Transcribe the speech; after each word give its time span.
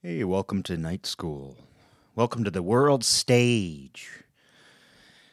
Hey, 0.00 0.22
welcome 0.22 0.62
to 0.62 0.76
night 0.76 1.06
school. 1.06 1.56
Welcome 2.14 2.44
to 2.44 2.52
the 2.52 2.62
world 2.62 3.02
stage. 3.02 4.22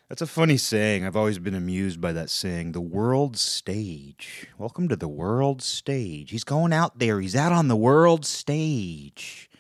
That's 0.10 0.24
a 0.24 0.26
funny 0.26 0.58
saying. 0.58 1.06
I've 1.06 1.16
always 1.16 1.38
been 1.38 1.54
amused 1.54 2.02
by 2.02 2.14
that 2.14 2.32
saying, 2.32 2.72
the 2.72 2.82
world 2.82 3.38
stage. 3.38 4.48
Welcome 4.58 4.88
to 4.88 4.96
the 4.96 5.08
world 5.08 5.62
stage. 5.62 6.32
He's 6.32 6.44
going 6.44 6.74
out 6.74 6.98
there, 6.98 7.22
he's 7.22 7.36
out 7.36 7.52
on 7.52 7.68
the 7.68 7.76
world 7.76 8.26
stage. 8.26 9.52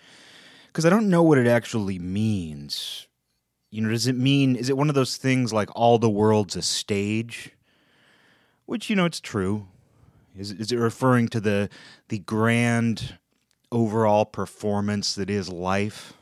Because 0.66 0.88
I 0.88 0.90
don't 0.90 1.12
know 1.12 1.22
what 1.22 1.38
it 1.38 1.46
actually 1.46 2.00
means. 2.00 3.06
You 3.70 3.84
know, 3.84 3.90
does 3.90 4.08
it 4.08 4.18
mean, 4.18 4.56
is 4.56 4.70
it 4.70 4.78
one 4.78 4.90
of 4.90 4.96
those 4.96 5.18
things 5.18 5.54
like 5.54 5.70
all 5.76 6.00
the 6.00 6.10
world's 6.10 6.56
a 6.56 6.64
stage? 6.64 7.52
Which, 8.66 8.90
you 8.90 8.96
know, 8.96 9.06
it's 9.06 9.22
true. 9.22 9.68
Is, 10.36 10.52
is 10.52 10.72
it 10.72 10.78
referring 10.78 11.28
to 11.28 11.40
the 11.40 11.70
the 12.10 12.18
grand 12.18 13.20
overall 13.72 14.26
performance 14.26 15.16
that 15.16 15.30
is 15.30 15.50
life? 15.50 16.14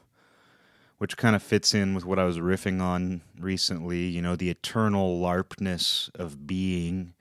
Which 0.97 1.17
kind 1.17 1.35
of 1.35 1.43
fits 1.43 1.73
in 1.73 1.95
with 1.95 2.05
what 2.05 2.19
I 2.19 2.23
was 2.23 2.37
riffing 2.37 2.81
on 2.81 3.21
recently, 3.37 4.05
you 4.05 4.21
know, 4.21 4.35
the 4.35 4.49
eternal 4.49 5.19
larpness 5.19 6.09
of 6.15 6.47
being, 6.47 7.13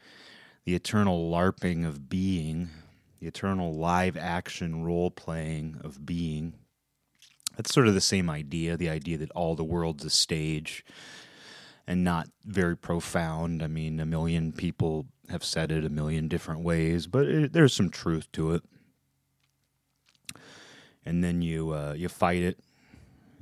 the 0.64 0.74
eternal 0.74 1.30
larping 1.30 1.84
of 1.84 2.08
being, 2.08 2.70
the 3.18 3.26
eternal 3.26 3.74
live 3.74 4.16
action 4.16 4.84
role 4.84 5.10
playing 5.10 5.80
of 5.82 6.06
being. 6.06 6.54
That's 7.56 7.72
sort 7.72 7.88
of 7.88 7.94
the 7.94 8.00
same 8.00 8.30
idea, 8.30 8.76
the 8.76 8.88
idea 8.88 9.18
that 9.18 9.30
all 9.32 9.56
the 9.56 9.64
world's 9.64 10.04
a 10.04 10.10
stage 10.10 10.84
and 11.86 12.04
not 12.04 12.28
very 12.44 12.76
profound. 12.76 13.62
I 13.62 13.66
mean, 13.66 14.00
a 14.00 14.06
million 14.06 14.52
people 14.52 15.06
have 15.28 15.44
said 15.44 15.72
it 15.72 15.84
a 15.84 15.90
million 15.90 16.28
different 16.28 16.62
ways, 16.62 17.06
but 17.06 17.26
it, 17.26 17.52
there's 17.52 17.74
some 17.74 17.90
truth 17.90 18.30
to 18.32 18.52
it. 18.52 18.62
And 21.04 21.22
then 21.22 21.42
you 21.42 21.72
uh, 21.72 21.94
you 21.96 22.08
fight 22.08 22.42
it, 22.42 22.58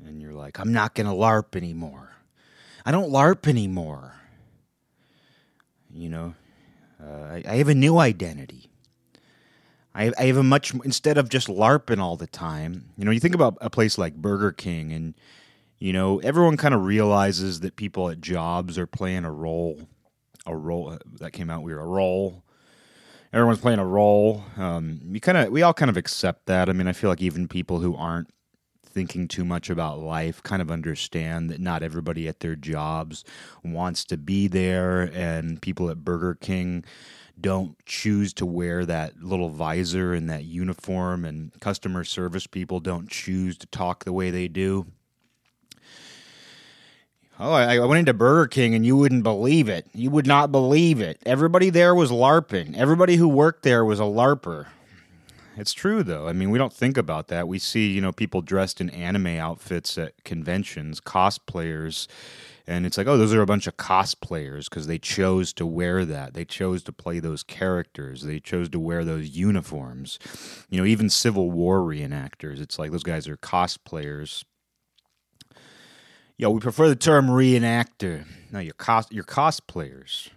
and 0.06 0.20
you're 0.20 0.32
like, 0.32 0.58
I'm 0.58 0.72
not 0.72 0.94
gonna 0.94 1.14
LARP 1.14 1.56
anymore. 1.56 2.10
I 2.84 2.92
don't 2.92 3.10
LARP 3.10 3.46
anymore. 3.46 4.14
You 5.92 6.08
know, 6.08 6.34
uh, 7.02 7.24
I, 7.24 7.42
I 7.46 7.56
have 7.56 7.68
a 7.68 7.74
new 7.74 7.98
identity. 7.98 8.70
I, 9.94 10.12
I 10.18 10.24
have 10.26 10.36
a 10.36 10.42
much 10.42 10.72
instead 10.84 11.18
of 11.18 11.28
just 11.28 11.48
LARPing 11.48 11.98
all 11.98 12.16
the 12.16 12.26
time. 12.26 12.90
You 12.96 13.04
know, 13.04 13.10
you 13.10 13.20
think 13.20 13.34
about 13.34 13.58
a 13.60 13.68
place 13.68 13.98
like 13.98 14.14
Burger 14.14 14.52
King, 14.52 14.92
and 14.92 15.14
you 15.78 15.92
know, 15.92 16.18
everyone 16.20 16.56
kind 16.56 16.74
of 16.74 16.84
realizes 16.84 17.60
that 17.60 17.76
people 17.76 18.08
at 18.08 18.20
jobs 18.20 18.78
are 18.78 18.86
playing 18.86 19.24
a 19.24 19.32
role 19.32 19.88
a 20.46 20.56
role 20.56 20.96
that 21.18 21.32
came 21.32 21.50
out. 21.50 21.62
We 21.62 21.74
were 21.74 21.80
a 21.80 21.86
role. 21.86 22.42
Everyone's 23.32 23.60
playing 23.60 23.78
a 23.78 23.86
role. 23.86 24.42
Um, 24.56 25.00
we 25.08 25.20
kind 25.20 25.38
of, 25.38 25.52
we 25.52 25.62
all 25.62 25.72
kind 25.72 25.88
of 25.88 25.96
accept 25.96 26.46
that. 26.46 26.68
I 26.68 26.72
mean, 26.72 26.88
I 26.88 26.92
feel 26.92 27.10
like 27.10 27.22
even 27.22 27.46
people 27.46 27.78
who 27.78 27.94
aren't 27.94 28.28
thinking 28.84 29.28
too 29.28 29.44
much 29.44 29.70
about 29.70 30.00
life 30.00 30.42
kind 30.42 30.60
of 30.60 30.68
understand 30.68 31.48
that 31.48 31.60
not 31.60 31.84
everybody 31.84 32.26
at 32.26 32.40
their 32.40 32.56
jobs 32.56 33.24
wants 33.62 34.04
to 34.06 34.16
be 34.16 34.48
there, 34.48 35.02
and 35.14 35.62
people 35.62 35.88
at 35.90 36.04
Burger 36.04 36.34
King 36.34 36.84
don't 37.40 37.76
choose 37.86 38.32
to 38.34 38.44
wear 38.44 38.84
that 38.84 39.22
little 39.22 39.48
visor 39.48 40.12
and 40.12 40.28
that 40.28 40.44
uniform, 40.44 41.24
and 41.24 41.52
customer 41.60 42.02
service 42.02 42.48
people 42.48 42.80
don't 42.80 43.08
choose 43.08 43.56
to 43.58 43.66
talk 43.68 44.04
the 44.04 44.12
way 44.12 44.30
they 44.30 44.48
do. 44.48 44.86
Oh, 47.42 47.52
I, 47.52 47.76
I 47.76 47.86
went 47.86 48.00
into 48.00 48.12
Burger 48.12 48.46
King 48.46 48.74
and 48.74 48.84
you 48.84 48.98
wouldn't 48.98 49.22
believe 49.22 49.70
it. 49.70 49.86
You 49.94 50.10
would 50.10 50.26
not 50.26 50.52
believe 50.52 51.00
it. 51.00 51.22
Everybody 51.24 51.70
there 51.70 51.94
was 51.94 52.10
LARPing. 52.10 52.76
Everybody 52.76 53.16
who 53.16 53.28
worked 53.28 53.62
there 53.62 53.82
was 53.82 53.98
a 53.98 54.02
LARPer. 54.02 54.66
It's 55.56 55.72
true 55.72 56.02
though. 56.02 56.28
I 56.28 56.34
mean, 56.34 56.50
we 56.50 56.58
don't 56.58 56.72
think 56.72 56.98
about 56.98 57.28
that. 57.28 57.48
We 57.48 57.58
see, 57.58 57.92
you 57.92 58.02
know, 58.02 58.12
people 58.12 58.42
dressed 58.42 58.78
in 58.78 58.90
anime 58.90 59.38
outfits 59.38 59.96
at 59.96 60.22
conventions, 60.22 61.00
cosplayers, 61.00 62.08
and 62.66 62.84
it's 62.84 62.98
like, 62.98 63.06
oh, 63.06 63.16
those 63.16 63.32
are 63.32 63.40
a 63.40 63.46
bunch 63.46 63.66
of 63.66 63.78
cosplayers 63.78 64.68
because 64.68 64.86
they 64.86 64.98
chose 64.98 65.54
to 65.54 65.64
wear 65.64 66.04
that. 66.04 66.34
They 66.34 66.44
chose 66.44 66.82
to 66.84 66.92
play 66.92 67.20
those 67.20 67.42
characters. 67.42 68.22
They 68.22 68.38
chose 68.38 68.68
to 68.68 68.78
wear 68.78 69.02
those 69.02 69.30
uniforms. 69.30 70.18
You 70.68 70.78
know, 70.78 70.86
even 70.86 71.08
Civil 71.08 71.50
War 71.50 71.80
reenactors. 71.80 72.60
It's 72.60 72.78
like 72.78 72.92
those 72.92 73.02
guys 73.02 73.26
are 73.26 73.38
cosplayers 73.38 74.44
Yo, 76.40 76.48
we 76.48 76.58
prefer 76.58 76.88
the 76.88 76.96
term 76.96 77.26
reenactor. 77.26 78.24
No, 78.50 78.60
you're 78.60 78.72
cos 78.72 79.06
you're 79.10 79.22
cosplayers. 79.22 80.30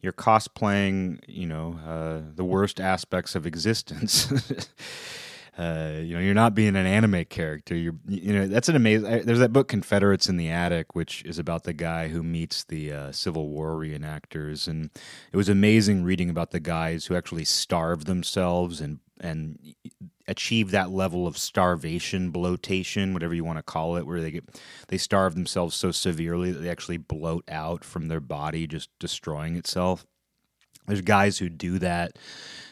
You're 0.00 0.14
cosplaying, 0.14 1.20
you 1.28 1.46
know, 1.46 1.78
uh, 1.86 2.22
the 2.34 2.42
worst 2.42 2.80
aspects 2.80 3.34
of 3.34 3.46
existence. 3.46 4.32
uh, 5.58 5.96
you 5.96 6.14
know, 6.14 6.20
you're 6.20 6.32
not 6.32 6.54
being 6.54 6.74
an 6.74 6.86
anime 6.86 7.26
character. 7.26 7.76
You're, 7.76 7.96
you 8.08 8.32
know, 8.32 8.46
that's 8.46 8.70
an 8.70 8.76
amazing. 8.76 9.26
There's 9.26 9.40
that 9.40 9.52
book 9.52 9.68
Confederates 9.68 10.30
in 10.30 10.38
the 10.38 10.48
Attic, 10.48 10.94
which 10.94 11.22
is 11.24 11.38
about 11.38 11.64
the 11.64 11.74
guy 11.74 12.08
who 12.08 12.22
meets 12.22 12.64
the 12.64 12.92
uh, 12.92 13.12
Civil 13.12 13.50
War 13.50 13.74
reenactors, 13.74 14.66
and 14.66 14.88
it 15.32 15.36
was 15.36 15.50
amazing 15.50 16.02
reading 16.02 16.30
about 16.30 16.50
the 16.50 16.60
guys 16.60 17.04
who 17.04 17.14
actually 17.14 17.44
starved 17.44 18.06
themselves 18.06 18.80
and 18.80 19.00
and 19.22 19.58
achieve 20.26 20.70
that 20.70 20.90
level 20.90 21.26
of 21.26 21.38
starvation, 21.38 22.30
bloatation, 22.30 23.12
whatever 23.12 23.34
you 23.34 23.44
want 23.44 23.58
to 23.58 23.62
call 23.62 23.96
it, 23.96 24.06
where 24.06 24.20
they 24.20 24.30
get 24.30 24.60
they 24.88 24.98
starve 24.98 25.34
themselves 25.34 25.74
so 25.76 25.90
severely 25.90 26.50
that 26.50 26.60
they 26.60 26.70
actually 26.70 26.96
bloat 26.96 27.44
out 27.48 27.84
from 27.84 28.08
their 28.08 28.20
body, 28.20 28.66
just 28.66 28.90
destroying 28.98 29.56
itself. 29.56 30.04
There's 30.86 31.00
guys 31.00 31.38
who 31.38 31.48
do 31.48 31.78
that 31.78 32.18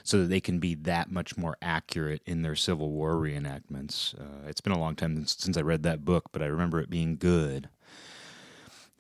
so 0.03 0.19
that 0.19 0.29
they 0.29 0.41
can 0.41 0.59
be 0.59 0.75
that 0.75 1.11
much 1.11 1.37
more 1.37 1.57
accurate 1.63 2.23
in 2.27 2.43
their 2.43 2.57
Civil 2.57 2.91
War 2.91 3.15
reenactments. 3.15 4.19
Uh, 4.21 4.49
it's 4.49 4.61
been 4.61 4.73
a 4.73 4.79
long 4.79 4.97
time 4.97 5.25
since 5.27 5.57
I 5.57 5.61
read 5.61 5.85
that 5.85 6.05
book, 6.05 6.25
but 6.33 6.43
I 6.43 6.47
remember 6.47 6.81
it 6.81 6.91
being 6.91 7.17
good. 7.17 7.69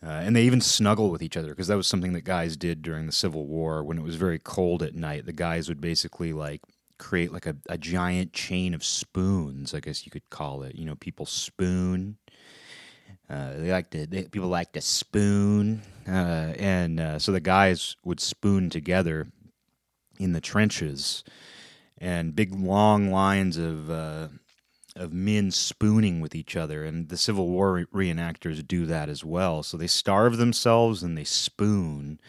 Uh, 0.03 0.09
and 0.09 0.35
they 0.35 0.45
even 0.45 0.61
snuggle 0.61 1.11
with 1.11 1.23
each 1.23 1.37
other 1.37 1.49
because 1.49 1.67
that 1.67 1.77
was 1.77 1.87
something 1.87 2.15
that 2.15 2.23
guys 2.23 2.57
did 2.57 2.81
during 2.81 3.07
the 3.07 3.13
Civil 3.13 3.47
War 3.47 3.83
when 3.83 3.99
it 3.99 4.05
was 4.05 4.17
very 4.17 4.39
cold 4.39 4.83
at 4.83 4.95
night. 4.95 5.27
The 5.27 5.33
guys 5.33 5.69
would 5.69 5.81
basically 5.81 6.33
like 6.33 6.63
create 7.01 7.33
like 7.33 7.47
a, 7.47 7.57
a 7.69 7.79
giant 7.79 8.33
chain 8.33 8.75
of 8.75 8.85
spoons, 8.85 9.75
I 9.75 9.81
guess 9.81 10.05
you 10.05 10.13
could 10.13 10.29
call 10.31 10.63
it. 10.63 10.77
You 10.77 10.85
know, 10.85 10.95
people 10.95 11.27
spoon. 11.27 12.19
Uh, 13.29 13.55
they 13.57 13.73
like 13.73 13.91
to 13.91 14.07
they, 14.07 14.25
people 14.25 14.49
like 14.49 14.73
to 14.73 14.81
spoon, 14.81 15.83
uh, 16.07 16.53
and 16.59 17.01
uh, 17.01 17.19
so 17.19 17.33
the 17.33 17.41
guys 17.41 17.97
would 18.05 18.21
spoon 18.21 18.71
together 18.71 19.29
in 20.19 20.33
the 20.33 20.41
trenches, 20.41 21.25
and 21.99 22.37
big 22.37 22.53
long 22.53 23.11
lines 23.11 23.57
of 23.57 23.89
uh, 23.89 24.29
of 24.97 25.13
men 25.13 25.51
spooning 25.53 26.21
with 26.21 26.35
each 26.35 26.57
other, 26.57 26.85
and 26.85 27.09
the 27.09 27.17
Civil 27.17 27.49
War 27.49 27.73
re- 27.73 28.13
reenactors 28.13 28.67
do 28.67 28.85
that 28.87 29.09
as 29.09 29.25
well. 29.25 29.63
So 29.63 29.77
they 29.77 29.87
starve 29.87 30.37
themselves 30.37 31.03
and 31.03 31.17
they 31.17 31.25
spoon, 31.25 32.21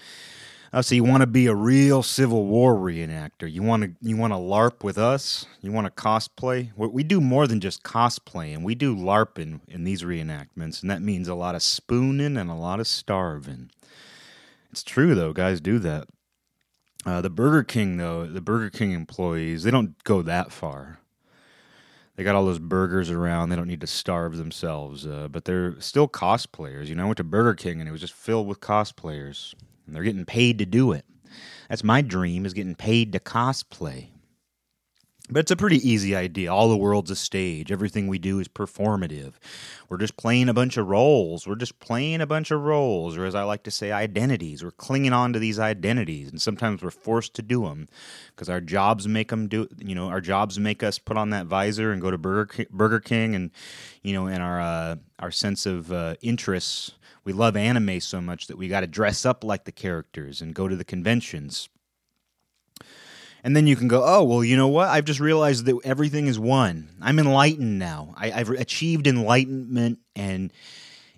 uh, 0.74 0.82
so 0.82 0.96
you 0.96 1.04
want 1.04 1.22
to 1.22 1.28
be 1.28 1.48
a 1.48 1.56
real 1.56 2.02
Civil 2.02 2.46
War 2.46 2.76
reenactor? 2.76 3.52
You 3.52 3.62
want 3.62 3.84
to 3.84 3.92
you 4.02 4.16
want 4.16 4.32
to 4.32 4.38
LARP 4.38 4.84
with 4.84 4.98
us? 4.98 5.46
You 5.62 5.72
want 5.72 5.86
to 5.86 6.02
cosplay? 6.02 6.72
We 6.78 7.04
do 7.04 7.20
more 7.20 7.46
than 7.46 7.59
just 7.59 7.84
cosplaying. 7.84 8.64
We 8.64 8.76
do 8.76 8.96
LARPing 8.96 9.62
in 9.68 9.84
these 9.84 10.04
reenactments, 10.04 10.82
and 10.82 10.90
that 10.90 11.02
means 11.02 11.28
a 11.28 11.36
lot 11.36 11.56
of 11.56 11.62
spooning 11.62 12.38
and 12.38 12.50
a 12.50 12.56
lot 12.56 12.80
of 12.80 12.88
starving. 12.88 13.70
It's 14.72 14.84
true 14.84 15.14
though, 15.14 15.34
guys 15.34 15.59
do 15.59 15.78
that. 15.80 16.08
Uh, 17.06 17.20
the 17.20 17.30
Burger 17.30 17.64
King 17.64 17.98
though, 17.98 18.26
the 18.26 18.42
Burger 18.42 18.70
King 18.70 18.92
employees, 18.94 19.64
they 19.64 19.72
don't 19.72 20.02
go 20.06 20.22
that 20.22 20.53
far. 20.53 21.00
They 22.16 22.24
got 22.24 22.36
all 22.36 22.46
those 22.46 22.59
burgers 22.59 23.09
around. 23.09 23.50
They 23.50 23.56
don't 23.56 23.68
need 23.68 23.82
to 23.82 23.88
starve 23.88 24.38
themselves, 24.38 25.08
uh, 25.08 25.28
but 25.30 25.46
they're 25.46 25.80
still 25.82 26.08
cosplayers. 26.08 26.88
You 26.88 26.96
know, 26.96 27.03
I 27.03 27.06
went 27.06 27.18
to 27.18 27.24
Burger 27.24 27.56
King 27.56 27.80
and 27.80 27.90
it 27.90 27.92
was 27.92 28.02
just 28.02 28.14
filled 28.14 28.48
with 28.48 28.62
cosplayers 28.62 29.53
and 29.91 29.96
they're 29.97 30.03
getting 30.06 30.25
paid 30.25 30.57
to 30.59 30.66
do 30.66 30.94
it. 30.94 31.03
That's 31.68 31.84
my 31.84 32.02
dream 32.02 32.46
is 32.46 32.53
getting 32.53 32.75
paid 32.75 33.12
to 33.12 33.19
cosplay. 33.19 34.07
But 35.29 35.41
it's 35.41 35.52
a 35.52 35.57
pretty 35.57 35.78
easy 35.90 36.16
idea. 36.16 36.52
All 36.52 36.69
the 36.69 36.78
world's 36.78 37.12
a 37.12 37.16
stage. 37.16 37.74
Everything 37.74 38.08
we 38.08 38.17
do 38.20 38.40
is 38.40 38.47
performative. 38.47 39.34
We're 39.90 39.97
just 39.97 40.16
playing 40.16 40.47
a 40.47 40.53
bunch 40.53 40.78
of 40.78 40.88
roles. 40.88 41.46
We're 41.46 41.55
just 41.55 41.79
playing 41.79 42.22
a 42.22 42.28
bunch 42.28 42.52
of 42.52 42.61
roles, 42.61 43.17
or 43.17 43.26
as 43.26 43.35
I 43.35 43.43
like 43.43 43.64
to 43.64 43.72
say, 43.72 43.91
identities. 43.91 44.64
We're 44.64 44.72
clinging 44.72 45.14
on 45.14 45.34
to 45.34 45.40
these 45.40 45.59
identities, 45.59 46.29
and 46.29 46.41
sometimes 46.41 46.82
we're 46.82 46.91
forced 46.91 47.34
to 47.35 47.41
do 47.41 47.64
them 47.64 47.88
because 48.34 48.49
our 48.49 48.61
jobs 48.61 49.08
make 49.09 49.29
them 49.29 49.47
do. 49.47 49.67
You 49.78 49.96
know, 49.96 50.08
our 50.08 50.22
jobs 50.22 50.58
make 50.58 50.84
us 50.84 50.99
put 50.99 51.17
on 51.17 51.32
that 51.32 51.47
visor 51.47 51.91
and 51.91 52.02
go 52.02 52.11
to 52.11 52.17
Burger 52.17 52.46
King, 52.46 52.67
Burger 52.70 53.02
King 53.02 53.35
and 53.35 53.52
you 54.03 54.14
know, 54.14 54.28
and 54.28 54.41
our 54.41 54.59
uh, 54.59 54.96
our 55.20 55.32
sense 55.32 55.66
of 55.66 55.91
uh, 55.91 56.16
interests 56.22 56.93
we 57.23 57.34
love 57.34 57.56
anime 57.56 58.00
so 58.00 58.22
much 58.22 58.47
that 58.47 58.58
we 58.58 58.68
got 58.68 58.82
to 58.82 58.88
dress 58.88 59.26
up 59.26 59.44
like 59.44 59.66
the 59.66 59.72
characters 59.72 60.41
and 60.41 60.56
go 60.56 60.68
to 60.68 60.76
the 60.76 60.84
conventions. 60.84 61.70
And 63.44 63.56
then 63.56 63.66
you 63.66 63.76
can 63.76 63.88
go, 63.88 64.03
oh, 64.06 64.23
well, 64.23 64.44
you 64.44 64.56
know 64.56 64.68
what? 64.68 64.90
I've 64.90 65.06
just 65.06 65.20
realized 65.20 65.66
that 65.66 65.79
everything 65.84 66.28
is 66.28 66.38
one. 66.38 66.90
I'm 67.02 67.18
enlightened 67.18 67.79
now. 67.79 68.14
I, 68.16 68.29
have 68.29 68.50
achieved 68.50 69.08
enlightenment 69.08 70.00
and 70.16 70.53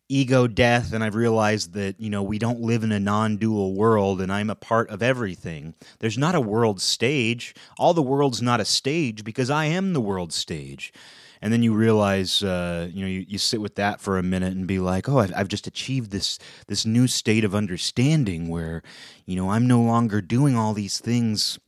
ego 0.09 0.47
death 0.47 0.93
and 0.93 1.03
I've 1.03 1.15
realized 1.15 1.73
that, 1.73 1.99
you 1.99 2.09
know, 2.09 2.23
we 2.23 2.37
don't 2.37 2.61
live 2.61 2.83
in 2.83 2.91
a 2.91 2.99
non-dual 2.99 3.73
world 3.73 4.21
and 4.21 4.31
I'm 4.31 4.49
a 4.49 4.55
part 4.55 4.89
of 4.89 5.01
everything. 5.01 5.73
There's 5.99 6.17
not 6.17 6.35
a 6.35 6.41
world 6.41 6.81
stage. 6.81 7.55
All 7.77 7.93
the 7.93 8.01
world's 8.01 8.41
not 8.41 8.59
a 8.59 8.65
stage 8.65 9.23
because 9.23 9.49
I 9.49 9.65
am 9.65 9.93
the 9.93 10.01
world 10.01 10.31
stage. 10.31 10.93
And 11.43 11.51
then 11.51 11.61
you 11.61 11.73
realize, 11.73 12.41
uh, 12.41 12.87
you 12.89 13.01
know, 13.01 13.07
you, 13.07 13.25
you 13.27 13.37
sit 13.37 13.59
with 13.59 13.75
that 13.75 13.99
for 13.99 14.17
a 14.17 14.23
minute 14.23 14.53
and 14.53 14.65
be 14.65 14.79
like, 14.79 15.09
oh, 15.09 15.19
I've, 15.19 15.33
I've 15.35 15.47
just 15.49 15.67
achieved 15.67 16.09
this 16.11 16.39
this 16.67 16.85
new 16.85 17.05
state 17.05 17.43
of 17.43 17.53
understanding 17.53 18.47
where, 18.47 18.81
you 19.25 19.35
know, 19.35 19.49
I'm 19.49 19.67
no 19.67 19.81
longer 19.81 20.21
doing 20.21 20.55
all 20.55 20.73
these 20.73 20.99
things 21.01 21.59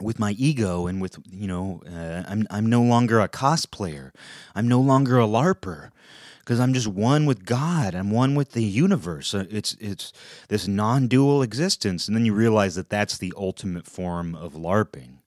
with 0.00 0.20
my 0.20 0.30
ego 0.38 0.86
and 0.86 1.02
with 1.02 1.18
you 1.28 1.48
know 1.48 1.82
uh, 1.84 2.22
I'm 2.28 2.46
I'm 2.50 2.66
no 2.66 2.80
longer 2.80 3.18
a 3.18 3.28
cosplayer. 3.28 4.12
I'm 4.54 4.68
no 4.68 4.80
longer 4.80 5.18
a 5.18 5.26
larper 5.26 5.90
because 6.38 6.60
I'm 6.60 6.72
just 6.72 6.86
one 6.86 7.26
with 7.26 7.44
God. 7.44 7.96
I'm 7.96 8.12
one 8.12 8.36
with 8.36 8.52
the 8.52 8.62
universe. 8.62 9.34
Uh, 9.34 9.46
It's 9.50 9.76
it's 9.80 10.12
this 10.48 10.68
non-dual 10.68 11.42
existence, 11.42 12.06
and 12.06 12.16
then 12.16 12.24
you 12.24 12.32
realize 12.32 12.76
that 12.76 12.90
that's 12.90 13.18
the 13.18 13.32
ultimate 13.36 13.86
form 13.86 14.36
of 14.36 14.52
larping. 14.52 15.18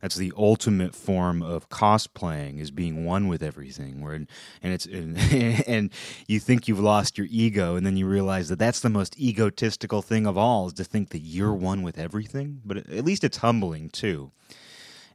That's 0.00 0.16
the 0.16 0.32
ultimate 0.36 0.94
form 0.94 1.42
of 1.42 1.68
cosplaying 1.68 2.60
is 2.60 2.70
being 2.70 3.04
one 3.04 3.28
with 3.28 3.42
everything. 3.42 4.00
Where 4.00 4.14
and 4.14 4.28
it's 4.62 4.86
and, 4.86 5.18
and 5.66 5.90
you 6.26 6.40
think 6.40 6.68
you've 6.68 6.80
lost 6.80 7.18
your 7.18 7.26
ego, 7.30 7.76
and 7.76 7.86
then 7.86 7.96
you 7.96 8.06
realize 8.06 8.48
that 8.48 8.58
that's 8.58 8.80
the 8.80 8.88
most 8.88 9.18
egotistical 9.18 10.02
thing 10.02 10.26
of 10.26 10.36
all 10.36 10.66
is 10.66 10.72
to 10.74 10.84
think 10.84 11.10
that 11.10 11.20
you're 11.20 11.54
one 11.54 11.82
with 11.82 11.98
everything. 11.98 12.60
But 12.64 12.78
at 12.78 13.04
least 13.04 13.24
it's 13.24 13.38
humbling 13.38 13.90
too. 13.90 14.32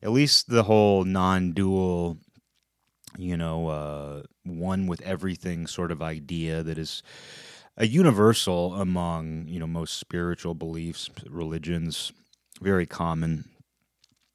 At 0.03 0.11
least 0.11 0.49
the 0.49 0.63
whole 0.63 1.03
non-dual 1.03 2.17
you 3.17 3.37
know, 3.37 3.67
uh, 3.67 4.23
one 4.43 4.87
with 4.87 5.01
everything 5.01 5.67
sort 5.67 5.91
of 5.91 6.01
idea 6.01 6.63
that 6.63 6.77
is 6.77 7.03
a 7.77 7.87
universal 7.87 8.75
among, 8.75 9.47
you 9.47 9.59
know, 9.59 9.67
most 9.67 9.97
spiritual 9.97 10.53
beliefs, 10.53 11.09
religions, 11.29 12.11
very 12.61 12.85
common. 12.85 13.45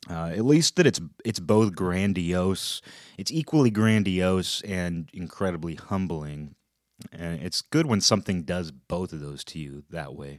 Uh, 0.09 0.31
at 0.37 0.45
least 0.45 0.77
that 0.77 0.87
it's 0.87 1.01
it's 1.25 1.41
both 1.41 1.75
grandiose, 1.75 2.81
it's 3.19 3.33
equally 3.33 3.71
grandiose 3.71 4.61
and 4.63 5.11
incredibly 5.13 5.75
humbling, 5.75 6.55
and 7.13 7.43
it's 7.43 7.61
good 7.61 7.87
when 7.87 8.01
something 8.01 8.43
does 8.43 8.71
both 8.71 9.13
of 9.13 9.21
those 9.21 9.43
to 9.45 9.59
you 9.59 9.83
that 9.91 10.15
way. 10.15 10.39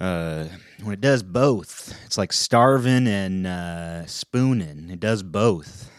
Uh, 0.00 0.46
when 0.82 0.92
it 0.92 1.00
does 1.00 1.24
both, 1.24 1.98
it's 2.06 2.16
like 2.16 2.32
starving 2.32 3.08
and 3.08 3.46
uh, 3.46 4.06
spooning. 4.06 4.90
It 4.90 5.00
does 5.00 5.24
both. 5.24 5.90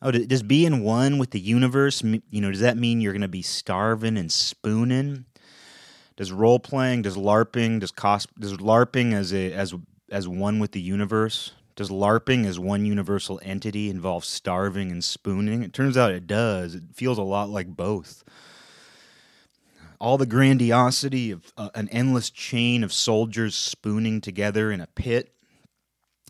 Oh, 0.00 0.12
does 0.12 0.44
being 0.44 0.84
one 0.84 1.18
with 1.18 1.30
the 1.30 1.40
universe, 1.40 2.02
you 2.04 2.40
know, 2.40 2.50
does 2.50 2.60
that 2.60 2.76
mean 2.76 3.00
you're 3.00 3.14
going 3.14 3.22
to 3.22 3.28
be 3.28 3.42
starving 3.42 4.16
and 4.16 4.30
spooning? 4.30 5.24
Does 6.16 6.30
role 6.30 6.60
playing, 6.60 7.02
does 7.02 7.16
LARPing, 7.16 7.80
does 7.80 7.90
cos, 7.90 8.26
does 8.38 8.52
LARPing 8.54 9.12
as 9.14 9.34
a 9.34 9.52
as 9.52 9.74
as 10.10 10.28
one 10.28 10.58
with 10.58 10.72
the 10.72 10.80
universe? 10.80 11.52
Does 11.74 11.90
LARPing 11.90 12.46
as 12.46 12.58
one 12.58 12.86
universal 12.86 13.38
entity 13.42 13.90
involve 13.90 14.24
starving 14.24 14.90
and 14.90 15.04
spooning? 15.04 15.62
It 15.62 15.72
turns 15.72 15.96
out 15.96 16.12
it 16.12 16.26
does. 16.26 16.74
It 16.74 16.84
feels 16.94 17.18
a 17.18 17.22
lot 17.22 17.50
like 17.50 17.68
both. 17.68 18.24
All 20.00 20.16
the 20.16 20.26
grandiosity 20.26 21.30
of 21.30 21.52
uh, 21.56 21.70
an 21.74 21.88
endless 21.90 22.30
chain 22.30 22.82
of 22.82 22.92
soldiers 22.92 23.54
spooning 23.54 24.20
together 24.20 24.70
in 24.70 24.80
a 24.80 24.86
pit, 24.86 25.32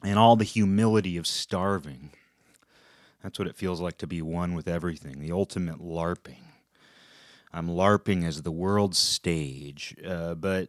and 0.03 0.19
all 0.19 0.37
the 0.37 0.45
humility 0.45 1.17
of 1.17 1.27
starving. 1.27 2.11
That's 3.23 3.39
what 3.39 3.49
it 3.49 3.57
feels 3.57 3.81
like 3.81 3.99
to 3.99 4.07
be 4.07 4.23
one 4.23 4.55
with 4.55 4.69
everything, 4.69 5.21
the 5.21 5.33
ultimate 5.33 5.81
LARPing. 5.81 6.46
I'm 7.53 7.69
LARPing 7.69 8.25
as 8.25 8.43
the 8.43 8.51
world's 8.53 8.99
stage, 8.99 9.97
uh, 10.07 10.35
but 10.35 10.69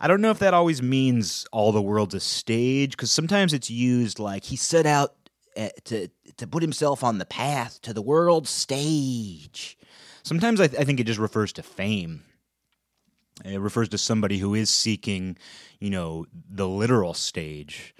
I 0.00 0.06
don't 0.06 0.20
know 0.20 0.30
if 0.30 0.38
that 0.38 0.54
always 0.54 0.80
means 0.80 1.46
all 1.52 1.72
the 1.72 1.82
world's 1.82 2.14
a 2.14 2.20
stage, 2.20 2.92
because 2.92 3.10
sometimes 3.10 3.52
it's 3.52 3.70
used 3.70 4.18
like 4.18 4.44
he 4.44 4.56
set 4.56 4.86
out 4.86 5.14
at, 5.56 5.72
uh, 5.72 5.80
to 5.84 6.08
to 6.36 6.46
put 6.46 6.62
himself 6.62 7.02
on 7.02 7.18
the 7.18 7.26
path 7.26 7.80
to 7.82 7.92
the 7.92 8.02
world's 8.02 8.50
stage. 8.50 9.76
Sometimes 10.22 10.60
I, 10.60 10.68
th- 10.68 10.80
I 10.80 10.84
think 10.84 11.00
it 11.00 11.06
just 11.06 11.18
refers 11.18 11.52
to 11.54 11.62
fame. 11.62 12.22
It 13.44 13.60
refers 13.60 13.88
to 13.88 13.98
somebody 13.98 14.38
who 14.38 14.54
is 14.54 14.70
seeking, 14.70 15.36
you 15.80 15.90
know, 15.90 16.26
the 16.48 16.68
literal 16.68 17.14
stage 17.14 17.94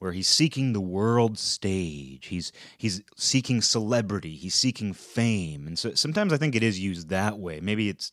where 0.00 0.12
he's 0.12 0.28
seeking 0.28 0.72
the 0.72 0.80
world 0.80 1.38
stage. 1.38 2.26
He's 2.26 2.52
he's 2.76 3.02
seeking 3.16 3.60
celebrity. 3.60 4.34
He's 4.34 4.54
seeking 4.54 4.92
fame, 4.94 5.66
and 5.66 5.78
so 5.78 5.94
sometimes 5.94 6.32
I 6.32 6.38
think 6.38 6.56
it 6.56 6.62
is 6.62 6.80
used 6.80 7.10
that 7.10 7.38
way. 7.38 7.60
Maybe 7.60 7.88
it's 7.88 8.12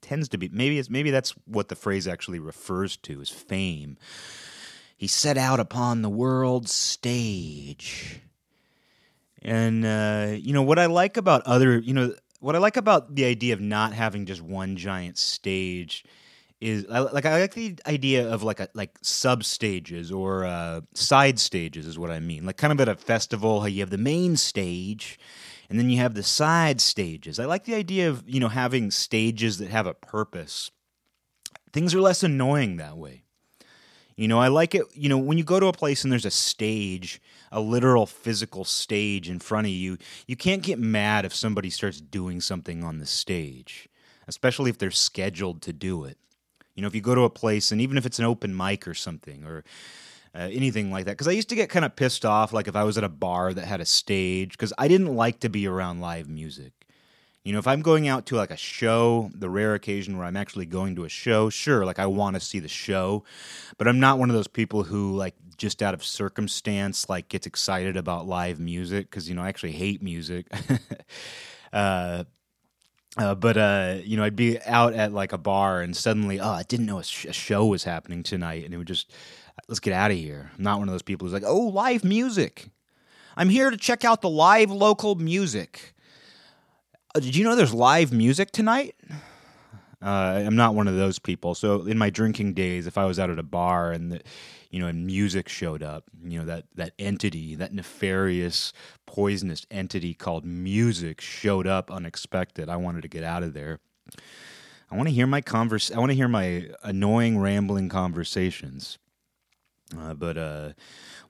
tends 0.00 0.28
to 0.30 0.38
be. 0.38 0.48
Maybe 0.48 0.78
it's 0.78 0.88
maybe 0.88 1.10
that's 1.10 1.32
what 1.44 1.68
the 1.68 1.74
phrase 1.74 2.06
actually 2.06 2.38
refers 2.38 2.96
to 2.98 3.20
is 3.20 3.30
fame. 3.30 3.98
He 4.96 5.08
set 5.08 5.36
out 5.36 5.58
upon 5.58 6.02
the 6.02 6.08
world 6.08 6.68
stage, 6.68 8.20
and 9.42 9.84
uh, 9.84 10.36
you 10.38 10.52
know 10.52 10.62
what 10.62 10.78
I 10.78 10.86
like 10.86 11.16
about 11.16 11.42
other. 11.42 11.80
You 11.80 11.94
know 11.94 12.14
what 12.38 12.54
I 12.54 12.58
like 12.58 12.76
about 12.76 13.16
the 13.16 13.24
idea 13.24 13.54
of 13.54 13.60
not 13.60 13.92
having 13.92 14.24
just 14.24 14.40
one 14.40 14.76
giant 14.76 15.18
stage 15.18 16.04
is 16.64 16.86
like 16.88 17.26
I 17.26 17.42
like 17.42 17.52
the 17.52 17.76
idea 17.86 18.32
of 18.32 18.42
like 18.42 18.58
a 18.58 18.68
like 18.72 18.96
sub 19.02 19.44
stages 19.44 20.10
or 20.10 20.46
uh, 20.46 20.80
side 20.94 21.38
stages 21.38 21.86
is 21.86 21.98
what 21.98 22.10
I 22.10 22.20
mean. 22.20 22.46
Like 22.46 22.56
kind 22.56 22.72
of 22.72 22.80
at 22.80 22.88
a 22.88 22.96
festival, 22.96 23.60
how 23.60 23.66
you 23.66 23.80
have 23.80 23.90
the 23.90 23.98
main 23.98 24.36
stage, 24.36 25.18
and 25.68 25.78
then 25.78 25.90
you 25.90 25.98
have 25.98 26.14
the 26.14 26.22
side 26.22 26.80
stages. 26.80 27.38
I 27.38 27.44
like 27.44 27.64
the 27.64 27.74
idea 27.74 28.08
of 28.08 28.24
you 28.26 28.40
know 28.40 28.48
having 28.48 28.90
stages 28.90 29.58
that 29.58 29.68
have 29.68 29.86
a 29.86 29.92
purpose. 29.92 30.70
Things 31.70 31.94
are 31.94 32.00
less 32.00 32.22
annoying 32.22 32.78
that 32.78 32.96
way. 32.96 33.24
You 34.16 34.26
know, 34.26 34.38
I 34.38 34.48
like 34.48 34.74
it. 34.74 34.86
You 34.94 35.10
know, 35.10 35.18
when 35.18 35.36
you 35.36 35.44
go 35.44 35.60
to 35.60 35.66
a 35.66 35.72
place 35.72 36.02
and 36.02 36.10
there's 36.10 36.24
a 36.24 36.30
stage, 36.30 37.20
a 37.52 37.60
literal 37.60 38.06
physical 38.06 38.64
stage 38.64 39.28
in 39.28 39.38
front 39.38 39.66
of 39.66 39.72
you, 39.72 39.98
you 40.26 40.36
can't 40.36 40.62
get 40.62 40.78
mad 40.78 41.26
if 41.26 41.34
somebody 41.34 41.68
starts 41.68 42.00
doing 42.00 42.40
something 42.40 42.82
on 42.82 43.00
the 43.00 43.06
stage, 43.06 43.86
especially 44.26 44.70
if 44.70 44.78
they're 44.78 44.90
scheduled 44.90 45.60
to 45.60 45.74
do 45.74 46.04
it. 46.04 46.16
You 46.74 46.82
know, 46.82 46.88
if 46.88 46.94
you 46.94 47.00
go 47.00 47.14
to 47.14 47.22
a 47.22 47.30
place 47.30 47.72
and 47.72 47.80
even 47.80 47.96
if 47.96 48.06
it's 48.06 48.18
an 48.18 48.24
open 48.24 48.56
mic 48.56 48.88
or 48.88 48.94
something 48.94 49.44
or 49.44 49.64
uh, 50.34 50.48
anything 50.50 50.90
like 50.90 51.04
that, 51.04 51.12
because 51.12 51.28
I 51.28 51.32
used 51.32 51.48
to 51.50 51.54
get 51.54 51.70
kind 51.70 51.84
of 51.84 51.94
pissed 51.94 52.24
off, 52.24 52.52
like 52.52 52.68
if 52.68 52.76
I 52.76 52.84
was 52.84 52.98
at 52.98 53.04
a 53.04 53.08
bar 53.08 53.54
that 53.54 53.64
had 53.64 53.80
a 53.80 53.86
stage, 53.86 54.52
because 54.52 54.72
I 54.76 54.88
didn't 54.88 55.14
like 55.14 55.40
to 55.40 55.48
be 55.48 55.66
around 55.66 56.00
live 56.00 56.28
music. 56.28 56.72
You 57.44 57.52
know, 57.52 57.58
if 57.58 57.66
I'm 57.66 57.82
going 57.82 58.08
out 58.08 58.24
to 58.26 58.36
like 58.36 58.50
a 58.50 58.56
show, 58.56 59.30
the 59.34 59.50
rare 59.50 59.74
occasion 59.74 60.16
where 60.16 60.26
I'm 60.26 60.36
actually 60.36 60.64
going 60.64 60.96
to 60.96 61.04
a 61.04 61.10
show, 61.10 61.50
sure, 61.50 61.84
like 61.84 61.98
I 61.98 62.06
want 62.06 62.34
to 62.34 62.40
see 62.40 62.58
the 62.58 62.68
show, 62.68 63.22
but 63.76 63.86
I'm 63.86 64.00
not 64.00 64.18
one 64.18 64.30
of 64.30 64.34
those 64.34 64.48
people 64.48 64.84
who 64.84 65.14
like 65.14 65.34
just 65.58 65.82
out 65.82 65.94
of 65.94 66.02
circumstance 66.02 67.08
like 67.08 67.28
gets 67.28 67.46
excited 67.46 67.96
about 67.96 68.26
live 68.26 68.58
music 68.58 69.10
because 69.10 69.28
you 69.28 69.34
know 69.34 69.42
I 69.42 69.48
actually 69.48 69.72
hate 69.72 70.02
music. 70.02 70.46
uh, 71.72 72.24
uh, 73.16 73.34
but 73.34 73.56
uh, 73.56 73.96
you 74.02 74.16
know, 74.16 74.24
I'd 74.24 74.36
be 74.36 74.60
out 74.62 74.94
at 74.94 75.12
like 75.12 75.32
a 75.32 75.38
bar, 75.38 75.80
and 75.80 75.96
suddenly, 75.96 76.40
oh, 76.40 76.50
I 76.50 76.64
didn't 76.64 76.86
know 76.86 76.98
a, 76.98 77.04
sh- 77.04 77.26
a 77.26 77.32
show 77.32 77.66
was 77.66 77.84
happening 77.84 78.22
tonight, 78.22 78.64
and 78.64 78.74
it 78.74 78.76
would 78.76 78.88
just, 78.88 79.12
let's 79.68 79.80
get 79.80 79.92
out 79.92 80.10
of 80.10 80.16
here. 80.16 80.50
I'm 80.56 80.64
not 80.64 80.78
one 80.78 80.88
of 80.88 80.94
those 80.94 81.02
people 81.02 81.26
who's 81.26 81.32
like, 81.32 81.44
oh, 81.46 81.68
live 81.68 82.04
music. 82.04 82.70
I'm 83.36 83.48
here 83.48 83.70
to 83.70 83.76
check 83.76 84.04
out 84.04 84.20
the 84.20 84.30
live 84.30 84.70
local 84.70 85.14
music. 85.14 85.94
Uh, 87.14 87.20
did 87.20 87.36
you 87.36 87.44
know 87.44 87.54
there's 87.54 87.74
live 87.74 88.12
music 88.12 88.50
tonight? 88.50 88.96
Uh, 90.02 90.42
I'm 90.44 90.56
not 90.56 90.74
one 90.74 90.86
of 90.86 90.96
those 90.96 91.18
people. 91.18 91.54
So 91.54 91.86
in 91.86 91.96
my 91.96 92.10
drinking 92.10 92.54
days, 92.54 92.86
if 92.86 92.98
I 92.98 93.06
was 93.06 93.18
out 93.18 93.30
at 93.30 93.38
a 93.38 93.44
bar 93.44 93.90
and 93.90 94.12
the, 94.12 94.20
you 94.74 94.80
know, 94.80 94.88
and 94.88 95.06
music 95.06 95.48
showed 95.48 95.84
up, 95.84 96.02
you 96.24 96.36
know, 96.36 96.44
that, 96.46 96.64
that 96.74 96.94
entity, 96.98 97.54
that 97.54 97.72
nefarious, 97.72 98.72
poisonous 99.06 99.64
entity 99.70 100.14
called 100.14 100.44
music 100.44 101.20
showed 101.20 101.64
up 101.64 101.92
unexpected. 101.92 102.68
I 102.68 102.74
wanted 102.74 103.02
to 103.02 103.08
get 103.08 103.22
out 103.22 103.44
of 103.44 103.54
there. 103.54 103.78
I 104.90 104.96
want 104.96 105.08
to 105.08 105.14
hear 105.14 105.28
my 105.28 105.40
converse. 105.42 105.92
I 105.92 106.00
want 106.00 106.10
to 106.10 106.16
hear 106.16 106.26
my 106.26 106.70
annoying, 106.82 107.38
rambling 107.38 107.88
conversations. 107.88 108.98
Uh, 109.96 110.12
but 110.14 110.36
uh, 110.36 110.72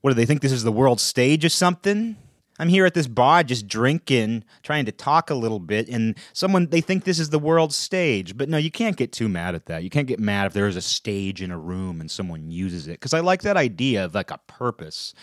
what 0.00 0.08
do 0.08 0.14
they 0.14 0.24
think? 0.24 0.40
This 0.40 0.50
is 0.50 0.64
the 0.64 0.72
world 0.72 0.98
stage 0.98 1.44
or 1.44 1.50
something? 1.50 2.16
I'm 2.58 2.68
here 2.68 2.86
at 2.86 2.94
this 2.94 3.08
bar 3.08 3.42
just 3.42 3.66
drinking, 3.66 4.44
trying 4.62 4.84
to 4.84 4.92
talk 4.92 5.30
a 5.30 5.34
little 5.34 5.58
bit, 5.58 5.88
and 5.88 6.16
someone 6.32 6.66
they 6.66 6.80
think 6.80 7.04
this 7.04 7.18
is 7.18 7.30
the 7.30 7.38
world 7.38 7.74
stage. 7.74 8.36
But 8.36 8.48
no, 8.48 8.58
you 8.58 8.70
can't 8.70 8.96
get 8.96 9.12
too 9.12 9.28
mad 9.28 9.54
at 9.54 9.66
that. 9.66 9.82
You 9.82 9.90
can't 9.90 10.06
get 10.06 10.20
mad 10.20 10.46
if 10.46 10.52
there 10.52 10.68
is 10.68 10.76
a 10.76 10.80
stage 10.82 11.42
in 11.42 11.50
a 11.50 11.58
room 11.58 12.00
and 12.00 12.10
someone 12.10 12.50
uses 12.50 12.86
it. 12.86 12.92
Because 12.92 13.12
I 13.12 13.20
like 13.20 13.42
that 13.42 13.56
idea 13.56 14.04
of 14.04 14.14
like 14.14 14.30
a 14.30 14.38
purpose. 14.46 15.14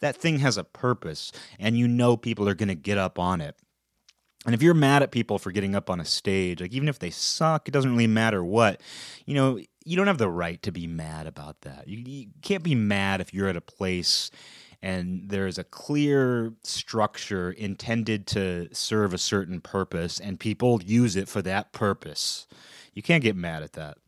That 0.00 0.16
thing 0.16 0.40
has 0.40 0.58
a 0.58 0.64
purpose, 0.64 1.30
and 1.58 1.78
you 1.78 1.86
know 1.86 2.16
people 2.16 2.48
are 2.48 2.54
going 2.54 2.68
to 2.68 2.74
get 2.74 2.98
up 2.98 3.18
on 3.18 3.40
it. 3.40 3.54
And 4.46 4.54
if 4.54 4.62
you're 4.62 4.74
mad 4.74 5.02
at 5.02 5.10
people 5.10 5.38
for 5.38 5.52
getting 5.52 5.74
up 5.74 5.90
on 5.90 6.00
a 6.00 6.04
stage, 6.04 6.62
like 6.62 6.72
even 6.72 6.88
if 6.88 6.98
they 6.98 7.10
suck, 7.10 7.68
it 7.68 7.72
doesn't 7.72 7.90
really 7.90 8.06
matter 8.06 8.42
what, 8.42 8.80
you 9.26 9.34
know, 9.34 9.60
you 9.84 9.96
don't 9.96 10.06
have 10.06 10.18
the 10.18 10.30
right 10.30 10.62
to 10.62 10.72
be 10.72 10.86
mad 10.86 11.26
about 11.26 11.60
that. 11.60 11.86
You, 11.86 11.98
you 11.98 12.26
can't 12.40 12.62
be 12.62 12.74
mad 12.74 13.20
if 13.20 13.34
you're 13.34 13.48
at 13.48 13.56
a 13.56 13.60
place 13.60 14.30
and 14.82 15.28
there's 15.28 15.58
a 15.58 15.64
clear 15.64 16.54
structure 16.62 17.50
intended 17.50 18.26
to 18.28 18.68
serve 18.72 19.12
a 19.12 19.18
certain 19.18 19.60
purpose, 19.60 20.18
and 20.18 20.40
people 20.40 20.82
use 20.82 21.16
it 21.16 21.28
for 21.28 21.42
that 21.42 21.72
purpose. 21.72 22.46
You 22.94 23.02
can't 23.02 23.22
get 23.22 23.36
mad 23.36 23.62
at 23.62 23.74
that. 23.74 23.98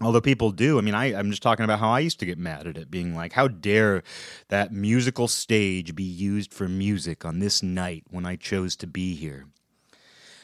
Although 0.00 0.20
people 0.20 0.50
do, 0.50 0.78
I 0.78 0.80
mean, 0.80 0.94
I, 0.94 1.14
I'm 1.14 1.30
just 1.30 1.42
talking 1.42 1.64
about 1.64 1.78
how 1.78 1.90
I 1.90 2.00
used 2.00 2.18
to 2.20 2.26
get 2.26 2.38
mad 2.38 2.66
at 2.66 2.78
it, 2.78 2.90
being 2.90 3.14
like, 3.14 3.34
how 3.34 3.46
dare 3.46 4.02
that 4.48 4.72
musical 4.72 5.28
stage 5.28 5.94
be 5.94 6.02
used 6.02 6.52
for 6.54 6.68
music 6.68 7.24
on 7.24 7.40
this 7.40 7.62
night 7.62 8.04
when 8.10 8.24
I 8.24 8.36
chose 8.36 8.74
to 8.76 8.86
be 8.86 9.14
here? 9.14 9.46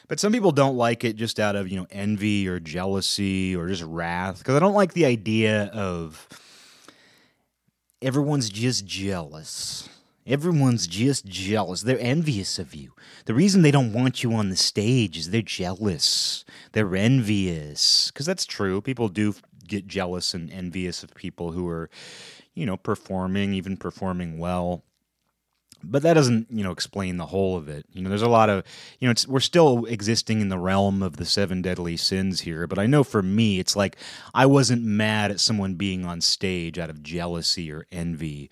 But 0.07 0.19
some 0.19 0.33
people 0.33 0.51
don't 0.51 0.75
like 0.75 1.03
it 1.03 1.15
just 1.15 1.39
out 1.39 1.55
of, 1.55 1.67
you 1.69 1.77
know, 1.77 1.87
envy 1.91 2.47
or 2.47 2.59
jealousy 2.59 3.55
or 3.55 3.67
just 3.67 3.83
wrath. 3.83 4.39
Because 4.39 4.55
I 4.55 4.59
don't 4.59 4.73
like 4.73 4.93
the 4.93 5.05
idea 5.05 5.65
of 5.65 6.27
everyone's 8.01 8.49
just 8.49 8.85
jealous. 8.85 9.89
Everyone's 10.25 10.85
just 10.85 11.25
jealous. 11.25 11.81
They're 11.81 11.99
envious 11.99 12.59
of 12.59 12.75
you. 12.75 12.93
The 13.25 13.33
reason 13.33 13.61
they 13.61 13.71
don't 13.71 13.93
want 13.93 14.23
you 14.23 14.33
on 14.33 14.49
the 14.49 14.55
stage 14.55 15.17
is 15.17 15.31
they're 15.31 15.41
jealous. 15.41 16.45
They're 16.73 16.95
envious. 16.95 18.11
Because 18.11 18.27
that's 18.27 18.45
true. 18.45 18.79
People 18.81 19.09
do 19.09 19.33
get 19.67 19.87
jealous 19.87 20.33
and 20.33 20.51
envious 20.51 21.03
of 21.03 21.15
people 21.15 21.51
who 21.51 21.67
are, 21.67 21.89
you 22.53 22.65
know, 22.65 22.77
performing, 22.77 23.53
even 23.53 23.75
performing 23.75 24.37
well 24.37 24.83
but 25.83 26.01
that 26.03 26.13
doesn't 26.13 26.47
you 26.49 26.63
know 26.63 26.71
explain 26.71 27.17
the 27.17 27.27
whole 27.27 27.57
of 27.57 27.69
it. 27.69 27.85
You 27.91 28.01
know 28.01 28.09
there's 28.09 28.21
a 28.21 28.29
lot 28.29 28.49
of 28.49 28.63
you 28.99 29.07
know 29.07 29.13
we're 29.27 29.39
still 29.39 29.85
existing 29.85 30.41
in 30.41 30.49
the 30.49 30.59
realm 30.59 31.01
of 31.01 31.17
the 31.17 31.25
seven 31.25 31.61
deadly 31.61 31.97
sins 31.97 32.41
here 32.41 32.67
but 32.67 32.79
i 32.79 32.85
know 32.85 33.03
for 33.03 33.21
me 33.21 33.59
it's 33.59 33.75
like 33.75 33.97
i 34.33 34.45
wasn't 34.45 34.83
mad 34.83 35.31
at 35.31 35.39
someone 35.39 35.75
being 35.75 36.05
on 36.05 36.21
stage 36.21 36.77
out 36.77 36.89
of 36.89 37.03
jealousy 37.03 37.71
or 37.71 37.85
envy. 37.91 38.49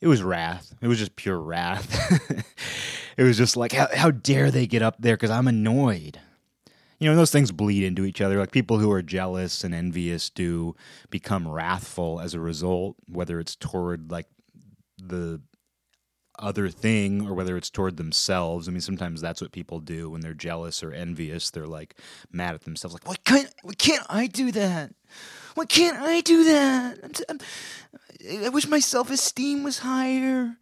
It 0.00 0.08
was 0.08 0.20
wrath. 0.20 0.74
It 0.80 0.88
was 0.88 0.98
just 0.98 1.14
pure 1.14 1.38
wrath. 1.38 2.44
It 3.16 3.24
was 3.24 3.36
just 3.36 3.56
like 3.56 3.72
how, 3.72 3.88
how 3.94 4.10
dare 4.10 4.50
they 4.50 4.66
get 4.66 4.82
up 4.82 4.96
there 4.98 5.16
because 5.16 5.30
i'm 5.30 5.48
annoyed. 5.48 6.18
You 6.98 7.10
know 7.10 7.16
those 7.16 7.32
things 7.32 7.50
bleed 7.50 7.84
into 7.84 8.04
each 8.04 8.20
other. 8.20 8.38
Like 8.38 8.52
people 8.52 8.78
who 8.78 8.90
are 8.92 9.02
jealous 9.02 9.64
and 9.64 9.74
envious 9.74 10.30
do 10.30 10.76
become 11.10 11.48
wrathful 11.48 12.20
as 12.20 12.34
a 12.34 12.40
result 12.40 12.96
whether 13.08 13.40
it's 13.40 13.56
toward 13.56 14.10
like 14.10 14.26
the 14.98 15.40
other 16.38 16.68
thing 16.68 17.26
or 17.26 17.34
whether 17.34 17.56
it's 17.56 17.70
toward 17.70 17.96
themselves. 17.96 18.68
I 18.68 18.72
mean, 18.72 18.80
sometimes 18.80 19.20
that's 19.20 19.40
what 19.40 19.52
people 19.52 19.80
do 19.80 20.10
when 20.10 20.20
they're 20.20 20.34
jealous 20.34 20.82
or 20.82 20.92
envious. 20.92 21.50
They're 21.50 21.66
like 21.66 21.96
mad 22.30 22.54
at 22.54 22.62
themselves, 22.62 22.94
like, 22.94 23.06
why 23.06 23.16
can't, 23.24 23.52
why 23.62 23.74
can't 23.74 24.06
I 24.08 24.26
do 24.26 24.50
that? 24.52 24.94
Why 25.54 25.66
can't 25.66 25.98
I 25.98 26.20
do 26.22 26.44
that? 26.44 26.98
I'm, 27.02 27.10
um, 27.28 27.38
I'm, 28.30 28.44
I 28.44 28.48
wish 28.48 28.66
my 28.66 28.78
self 28.78 29.10
esteem 29.10 29.62
was 29.62 29.80
higher. 29.80 30.56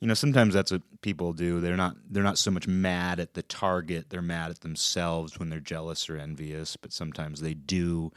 You 0.00 0.08
know, 0.08 0.14
sometimes 0.14 0.54
that's 0.54 0.72
what 0.72 0.82
people 1.00 1.32
do. 1.32 1.60
They're 1.60 1.76
not 1.76 1.96
they're 2.10 2.22
not 2.22 2.38
so 2.38 2.50
much 2.50 2.66
mad 2.66 3.20
at 3.20 3.34
the 3.34 3.42
target, 3.42 4.10
they're 4.10 4.22
mad 4.22 4.50
at 4.50 4.60
themselves 4.60 5.38
when 5.38 5.48
they're 5.48 5.60
jealous 5.60 6.08
or 6.10 6.16
envious, 6.16 6.76
but 6.76 6.92
sometimes 6.92 7.40
they 7.40 7.54
do 7.54 8.12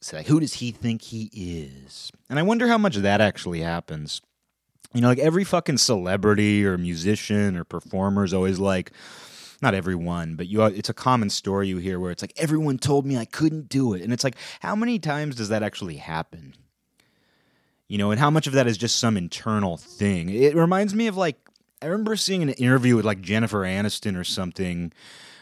say, 0.00 0.24
who 0.24 0.40
does 0.40 0.54
he 0.54 0.72
think 0.72 1.02
he 1.02 1.30
is? 1.32 2.10
And 2.28 2.38
I 2.38 2.42
wonder 2.42 2.66
how 2.66 2.78
much 2.78 2.96
of 2.96 3.02
that 3.02 3.20
actually 3.20 3.60
happens 3.60 4.22
you 4.96 5.02
know, 5.02 5.08
like 5.08 5.18
every 5.18 5.44
fucking 5.44 5.76
celebrity 5.76 6.64
or 6.64 6.78
musician 6.78 7.54
or 7.56 7.64
performer 7.64 8.24
is 8.24 8.32
always 8.32 8.58
like, 8.58 8.92
not 9.60 9.74
everyone, 9.74 10.36
but 10.36 10.48
you 10.48 10.62
it's 10.64 10.88
a 10.88 10.94
common 10.94 11.28
story 11.28 11.68
you 11.68 11.78
hear 11.78 12.00
where 12.00 12.10
it's 12.10 12.22
like 12.22 12.32
everyone 12.36 12.78
told 12.78 13.04
me 13.04 13.16
I 13.16 13.26
couldn't 13.26 13.68
do 13.68 13.94
it. 13.94 14.02
And 14.02 14.12
it's 14.12 14.24
like 14.24 14.36
how 14.60 14.74
many 14.74 14.98
times 14.98 15.36
does 15.36 15.50
that 15.50 15.62
actually 15.62 15.96
happen? 15.96 16.54
You 17.88 17.98
know, 17.98 18.10
and 18.10 18.18
how 18.18 18.30
much 18.30 18.46
of 18.46 18.54
that 18.54 18.66
is 18.66 18.76
just 18.76 18.96
some 18.96 19.16
internal 19.16 19.76
thing? 19.76 20.30
It 20.30 20.54
reminds 20.54 20.94
me 20.94 21.06
of 21.06 21.16
like 21.16 21.36
I 21.82 21.86
remember 21.86 22.16
seeing 22.16 22.42
an 22.42 22.50
interview 22.50 22.96
with 22.96 23.04
like 23.04 23.20
Jennifer 23.20 23.62
Aniston 23.62 24.18
or 24.18 24.24
something 24.24 24.92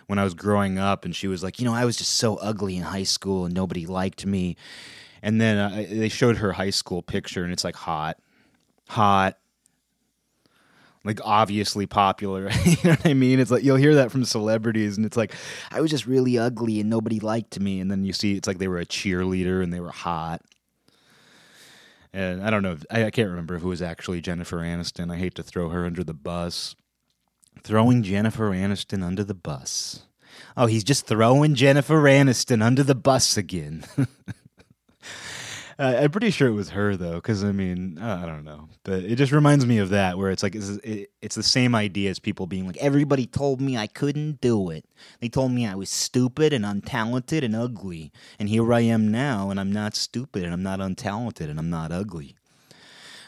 when 0.06 0.18
I 0.18 0.25
was 0.25 0.34
growing 0.34 0.78
up 0.78 1.04
and 1.04 1.14
she 1.14 1.28
was 1.28 1.42
like, 1.42 1.58
"You 1.58 1.64
know, 1.64 1.75
I 1.75 1.84
was 1.84 1.96
just 1.96 2.14
so 2.14 2.37
ugly 2.37 2.76
in 2.76 2.82
high 2.82 3.04
school 3.04 3.46
and 3.46 3.54
nobody 3.54 3.87
liked 3.87 4.26
me." 4.26 4.56
And 5.23 5.40
then 5.40 5.58
uh, 5.58 5.87
they 5.88 6.08
showed 6.08 6.37
her 6.38 6.52
high 6.52 6.70
school 6.70 7.02
picture 7.02 7.44
and 7.44 7.52
it's 7.52 7.64
like 7.64 7.76
hot 7.76 8.18
hot, 8.88 9.38
like 11.04 11.20
obviously 11.23 11.87
popular. 11.87 12.50
you 12.64 12.76
know 12.84 12.90
what 12.90 13.06
I 13.06 13.14
mean? 13.14 13.38
It's 13.38 13.50
like 13.50 13.62
you'll 13.62 13.76
hear 13.76 13.96
that 13.96 14.11
from 14.11 14.25
celebrities, 14.25 14.96
and 14.96 15.06
it's 15.06 15.16
like 15.16 15.34
I 15.70 15.80
was 15.80 15.90
just 15.90 16.06
really 16.06 16.38
ugly 16.38 16.80
and 16.80 16.90
nobody 16.90 17.20
liked 17.20 17.61
me. 17.61 17.80
And 17.80 17.90
then 17.90 18.04
you 18.04 18.12
see 18.12 18.37
it's 18.37 18.49
like 18.49 18.58
they 18.58 18.68
were 18.68 18.78
a 18.78 18.87
cheerleader 18.87 19.62
and 19.62 19.73
they 19.73 19.80
were 19.80 19.90
hot. 19.90 20.42
And 22.12 22.42
I 22.44 22.50
don't 22.50 22.62
know. 22.62 22.78
I, 22.90 23.06
I 23.06 23.11
can't 23.11 23.28
remember 23.28 23.58
who 23.58 23.68
was 23.68 23.82
actually 23.82 24.20
Jennifer 24.20 24.58
Aniston. 24.58 25.12
I 25.12 25.16
hate 25.16 25.34
to 25.34 25.42
throw 25.42 25.70
her 25.70 25.84
under 25.84 26.04
the 26.04 26.14
bus. 26.14 26.76
Throwing 27.62 28.02
Jennifer 28.02 28.50
Aniston 28.50 29.02
under 29.02 29.25
the 29.25 29.34
bus. 29.34 30.04
Oh, 30.56 30.66
he's 30.66 30.84
just 30.84 31.06
throwing 31.06 31.54
Jennifer 31.54 32.02
Aniston 32.02 32.62
under 32.62 32.82
the 32.82 32.94
bus 32.94 33.37
again. 33.37 33.84
Uh, 35.78 35.96
I'm 36.02 36.10
pretty 36.10 36.30
sure 36.30 36.46
it 36.46 36.52
was 36.52 36.70
her 36.70 36.96
though, 36.96 37.16
because 37.16 37.42
I 37.42 37.50
mean, 37.50 37.98
I 37.98 38.26
don't 38.26 38.44
know, 38.44 38.68
but 38.84 39.02
it 39.02 39.16
just 39.16 39.32
reminds 39.32 39.66
me 39.66 39.78
of 39.78 39.88
that, 39.90 40.16
where 40.16 40.30
it's 40.30 40.42
like 40.42 40.54
it's, 40.54 40.68
it, 40.68 41.10
it's 41.20 41.34
the 41.34 41.42
same 41.42 41.74
idea 41.74 42.10
as 42.10 42.18
people 42.20 42.46
being 42.46 42.66
like, 42.66 42.76
everybody 42.76 43.26
told 43.26 43.60
me 43.60 43.76
I 43.76 43.88
couldn't 43.88 44.40
do 44.40 44.70
it. 44.70 44.84
They 45.20 45.28
told 45.28 45.50
me 45.50 45.66
I 45.66 45.74
was 45.74 45.90
stupid 45.90 46.52
and 46.52 46.64
untalented 46.64 47.42
and 47.42 47.56
ugly, 47.56 48.12
and 48.38 48.48
here 48.48 48.72
I 48.72 48.80
am 48.80 49.10
now, 49.10 49.50
and 49.50 49.58
I'm 49.58 49.72
not 49.72 49.96
stupid 49.96 50.44
and 50.44 50.52
I'm 50.52 50.62
not 50.62 50.78
untalented 50.78 51.50
and 51.50 51.58
I'm 51.58 51.70
not 51.70 51.90
ugly. 51.90 52.36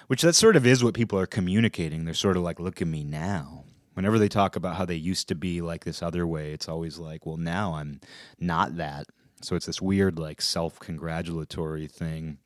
Which 0.06 0.22
that 0.22 0.34
sort 0.34 0.54
of 0.54 0.64
is 0.64 0.84
what 0.84 0.94
people 0.94 1.18
are 1.18 1.26
communicating. 1.26 2.04
They're 2.04 2.14
sort 2.14 2.36
of 2.36 2.44
like, 2.44 2.60
look 2.60 2.80
at 2.80 2.86
me 2.86 3.02
now. 3.02 3.64
Whenever 3.94 4.20
they 4.20 4.28
talk 4.28 4.54
about 4.54 4.76
how 4.76 4.84
they 4.84 4.94
used 4.94 5.26
to 5.28 5.34
be 5.34 5.60
like 5.62 5.84
this 5.84 6.00
other 6.00 6.26
way, 6.26 6.52
it's 6.52 6.68
always 6.68 6.98
like, 6.98 7.26
well, 7.26 7.38
now 7.38 7.74
I'm 7.74 8.00
not 8.38 8.76
that. 8.76 9.06
So 9.42 9.56
it's 9.56 9.66
this 9.66 9.82
weird, 9.82 10.18
like, 10.18 10.40
self 10.40 10.78
congratulatory 10.78 11.86
thing, 11.86 12.38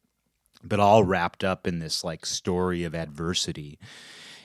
but 0.62 0.80
all 0.80 1.04
wrapped 1.04 1.44
up 1.44 1.66
in 1.66 1.78
this, 1.78 2.02
like, 2.04 2.26
story 2.26 2.84
of 2.84 2.94
adversity. 2.94 3.78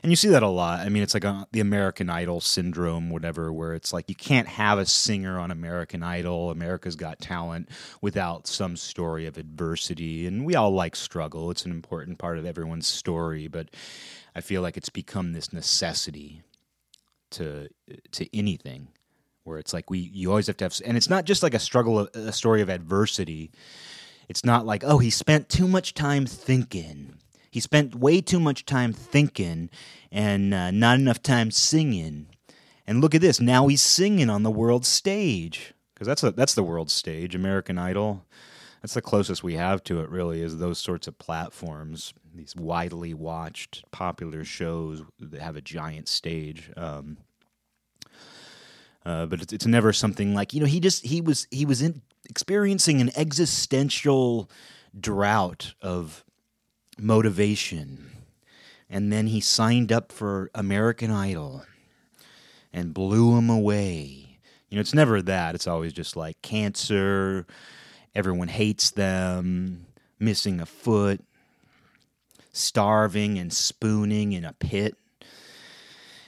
And 0.05 0.11
you 0.11 0.15
see 0.15 0.27
that 0.27 0.43
a 0.43 0.47
lot. 0.47 0.81
I 0.81 0.89
mean, 0.89 1.01
it's 1.01 1.15
like 1.15 1.23
a, 1.23 1.47
the 1.51 1.61
American 1.61 2.11
Idol 2.11 2.39
syndrome, 2.39 3.09
whatever, 3.09 3.51
where 3.51 3.73
it's 3.73 3.91
like 3.91 4.07
you 4.07 4.13
can't 4.13 4.47
have 4.47 4.77
a 4.77 4.85
singer 4.85 5.39
on 5.39 5.49
American 5.49 6.03
Idol, 6.03 6.51
America's 6.51 6.95
Got 6.95 7.17
Talent, 7.19 7.69
without 8.01 8.45
some 8.45 8.77
story 8.77 9.25
of 9.25 9.39
adversity. 9.39 10.27
And 10.27 10.45
we 10.45 10.53
all 10.53 10.69
like 10.69 10.95
struggle, 10.95 11.49
it's 11.49 11.65
an 11.65 11.71
important 11.71 12.19
part 12.19 12.37
of 12.37 12.45
everyone's 12.45 12.85
story, 12.85 13.47
but 13.47 13.69
I 14.35 14.41
feel 14.41 14.61
like 14.61 14.77
it's 14.77 14.89
become 14.89 15.33
this 15.33 15.51
necessity 15.51 16.43
to 17.31 17.69
to 18.11 18.37
anything 18.37 18.89
where 19.45 19.57
it's 19.57 19.73
like 19.73 19.89
we 19.89 19.99
you 19.99 20.29
always 20.29 20.47
have 20.47 20.57
to 20.57 20.65
have 20.65 20.75
and 20.83 20.97
it's 20.97 21.09
not 21.09 21.23
just 21.23 21.41
like 21.41 21.53
a 21.53 21.59
struggle 21.59 22.09
a 22.13 22.33
story 22.33 22.61
of 22.61 22.69
adversity. 22.69 23.51
It's 24.27 24.43
not 24.43 24.65
like 24.65 24.83
oh 24.83 24.97
he 24.97 25.09
spent 25.09 25.47
too 25.47 25.67
much 25.67 25.93
time 25.93 26.25
thinking. 26.25 27.15
He 27.49 27.61
spent 27.61 27.95
way 27.95 28.19
too 28.19 28.39
much 28.39 28.65
time 28.65 28.91
thinking 28.91 29.69
and 30.11 30.53
uh, 30.53 30.71
not 30.71 30.99
enough 30.99 31.23
time 31.23 31.51
singing. 31.51 32.27
And 32.85 32.99
look 32.99 33.15
at 33.15 33.21
this 33.21 33.39
now 33.39 33.67
he's 33.67 33.81
singing 33.81 34.29
on 34.29 34.43
the 34.43 34.51
world 34.51 34.85
stage. 34.85 35.73
Because 35.93 36.07
that's 36.07 36.23
a, 36.23 36.31
that's 36.31 36.55
the 36.55 36.63
world 36.63 36.91
stage 36.91 37.35
american 37.35 37.77
idol. 37.77 38.25
That's 38.81 38.95
the 38.95 39.01
closest 39.01 39.43
we 39.43 39.55
have 39.55 39.83
to 39.85 40.01
it 40.01 40.09
really 40.09 40.41
is 40.41 40.57
those 40.57 40.79
sorts 40.79 41.07
of 41.07 41.17
platforms 41.17 42.13
these 42.35 42.55
widely 42.55 43.13
watched 43.13 43.83
popular 43.91 44.43
shows 44.43 45.03
that 45.19 45.41
have 45.41 45.55
a 45.55 45.61
giant 45.61 46.07
stage. 46.07 46.71
Um, 46.75 47.17
uh, 49.05 49.25
but 49.25 49.41
it's, 49.41 49.53
it's 49.53 49.65
never 49.65 49.93
something 49.93 50.33
like 50.33 50.53
you 50.53 50.59
know 50.59 50.65
he 50.65 50.79
just 50.79 51.05
he 51.05 51.21
was 51.21 51.47
he 51.51 51.65
was 51.65 51.81
in, 51.81 52.01
experiencing 52.29 53.01
an 53.01 53.11
existential 53.15 54.49
drought 54.99 55.73
of 55.81 56.23
motivation. 56.97 58.11
And 58.89 59.11
then 59.11 59.27
he 59.27 59.41
signed 59.41 59.91
up 59.91 60.11
for 60.11 60.49
American 60.53 61.11
Idol 61.11 61.65
and 62.71 62.93
blew 62.93 63.37
him 63.37 63.49
away. 63.49 64.39
You 64.69 64.75
know, 64.75 64.81
it's 64.81 64.93
never 64.93 65.21
that. 65.23 65.55
It's 65.55 65.67
always 65.67 65.93
just 65.93 66.15
like 66.15 66.41
cancer, 66.41 67.45
everyone 68.13 68.47
hates 68.47 68.91
them, 68.91 69.87
missing 70.19 70.59
a 70.59 70.65
foot, 70.65 71.23
starving 72.51 73.37
and 73.37 73.51
spooning 73.51 74.33
in 74.33 74.45
a 74.45 74.53
pit 74.53 74.95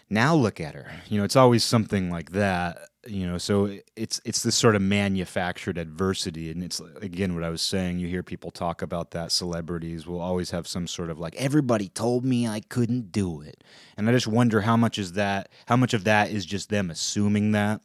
now 0.10 0.36
look 0.36 0.60
at 0.60 0.76
her. 0.76 0.92
You 1.10 1.20
know 1.20 1.24
it's 1.24 1.36
always 1.36 1.64
something 1.64 2.10
like 2.10 2.32
that 2.32 2.80
you 3.08 3.26
know 3.26 3.38
so 3.38 3.78
it's 3.96 4.20
it's 4.26 4.44
this 4.44 4.56
sort 4.56 4.76
of 4.76 4.82
manufactured 4.82 5.78
adversity. 5.78 6.52
And 6.52 6.64
it's 6.64 6.82
again 7.02 7.34
what 7.34 7.44
i 7.44 7.50
was 7.50 7.62
saying 7.62 8.00
you 8.00 8.08
hear 8.08 8.24
people 8.24 8.52
talk 8.52 8.82
about 8.82 9.12
that 9.12 9.32
celebrities 9.32 10.06
will 10.06 10.22
always 10.22 10.52
have 10.52 10.68
some 10.68 10.88
sort 10.88 11.10
of 11.10 11.20
like 11.20 11.36
everybody 11.36 11.88
told 11.90 12.26
me 12.26 12.48
i 12.48 12.60
couldn't 12.60 13.12
do 13.12 13.42
it. 13.42 13.64
And 13.96 14.10
i 14.10 14.12
just 14.12 14.28
wonder 14.28 14.62
how 14.62 14.78
much 14.78 14.98
is 14.98 15.14
that 15.14 15.50
how 15.68 15.78
much 15.78 15.94
of 15.94 16.04
that 16.04 16.32
is 16.32 16.46
just 16.46 16.70
them 16.70 16.92
assuming 16.92 17.52
that? 17.54 17.82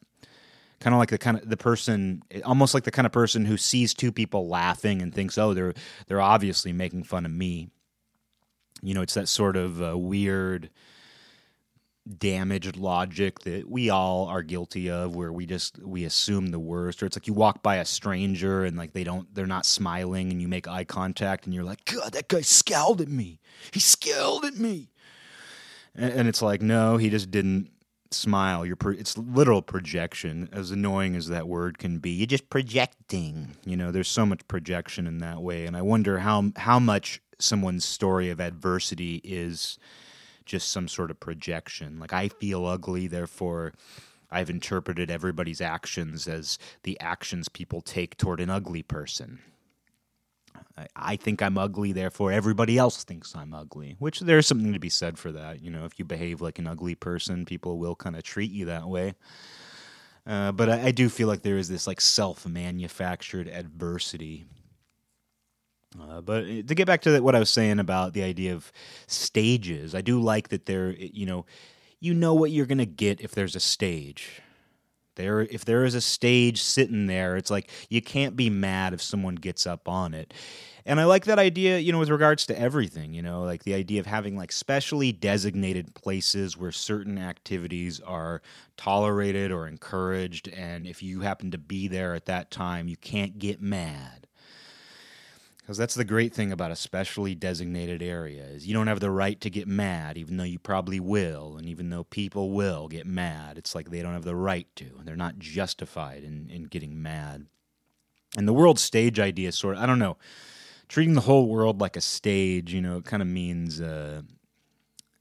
Kind 0.79 0.93
of 0.93 0.99
like 0.99 1.09
the 1.09 1.17
kind 1.17 1.37
of 1.37 1.49
the 1.49 1.57
person 1.57 2.21
almost 2.43 2.73
like 2.73 2.83
the 2.83 2.91
kind 2.91 3.05
of 3.05 3.11
person 3.11 3.45
who 3.45 3.57
sees 3.57 3.93
two 3.93 4.11
people 4.11 4.47
laughing 4.47 5.01
and 5.01 5.13
thinks 5.13 5.37
oh 5.37 5.53
they're 5.53 5.73
they're 6.07 6.21
obviously 6.21 6.73
making 6.73 7.03
fun 7.03 7.25
of 7.25 7.31
me. 7.31 7.69
You 8.81 8.93
know, 8.93 9.01
it's 9.01 9.13
that 9.13 9.29
sort 9.29 9.55
of 9.55 9.81
uh, 9.81 9.97
weird 9.97 10.69
damaged 12.17 12.75
logic 12.75 13.39
that 13.39 13.69
we 13.69 13.89
all 13.89 14.27
are 14.27 14.41
guilty 14.41 14.89
of 14.89 15.15
where 15.15 15.31
we 15.31 15.45
just 15.45 15.79
we 15.79 16.03
assume 16.03 16.47
the 16.47 16.59
worst 16.59 17.01
or 17.01 17.05
it's 17.05 17.15
like 17.15 17.27
you 17.27 17.33
walk 17.33 17.63
by 17.63 17.77
a 17.77 17.85
stranger 17.85 18.65
and 18.65 18.75
like 18.75 18.91
they 18.91 19.05
don't 19.05 19.33
they're 19.33 19.45
not 19.45 19.65
smiling 19.65 20.29
and 20.29 20.41
you 20.41 20.47
make 20.47 20.67
eye 20.67 20.83
contact 20.83 21.45
and 21.45 21.53
you're 21.53 21.63
like 21.63 21.85
god 21.85 22.11
that 22.11 22.27
guy 22.27 22.41
scowled 22.41 22.99
at 22.99 23.07
me. 23.07 23.39
He 23.71 23.79
scowled 23.79 24.43
at 24.43 24.55
me. 24.55 24.89
And, 25.95 26.11
and 26.13 26.27
it's 26.27 26.41
like 26.41 26.61
no 26.61 26.97
he 26.97 27.09
just 27.09 27.31
didn't 27.31 27.69
smile. 28.11 28.65
You're 28.65 28.75
pro- 28.75 28.91
it's 28.91 29.17
literal 29.17 29.61
projection. 29.61 30.49
As 30.51 30.71
annoying 30.71 31.15
as 31.15 31.29
that 31.29 31.47
word 31.47 31.77
can 31.77 31.99
be 31.99 32.11
you're 32.11 32.27
just 32.27 32.49
projecting 32.49 33.55
you 33.65 33.77
know? 33.77 33.91
There's 33.91 34.09
so 34.09 34.25
much 34.25 34.45
projection 34.49 35.07
in 35.07 35.19
that 35.19 35.41
way. 35.41 35.65
And 35.65 35.77
i 35.77 35.81
wonder 35.81 36.19
how 36.19 36.51
how 36.57 36.79
much 36.79 37.21
someone's 37.39 37.85
story 37.85 38.29
of 38.29 38.41
adversity 38.41 39.21
is 39.23 39.77
just 40.45 40.69
some 40.69 40.87
sort 40.87 41.11
of 41.11 41.19
projection. 41.19 41.99
Like 41.99 42.13
I 42.13 42.27
feel 42.27 42.65
ugly, 42.65 43.07
therefore 43.07 43.73
I've 44.31 44.49
interpreted 44.49 45.11
everybody's 45.11 45.61
actions 45.61 46.27
as 46.27 46.57
the 46.83 46.99
actions 46.99 47.49
people 47.49 47.81
take 47.81 48.17
toward 48.17 48.39
an 48.39 48.49
ugly 48.49 48.83
person. 48.83 49.39
I, 50.95 51.15
think 51.15 51.41
I'm 51.41 51.57
ugly, 51.57 51.91
therefore 51.91 52.31
everybody 52.31 52.77
else 52.77 53.03
thinks 53.03 53.35
I'm 53.35 53.53
ugly. 53.53 53.95
Which 53.99 54.19
there's 54.19 54.47
something 54.47 54.73
to 54.73 54.79
be 54.79 54.89
said 54.89 55.19
for 55.19 55.31
that. 55.31 55.61
You 55.61 55.69
know, 55.69 55.85
if 55.85 55.99
you 55.99 56.05
behave 56.05 56.41
like 56.41 56.57
an 56.57 56.67
ugly 56.67 56.95
person, 56.95 57.45
people 57.45 57.77
will 57.77 57.95
kind 57.95 58.15
of 58.15 58.23
treat 58.23 58.51
you 58.51 58.65
that 58.65 58.87
way. 58.87 59.13
Uh, 60.25 60.51
but 60.51 60.69
I, 60.69 60.85
I 60.87 60.91
do 60.91 61.09
feel 61.09 61.27
like 61.27 61.41
there 61.41 61.57
is 61.57 61.69
this 61.69 61.85
like 61.85 62.01
self-manufactured 62.01 63.47
adversity 63.47 64.45
uh, 66.01 66.21
but 66.21 66.43
uh, 66.43 66.47
to 66.67 66.75
get 66.75 66.87
back 66.87 67.01
to 67.01 67.19
what 67.21 67.35
I 67.35 67.39
was 67.39 67.49
saying 67.49 67.79
about 67.79 68.13
the 68.13 68.23
idea 68.23 68.53
of 68.53 68.71
stages, 69.07 69.93
I 69.95 70.01
do 70.01 70.19
like 70.19 70.49
that 70.49 70.65
there. 70.65 70.91
You 70.91 71.25
know, 71.25 71.45
you 71.99 72.13
know 72.13 72.33
what 72.33 72.51
you're 72.51 72.65
going 72.65 72.77
to 72.79 72.85
get 72.85 73.21
if 73.21 73.31
there's 73.31 73.55
a 73.55 73.59
stage. 73.59 74.41
There, 75.15 75.41
if 75.41 75.63
there 75.63 75.85
is 75.85 75.93
a 75.93 76.01
stage 76.01 76.61
sitting 76.61 77.05
there, 77.05 77.37
it's 77.37 77.51
like 77.51 77.69
you 77.89 78.01
can't 78.01 78.35
be 78.35 78.49
mad 78.49 78.93
if 78.93 79.01
someone 79.01 79.35
gets 79.35 79.67
up 79.67 79.87
on 79.87 80.13
it. 80.15 80.33
And 80.85 80.99
I 80.99 81.05
like 81.05 81.25
that 81.25 81.39
idea, 81.39 81.77
you 81.77 81.91
know, 81.91 81.99
with 81.99 82.09
regards 82.09 82.45
to 82.47 82.59
everything, 82.59 83.13
you 83.13 83.21
know, 83.21 83.43
like 83.43 83.63
the 83.63 83.73
idea 83.73 84.01
of 84.01 84.05
having 84.05 84.35
like 84.35 84.51
specially 84.51 85.11
designated 85.13 85.93
places 85.93 86.57
where 86.57 86.71
certain 86.71 87.17
activities 87.17 88.01
are 88.01 88.41
tolerated 88.75 89.51
or 89.51 89.67
encouraged. 89.67 90.49
And 90.49 90.85
if 90.85 91.01
you 91.01 91.21
happen 91.21 91.51
to 91.51 91.57
be 91.57 91.87
there 91.87 92.15
at 92.15 92.25
that 92.25 92.51
time, 92.51 92.87
you 92.89 92.97
can't 92.97 93.39
get 93.39 93.61
mad. 93.61 94.22
Because 95.63 95.77
that's 95.77 95.95
the 95.95 96.03
great 96.03 96.33
thing 96.33 96.51
about 96.51 96.71
a 96.71 96.75
specially 96.75 97.35
designated 97.35 98.03
area 98.03 98.43
is 98.43 98.67
you 98.67 98.73
don't 98.73 98.87
have 98.87 98.99
the 98.99 99.09
right 99.09 99.39
to 99.39 99.49
get 99.49 99.65
mad, 99.65 100.17
even 100.17 100.35
though 100.35 100.43
you 100.43 100.59
probably 100.59 100.99
will, 100.99 101.55
and 101.55 101.65
even 101.65 101.89
though 101.89 102.03
people 102.03 102.51
will 102.51 102.89
get 102.89 103.07
mad. 103.07 103.57
It's 103.57 103.73
like 103.73 103.89
they 103.89 104.01
don't 104.01 104.11
have 104.11 104.25
the 104.25 104.35
right 104.35 104.67
to, 104.75 104.91
and 104.99 105.07
they're 105.07 105.15
not 105.15 105.39
justified 105.39 106.25
in, 106.25 106.49
in 106.49 106.65
getting 106.65 107.01
mad. 107.01 107.45
And 108.35 108.45
the 108.45 108.53
world 108.53 108.77
stage 108.77 109.21
idea, 109.21 109.53
sort 109.53 109.77
of, 109.77 109.81
I 109.81 109.85
don't 109.85 109.99
know, 109.99 110.17
treating 110.89 111.13
the 111.13 111.21
whole 111.21 111.47
world 111.47 111.79
like 111.79 111.95
a 111.95 112.01
stage, 112.01 112.73
you 112.73 112.81
know, 112.81 112.97
it 112.97 113.05
kind 113.05 113.21
of 113.21 113.29
means 113.29 113.79
uh, 113.79 114.21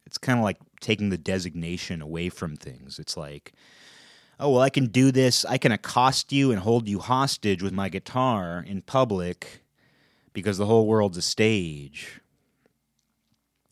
it's 0.06 0.18
kind 0.18 0.40
of 0.40 0.42
like 0.42 0.58
taking 0.80 1.10
the 1.10 1.18
designation 1.18 2.02
away 2.02 2.30
from 2.30 2.56
things. 2.56 2.98
It's 2.98 3.16
like, 3.16 3.52
oh, 4.40 4.50
well, 4.50 4.60
I 4.60 4.70
can 4.70 4.86
do 4.86 5.12
this, 5.12 5.44
I 5.44 5.56
can 5.56 5.70
accost 5.70 6.32
you 6.32 6.50
and 6.50 6.58
hold 6.58 6.88
you 6.88 6.98
hostage 6.98 7.62
with 7.62 7.72
my 7.72 7.88
guitar 7.88 8.64
in 8.66 8.82
public 8.82 9.61
because 10.32 10.58
the 10.58 10.66
whole 10.66 10.86
world's 10.86 11.18
a 11.18 11.22
stage. 11.22 12.20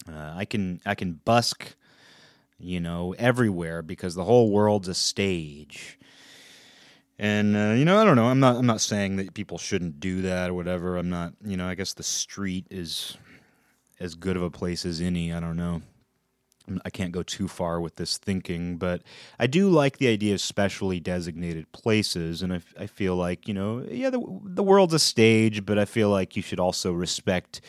Uh, 0.09 0.33
I 0.35 0.45
can 0.45 0.81
I 0.85 0.95
can 0.95 1.13
busk, 1.13 1.77
you 2.59 2.81
know, 2.81 3.15
everywhere 3.19 3.83
because 3.83 4.15
the 4.15 4.25
whole 4.25 4.51
world's 4.51 4.89
a 4.89 4.95
stage. 4.95 5.99
And 7.19 7.55
uh, 7.55 7.75
you 7.75 7.85
know, 7.85 8.01
I 8.01 8.05
don't 8.05 8.17
know. 8.17 8.27
I'm 8.27 8.41
not. 8.41 8.57
I'm 8.57 8.67
not 8.67 8.81
saying 8.81 9.17
that 9.17 9.35
people 9.35 9.59
shouldn't 9.59 10.01
do 10.01 10.23
that 10.23 10.51
or 10.51 10.55
whatever. 10.55 10.97
I'm 10.97 11.11
not. 11.11 11.35
You 11.45 11.57
know, 11.57 11.69
I 11.69 11.75
guess 11.75 11.93
the 11.93 12.03
street 12.03 12.67
is 12.71 13.17
as 14.01 14.15
good 14.15 14.37
of 14.37 14.43
a 14.43 14.51
place 14.51 14.87
as 14.87 15.03
any. 15.03 15.33
I 15.33 15.41
don't 15.41 15.57
know. 15.57 15.83
I 16.85 16.91
can't 16.91 17.13
go 17.13 17.23
too 17.23 17.49
far 17.49 17.81
with 17.81 17.97
this 17.97 18.19
thinking, 18.19 18.77
but 18.77 19.03
I 19.39 19.47
do 19.47 19.69
like 19.69 19.99
the 19.99 20.09
idea 20.09 20.35
of 20.35 20.41
specially 20.41 21.01
designated 21.01 21.71
places, 21.73 22.43
and 22.43 22.53
I, 22.53 22.61
I 22.79 22.87
feel 22.87 23.17
like 23.17 23.49
you 23.49 23.55
know, 23.55 23.85
yeah, 23.89 24.11
the 24.11 24.21
the 24.45 24.63
world's 24.63 24.95
a 24.95 24.99
stage, 24.99 25.65
but 25.65 25.79
I 25.79 25.85
feel 25.85 26.11
like 26.11 26.37
you 26.37 26.43
should 26.43 26.61
also 26.61 26.93
respect. 26.93 27.61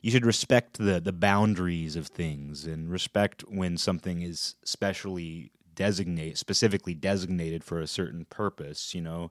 You 0.00 0.10
should 0.12 0.26
respect 0.26 0.78
the 0.78 1.00
the 1.00 1.12
boundaries 1.12 1.96
of 1.96 2.06
things 2.06 2.64
and 2.64 2.90
respect 2.90 3.42
when 3.48 3.76
something 3.76 4.22
is 4.22 4.54
specially 4.64 5.50
designate 5.74 6.36
specifically 6.36 6.92
designated 6.92 7.62
for 7.62 7.80
a 7.80 7.86
certain 7.86 8.24
purpose 8.24 8.96
you 8.96 9.00
know 9.00 9.30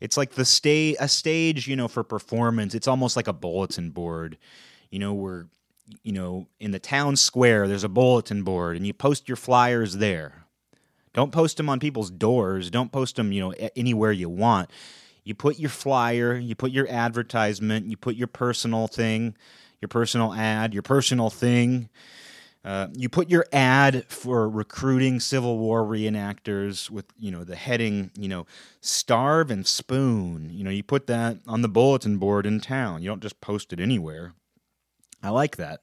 it's 0.00 0.16
like 0.16 0.30
the 0.34 0.44
stay 0.44 0.94
a 1.00 1.08
stage 1.08 1.66
you 1.66 1.74
know 1.74 1.88
for 1.88 2.04
performance 2.04 2.72
it's 2.72 2.86
almost 2.86 3.16
like 3.16 3.26
a 3.26 3.32
bulletin 3.32 3.90
board 3.90 4.38
you 4.90 4.98
know 5.00 5.12
where 5.12 5.48
you 6.02 6.12
know, 6.12 6.46
in 6.60 6.70
the 6.70 6.78
town 6.78 7.16
square, 7.16 7.68
there's 7.68 7.84
a 7.84 7.88
bulletin 7.88 8.42
board 8.42 8.76
and 8.76 8.86
you 8.86 8.92
post 8.92 9.28
your 9.28 9.36
flyers 9.36 9.96
there. 9.96 10.44
Don't 11.14 11.32
post 11.32 11.56
them 11.56 11.68
on 11.68 11.80
people's 11.80 12.10
doors. 12.10 12.70
Don't 12.70 12.92
post 12.92 13.16
them, 13.16 13.32
you 13.32 13.40
know, 13.40 13.52
anywhere 13.74 14.12
you 14.12 14.28
want. 14.28 14.70
You 15.24 15.34
put 15.34 15.58
your 15.58 15.70
flyer, 15.70 16.36
you 16.36 16.54
put 16.54 16.70
your 16.70 16.88
advertisement, 16.88 17.86
you 17.86 17.96
put 17.96 18.14
your 18.14 18.28
personal 18.28 18.86
thing, 18.86 19.36
your 19.80 19.88
personal 19.88 20.32
ad, 20.32 20.72
your 20.72 20.82
personal 20.82 21.28
thing. 21.28 21.88
Uh, 22.64 22.88
you 22.94 23.08
put 23.08 23.30
your 23.30 23.46
ad 23.52 24.04
for 24.08 24.48
recruiting 24.48 25.20
Civil 25.20 25.58
War 25.58 25.84
reenactors 25.84 26.90
with, 26.90 27.06
you 27.18 27.30
know, 27.30 27.44
the 27.44 27.56
heading, 27.56 28.10
you 28.18 28.28
know, 28.28 28.46
starve 28.80 29.50
and 29.50 29.66
spoon. 29.66 30.50
You 30.52 30.64
know, 30.64 30.70
you 30.70 30.82
put 30.82 31.06
that 31.06 31.38
on 31.46 31.62
the 31.62 31.68
bulletin 31.68 32.18
board 32.18 32.46
in 32.46 32.60
town. 32.60 33.02
You 33.02 33.08
don't 33.08 33.22
just 33.22 33.40
post 33.40 33.72
it 33.72 33.80
anywhere. 33.80 34.34
I 35.22 35.30
like 35.30 35.56
that. 35.56 35.80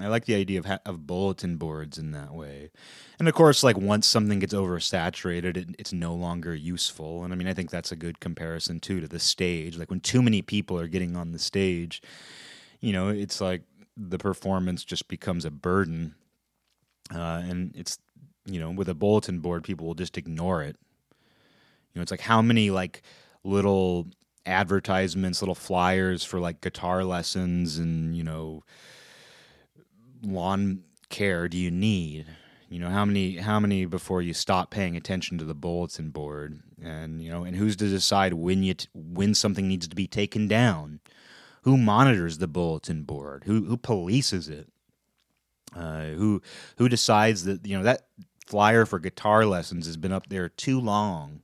I 0.00 0.06
like 0.06 0.26
the 0.26 0.36
idea 0.36 0.60
of 0.60 0.66
ha- 0.66 0.78
of 0.86 1.08
bulletin 1.08 1.56
boards 1.56 1.98
in 1.98 2.12
that 2.12 2.32
way, 2.32 2.70
and 3.18 3.26
of 3.26 3.34
course, 3.34 3.64
like 3.64 3.76
once 3.76 4.06
something 4.06 4.38
gets 4.38 4.54
oversaturated, 4.54 5.56
it, 5.56 5.68
it's 5.76 5.92
no 5.92 6.14
longer 6.14 6.54
useful. 6.54 7.24
And 7.24 7.32
I 7.32 7.36
mean, 7.36 7.48
I 7.48 7.54
think 7.54 7.70
that's 7.70 7.90
a 7.90 7.96
good 7.96 8.20
comparison 8.20 8.78
too 8.78 9.00
to 9.00 9.08
the 9.08 9.18
stage. 9.18 9.76
Like 9.76 9.90
when 9.90 9.98
too 9.98 10.22
many 10.22 10.40
people 10.40 10.78
are 10.78 10.86
getting 10.86 11.16
on 11.16 11.32
the 11.32 11.38
stage, 11.38 12.00
you 12.80 12.92
know, 12.92 13.08
it's 13.08 13.40
like 13.40 13.62
the 13.96 14.18
performance 14.18 14.84
just 14.84 15.08
becomes 15.08 15.44
a 15.44 15.50
burden, 15.50 16.14
uh, 17.12 17.42
and 17.44 17.74
it's 17.74 17.98
you 18.46 18.60
know, 18.60 18.70
with 18.70 18.88
a 18.88 18.94
bulletin 18.94 19.40
board, 19.40 19.64
people 19.64 19.86
will 19.86 19.94
just 19.94 20.16
ignore 20.16 20.62
it. 20.62 20.76
You 21.92 21.98
know, 21.98 22.02
it's 22.02 22.12
like 22.12 22.20
how 22.20 22.40
many 22.40 22.70
like 22.70 23.02
little 23.42 24.06
advertisements, 24.48 25.42
little 25.42 25.54
flyers 25.54 26.24
for 26.24 26.40
like 26.40 26.60
guitar 26.60 27.04
lessons 27.04 27.78
and, 27.78 28.16
you 28.16 28.24
know, 28.24 28.64
lawn 30.22 30.82
care 31.08 31.48
do 31.48 31.56
you 31.56 31.70
need? 31.70 32.26
You 32.68 32.78
know, 32.78 32.90
how 32.90 33.04
many 33.04 33.36
how 33.36 33.60
many 33.60 33.86
before 33.86 34.20
you 34.20 34.34
stop 34.34 34.70
paying 34.70 34.96
attention 34.96 35.38
to 35.38 35.44
the 35.44 35.54
bulletin 35.54 36.10
board 36.10 36.60
and, 36.82 37.22
you 37.22 37.30
know, 37.30 37.44
and 37.44 37.56
who's 37.56 37.76
to 37.76 37.88
decide 37.88 38.34
when 38.34 38.62
you 38.62 38.74
t- 38.74 38.88
when 38.94 39.34
something 39.34 39.66
needs 39.66 39.88
to 39.88 39.96
be 39.96 40.06
taken 40.06 40.48
down? 40.48 41.00
Who 41.62 41.76
monitors 41.76 42.38
the 42.38 42.48
bulletin 42.48 43.02
board? 43.04 43.44
Who 43.44 43.64
who 43.64 43.76
polices 43.76 44.50
it? 44.50 44.68
Uh, 45.74 46.10
who 46.10 46.42
who 46.76 46.88
decides 46.88 47.44
that 47.44 47.66
you 47.66 47.76
know 47.76 47.84
that 47.84 48.06
flyer 48.46 48.84
for 48.86 48.98
guitar 48.98 49.46
lessons 49.46 49.86
has 49.86 49.96
been 49.96 50.12
up 50.12 50.28
there 50.28 50.48
too 50.48 50.80
long? 50.80 51.42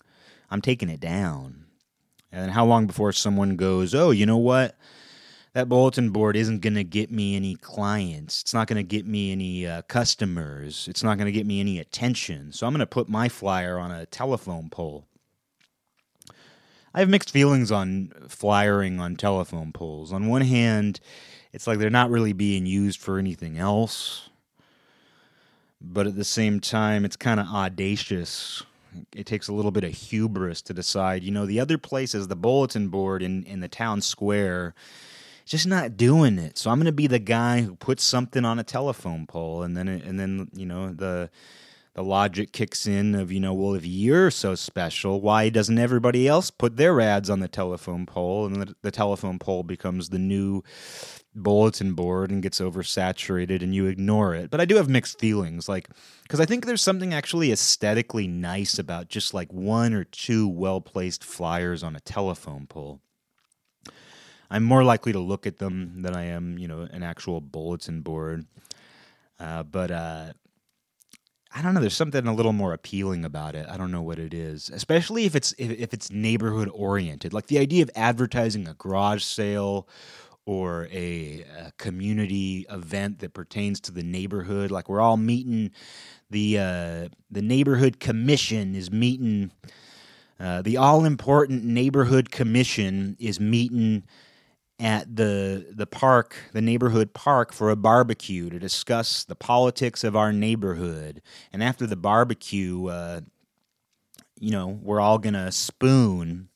I'm 0.51 0.61
taking 0.61 0.89
it 0.89 1.01
down. 1.01 1.64
And 2.35 2.51
how 2.51 2.67
long 2.67 2.89
before 2.89 3.13
someone 3.13 3.55
goes, 3.55 3.95
oh, 3.95 4.11
you 4.11 4.27
know 4.27 4.39
what? 4.39 4.77
That 5.53 5.69
bulletin 5.69 6.11
board 6.11 6.35
isn't 6.35 6.63
going 6.63 6.75
to 6.75 6.83
get 6.83 7.13
me 7.13 7.37
any 7.37 7.55
clients. 7.55 8.41
It's 8.41 8.53
not 8.53 8.67
going 8.67 8.77
to 8.77 8.83
get 8.83 9.07
me 9.07 9.31
any 9.31 9.69
uh, 9.69 9.83
customers. 9.83 10.89
It's 10.89 11.05
not 11.05 11.17
going 11.17 11.27
to 11.27 11.33
get 11.33 11.47
me 11.47 11.61
any 11.61 11.79
attention. 11.79 12.51
So 12.51 12.67
I'm 12.67 12.73
going 12.73 12.81
to 12.81 12.87
put 12.87 13.09
my 13.09 13.29
flyer 13.29 13.79
on 13.79 13.93
a 13.93 14.05
telephone 14.07 14.69
pole. 14.69 15.07
I 16.93 16.99
have 16.99 17.09
mixed 17.09 17.31
feelings 17.31 17.71
on 17.71 18.13
flyering 18.29 18.99
on 18.99 19.15
telephone 19.15 19.71
poles. 19.71 20.13
On 20.13 20.27
one 20.27 20.43
hand, 20.43 20.99
it's 21.53 21.69
like 21.69 21.79
they're 21.79 21.89
not 21.89 22.11
really 22.11 22.33
being 22.33 22.67
used 22.67 23.01
for 23.01 23.21
anything 23.21 23.59
else. 23.59 24.29
But 25.81 26.09
at 26.09 26.17
the 26.17 26.25
same 26.25 26.59
time, 26.59 27.05
it's 27.05 27.17
kind 27.17 27.39
of 27.39 27.47
audacious 27.47 28.65
it 29.15 29.27
takes 29.27 29.49
a 29.49 29.53
little 29.53 29.71
bit 29.71 29.85
of 29.85 29.93
hubris 29.93 30.63
to 30.63 30.75
decide, 30.75 31.23
you 31.23 31.31
know, 31.31 31.47
the 31.47 31.61
other 31.61 31.79
places, 31.79 32.29
the 32.29 32.37
bulletin 32.37 32.89
board 32.89 33.23
in, 33.23 33.45
in 33.45 33.61
the 33.61 33.69
town 33.69 34.01
square, 34.01 34.75
just 35.45 35.67
not 35.67 35.97
doing 35.97 36.39
it. 36.39 36.57
So 36.59 36.71
I'm 36.71 36.79
going 36.79 36.87
to 36.87 36.93
be 36.93 37.07
the 37.07 37.19
guy 37.19 37.63
who 37.63 37.77
puts 37.77 38.03
something 38.03 38.45
on 38.45 38.59
a 38.59 38.65
telephone 38.65 39.27
pole, 39.27 39.63
and 39.63 39.77
then 39.77 39.89
and 39.89 40.19
then 40.19 40.49
you 40.55 40.67
know 40.67 40.93
the 40.93 41.31
the 41.95 42.03
logic 42.03 42.53
kicks 42.53 42.87
in 42.87 43.15
of 43.15 43.31
you 43.31 43.41
know 43.41 43.55
well 43.55 43.75
if 43.75 43.87
you're 43.87 44.31
so 44.31 44.55
special 44.57 45.21
why 45.21 45.49
doesn't 45.49 45.79
everybody 45.79 46.27
else 46.27 46.51
put 46.51 46.77
their 46.77 47.01
ads 47.01 47.31
on 47.31 47.39
the 47.39 47.47
telephone 47.47 48.05
pole 48.05 48.47
and 48.47 48.57
the, 48.57 48.75
the 48.83 48.91
telephone 48.91 49.39
pole 49.39 49.63
becomes 49.63 50.09
the 50.09 50.19
new 50.19 50.61
bulletin 51.35 51.95
board 51.95 52.31
and 52.31 52.43
gets 52.43 52.61
oversaturated 52.61 53.63
and 53.63 53.75
you 53.75 53.87
ignore 53.87 54.35
it. 54.35 54.51
But 54.51 54.61
I 54.61 54.65
do 54.65 54.77
have 54.77 54.89
mixed 54.89 55.19
feelings, 55.19 55.69
like 55.69 55.89
because 56.23 56.41
I 56.41 56.47
think 56.47 56.67
there's 56.67 56.83
something 56.83 57.13
actually 57.13 57.53
aesthetically 57.53 58.27
nice 58.27 58.79
about 58.79 59.09
just 59.09 59.35
like 59.35 59.53
one 59.53 59.93
or 59.95 60.05
two 60.05 60.49
well 60.49 60.81
placed 60.81 61.25
flyers 61.25 61.83
on 61.83 61.97
a 61.97 62.01
telephone 62.01 62.67
pole. 62.67 63.01
I'm 64.51 64.63
more 64.63 64.85
likely 64.85 65.13
to 65.13 65.19
look 65.19 65.47
at 65.47 65.59
them 65.59 66.03
than 66.03 66.15
I 66.15 66.25
am, 66.27 66.59
you 66.59 66.69
know, 66.69 66.83
an 66.91 67.03
actual 67.03 67.41
bulletin 67.41 68.03
board. 68.03 68.47
Uh, 69.41 69.65
but 69.65 69.91
uh, 69.91 70.33
I 71.55 71.63
don't 71.63 71.75
know. 71.75 71.81
There's 71.81 71.97
something 71.97 72.27
a 72.27 72.35
little 72.35 72.53
more 72.53 72.73
appealing 72.73 73.25
about 73.25 73.55
it. 73.55 73.67
I 73.69 73.77
don't 73.77 73.91
know 73.91 74.03
what 74.03 74.19
it 74.19 74.35
is, 74.35 74.71
especially 74.71 75.25
if 75.25 75.35
it's 75.35 75.53
if, 75.59 75.71
if 75.71 75.95
it's 75.95 76.11
neighborhood 76.11 76.71
oriented. 76.73 77.33
Like 77.33 77.47
the 77.47 77.59
idea 77.59 77.83
of 77.83 77.91
advertising 77.95 78.67
a 78.69 78.75
garage 78.75 79.23
sale 79.23 79.89
or 80.47 80.89
a, 80.93 81.45
a, 81.59 81.73
community 81.79 82.67
event 82.69 83.21
that 83.21 83.33
pertains 83.33 83.81
to 83.81 83.93
the 83.93 84.03
neighborhood. 84.03 84.71
Like 84.71 84.89
we're 84.89 85.01
all 85.01 85.17
meeting 85.17 85.71
the 86.31 86.59
uh, 86.59 87.09
the 87.31 87.43
neighborhood 87.43 88.01
commission 88.01 88.75
is 88.75 88.91
meeting. 88.91 89.51
Uh, 90.39 90.63
the 90.63 90.77
all 90.77 91.05
important 91.05 91.65
neighborhood 91.65 92.31
commission 92.31 93.17
is 93.19 93.41
meeting 93.41 94.05
at 94.79 95.17
the 95.17 95.67
the 95.71 95.87
park, 95.87 96.37
the 96.53 96.61
neighborhood 96.61 97.15
park, 97.15 97.53
for 97.53 97.71
a 97.71 97.77
barbecue 97.77 98.51
to 98.51 98.59
discuss 98.59 99.25
the 99.25 99.37
politics 99.37 100.05
of 100.05 100.17
our 100.17 100.33
neighborhood. 100.33 101.23
And 101.53 101.63
after 101.63 101.87
the 101.87 101.97
barbecue, 101.97 102.87
uh, 102.89 103.21
you 104.39 104.51
know, 104.51 104.79
we're 104.83 105.01
all 105.01 105.19
gonna 105.19 105.53
spoon, 105.53 106.49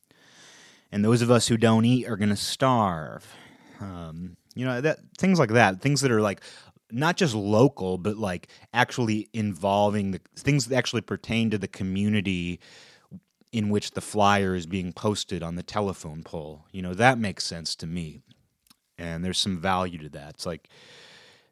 and 0.90 1.04
those 1.04 1.22
of 1.22 1.30
us 1.30 1.48
who 1.48 1.56
don't 1.56 1.84
eat 1.84 2.06
are 2.06 2.16
gonna 2.16 2.36
starve. 2.36 3.34
Um, 3.80 4.36
you 4.54 4.64
know 4.64 4.80
that 4.80 4.98
things 5.16 5.38
like 5.38 5.50
that, 5.50 5.80
things 5.80 6.00
that 6.00 6.10
are 6.10 6.20
like 6.20 6.40
not 6.90 7.16
just 7.16 7.34
local, 7.34 7.98
but 7.98 8.16
like 8.16 8.48
actually 8.72 9.28
involving 9.32 10.10
the 10.10 10.20
things 10.36 10.66
that 10.66 10.76
actually 10.76 11.02
pertain 11.02 11.50
to 11.50 11.58
the 11.58 11.68
community 11.68 12.60
in 13.52 13.70
which 13.70 13.92
the 13.92 14.00
flyer 14.00 14.54
is 14.54 14.66
being 14.66 14.92
posted 14.92 15.42
on 15.42 15.54
the 15.54 15.62
telephone 15.62 16.22
pole. 16.22 16.64
You 16.72 16.82
know 16.82 16.94
that 16.94 17.18
makes 17.18 17.44
sense 17.44 17.76
to 17.76 17.86
me, 17.86 18.20
and 18.98 19.24
there's 19.24 19.38
some 19.38 19.58
value 19.58 19.98
to 19.98 20.08
that. 20.10 20.30
It's 20.30 20.46
like. 20.46 20.68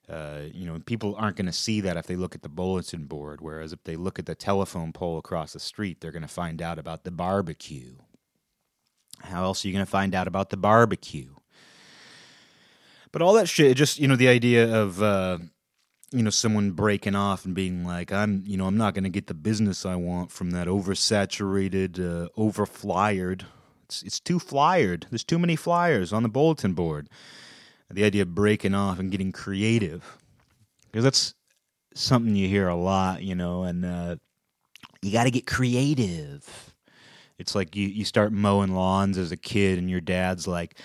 Uh, 0.08 0.42
you 0.52 0.64
know, 0.64 0.78
people 0.86 1.16
aren't 1.18 1.36
going 1.36 1.46
to 1.46 1.52
see 1.52 1.80
that 1.80 1.96
if 1.96 2.06
they 2.06 2.14
look 2.14 2.36
at 2.36 2.42
the 2.42 2.48
bulletin 2.48 3.06
board. 3.06 3.40
Whereas 3.40 3.72
if 3.72 3.82
they 3.82 3.96
look 3.96 4.20
at 4.20 4.26
the 4.26 4.36
telephone 4.36 4.92
pole 4.92 5.18
across 5.18 5.52
the 5.52 5.58
street, 5.58 6.00
they're 6.00 6.12
going 6.12 6.22
to 6.22 6.28
find 6.28 6.62
out 6.62 6.78
about 6.78 7.02
the 7.02 7.10
barbecue. 7.10 7.96
How 9.22 9.42
else 9.42 9.64
are 9.64 9.68
you 9.68 9.74
going 9.74 9.84
to 9.84 9.90
find 9.90 10.14
out 10.14 10.28
about 10.28 10.50
the 10.50 10.56
barbecue? 10.56 11.34
But 13.16 13.22
all 13.22 13.32
that 13.32 13.48
shit, 13.48 13.78
just 13.78 13.98
you 13.98 14.06
know, 14.08 14.16
the 14.16 14.28
idea 14.28 14.70
of 14.76 15.02
uh, 15.02 15.38
you 16.12 16.22
know 16.22 16.28
someone 16.28 16.72
breaking 16.72 17.14
off 17.14 17.46
and 17.46 17.54
being 17.54 17.82
like, 17.82 18.12
"I'm, 18.12 18.42
you 18.44 18.58
know, 18.58 18.66
I'm 18.66 18.76
not 18.76 18.92
going 18.92 19.04
to 19.04 19.08
get 19.08 19.26
the 19.26 19.32
business 19.32 19.86
I 19.86 19.96
want 19.96 20.30
from 20.30 20.50
that 20.50 20.68
oversaturated, 20.68 21.98
uh, 21.98 22.28
overflyered. 22.36 23.44
It's 23.86 24.02
it's 24.02 24.20
too 24.20 24.38
flyered. 24.38 25.06
There's 25.08 25.24
too 25.24 25.38
many 25.38 25.56
flyers 25.56 26.12
on 26.12 26.24
the 26.24 26.28
bulletin 26.28 26.74
board." 26.74 27.08
The 27.90 28.04
idea 28.04 28.20
of 28.20 28.34
breaking 28.34 28.74
off 28.74 28.98
and 28.98 29.10
getting 29.10 29.32
creative, 29.32 30.18
because 30.92 31.02
that's 31.02 31.34
something 31.94 32.36
you 32.36 32.48
hear 32.48 32.68
a 32.68 32.76
lot, 32.76 33.22
you 33.22 33.34
know, 33.34 33.62
and 33.62 33.82
uh, 33.82 34.16
you 35.00 35.10
got 35.10 35.24
to 35.24 35.30
get 35.30 35.46
creative. 35.46 36.74
It's 37.38 37.54
like 37.54 37.76
you, 37.76 37.88
you 37.88 38.04
start 38.04 38.34
mowing 38.34 38.74
lawns 38.74 39.16
as 39.16 39.32
a 39.32 39.38
kid, 39.38 39.78
and 39.78 39.88
your 39.88 40.02
dad's 40.02 40.46
like, 40.46 40.78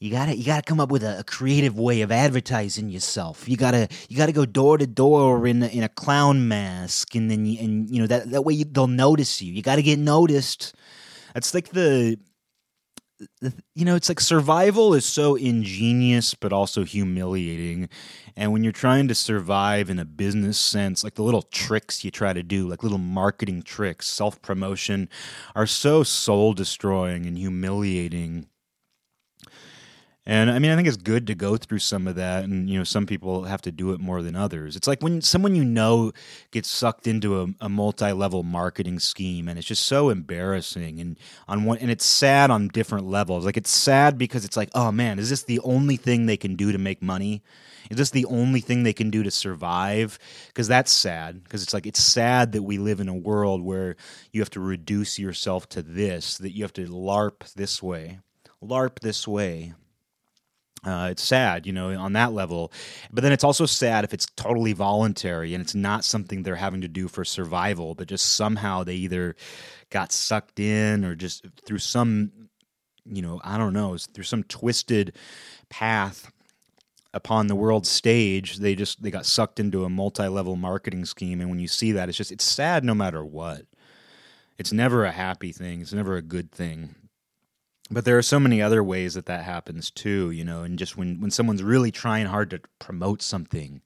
you 0.00 0.12
gotta 0.12 0.36
you 0.36 0.44
gotta 0.44 0.62
come 0.62 0.78
up 0.78 0.90
with 0.90 1.02
a, 1.02 1.20
a, 1.20 1.24
creative 1.24 1.76
way 1.76 2.02
of 2.02 2.12
advertising 2.12 2.88
yourself. 2.88 3.48
You 3.48 3.56
gotta 3.56 3.88
you 4.08 4.16
gotta 4.16 4.32
go 4.32 4.46
door 4.46 4.78
to 4.78 4.86
door 4.86 5.44
in 5.46 5.62
a, 5.62 5.66
in 5.66 5.82
a 5.82 5.88
clown 5.88 6.46
mask, 6.46 7.16
and 7.16 7.28
then 7.30 7.44
you, 7.44 7.58
and 7.60 7.90
you 7.90 8.00
know 8.00 8.06
that 8.06 8.30
that 8.30 8.42
way 8.42 8.54
you, 8.54 8.64
they'll 8.64 8.86
notice 8.86 9.42
you. 9.42 9.52
You 9.52 9.62
gotta 9.62 9.82
get 9.82 9.98
noticed. 9.98 10.74
That's 11.34 11.52
like 11.52 11.70
the, 11.70 12.16
the 13.40 13.52
you 13.74 13.84
know 13.84 13.96
it's 13.96 14.08
like 14.08 14.20
survival 14.20 14.94
is 14.94 15.04
so 15.04 15.34
ingenious 15.34 16.32
but 16.34 16.52
also 16.52 16.84
humiliating. 16.84 17.88
And 18.36 18.52
when 18.52 18.62
you're 18.62 18.72
trying 18.72 19.08
to 19.08 19.16
survive 19.16 19.90
in 19.90 19.98
a 19.98 20.04
business 20.04 20.60
sense, 20.60 21.02
like 21.02 21.16
the 21.16 21.24
little 21.24 21.42
tricks 21.42 22.04
you 22.04 22.12
try 22.12 22.32
to 22.32 22.44
do, 22.44 22.68
like 22.68 22.84
little 22.84 22.98
marketing 22.98 23.62
tricks, 23.62 24.06
self 24.06 24.40
promotion, 24.42 25.08
are 25.56 25.66
so 25.66 26.04
soul 26.04 26.52
destroying 26.52 27.26
and 27.26 27.36
humiliating 27.36 28.46
and 30.30 30.50
I 30.50 30.58
mean, 30.58 30.70
I 30.70 30.76
think 30.76 30.86
it's 30.86 30.98
good 30.98 31.26
to 31.28 31.34
go 31.34 31.56
through 31.56 31.78
some 31.78 32.06
of 32.06 32.16
that. 32.16 32.44
And, 32.44 32.68
you 32.68 32.76
know, 32.76 32.84
some 32.84 33.06
people 33.06 33.44
have 33.44 33.62
to 33.62 33.72
do 33.72 33.92
it 33.92 33.98
more 33.98 34.20
than 34.20 34.36
others. 34.36 34.76
It's 34.76 34.86
like 34.86 35.02
when 35.02 35.22
someone 35.22 35.56
you 35.56 35.64
know 35.64 36.12
gets 36.50 36.68
sucked 36.68 37.06
into 37.06 37.40
a, 37.40 37.46
a 37.62 37.68
multi 37.70 38.12
level 38.12 38.42
marketing 38.42 38.98
scheme 38.98 39.48
and 39.48 39.58
it's 39.58 39.66
just 39.66 39.86
so 39.86 40.10
embarrassing. 40.10 41.00
And 41.00 41.18
on 41.48 41.64
one, 41.64 41.78
and 41.78 41.90
it's 41.90 42.04
sad 42.04 42.50
on 42.50 42.68
different 42.68 43.06
levels. 43.06 43.46
Like 43.46 43.56
it's 43.56 43.70
sad 43.70 44.18
because 44.18 44.44
it's 44.44 44.56
like, 44.56 44.68
oh 44.74 44.92
man, 44.92 45.18
is 45.18 45.30
this 45.30 45.44
the 45.44 45.60
only 45.60 45.96
thing 45.96 46.26
they 46.26 46.36
can 46.36 46.56
do 46.56 46.72
to 46.72 46.78
make 46.78 47.00
money? 47.00 47.42
Is 47.90 47.96
this 47.96 48.10
the 48.10 48.26
only 48.26 48.60
thing 48.60 48.82
they 48.82 48.92
can 48.92 49.08
do 49.08 49.22
to 49.22 49.30
survive? 49.30 50.18
Because 50.48 50.68
that's 50.68 50.92
sad. 50.92 51.42
Because 51.42 51.62
it's 51.62 51.72
like, 51.72 51.86
it's 51.86 52.04
sad 52.04 52.52
that 52.52 52.64
we 52.64 52.76
live 52.76 53.00
in 53.00 53.08
a 53.08 53.14
world 53.14 53.62
where 53.62 53.96
you 54.30 54.42
have 54.42 54.50
to 54.50 54.60
reduce 54.60 55.18
yourself 55.18 55.70
to 55.70 55.80
this, 55.80 56.36
that 56.36 56.54
you 56.54 56.64
have 56.64 56.74
to 56.74 56.86
LARP 56.86 57.54
this 57.54 57.82
way. 57.82 58.18
LARP 58.62 59.00
this 59.00 59.26
way. 59.26 59.72
Uh, 60.84 61.08
it's 61.10 61.22
sad, 61.22 61.66
you 61.66 61.72
know, 61.72 61.90
on 61.98 62.12
that 62.12 62.32
level. 62.32 62.72
But 63.12 63.22
then 63.22 63.32
it's 63.32 63.44
also 63.44 63.66
sad 63.66 64.04
if 64.04 64.14
it's 64.14 64.26
totally 64.36 64.72
voluntary 64.72 65.54
and 65.54 65.62
it's 65.62 65.74
not 65.74 66.04
something 66.04 66.42
they're 66.42 66.56
having 66.56 66.82
to 66.82 66.88
do 66.88 67.08
for 67.08 67.24
survival, 67.24 67.94
but 67.94 68.08
just 68.08 68.36
somehow 68.36 68.84
they 68.84 68.94
either 68.94 69.34
got 69.90 70.12
sucked 70.12 70.60
in 70.60 71.04
or 71.04 71.14
just 71.14 71.46
through 71.64 71.78
some, 71.78 72.30
you 73.04 73.22
know, 73.22 73.40
I 73.42 73.58
don't 73.58 73.72
know, 73.72 73.96
through 73.96 74.24
some 74.24 74.44
twisted 74.44 75.16
path 75.68 76.30
upon 77.14 77.46
the 77.46 77.56
world 77.56 77.86
stage 77.86 78.58
they 78.58 78.74
just 78.74 79.02
they 79.02 79.10
got 79.10 79.24
sucked 79.24 79.58
into 79.58 79.82
a 79.84 79.88
multi-level 79.88 80.56
marketing 80.56 81.04
scheme. 81.06 81.40
And 81.40 81.50
when 81.50 81.58
you 81.58 81.66
see 81.66 81.92
that 81.92 82.08
it's 82.08 82.18
just 82.18 82.30
it's 82.30 82.44
sad 82.44 82.84
no 82.84 82.94
matter 82.94 83.24
what. 83.24 83.62
It's 84.58 84.72
never 84.72 85.04
a 85.04 85.12
happy 85.12 85.52
thing. 85.52 85.80
It's 85.80 85.92
never 85.92 86.16
a 86.16 86.22
good 86.22 86.50
thing 86.50 86.96
but 87.90 88.04
there 88.04 88.18
are 88.18 88.22
so 88.22 88.38
many 88.38 88.60
other 88.60 88.82
ways 88.84 89.14
that 89.14 89.26
that 89.26 89.44
happens 89.44 89.90
too 89.90 90.30
you 90.30 90.44
know 90.44 90.62
and 90.62 90.78
just 90.78 90.96
when 90.96 91.20
when 91.20 91.30
someone's 91.30 91.62
really 91.62 91.90
trying 91.90 92.26
hard 92.26 92.50
to 92.50 92.60
promote 92.78 93.22
something 93.22 93.80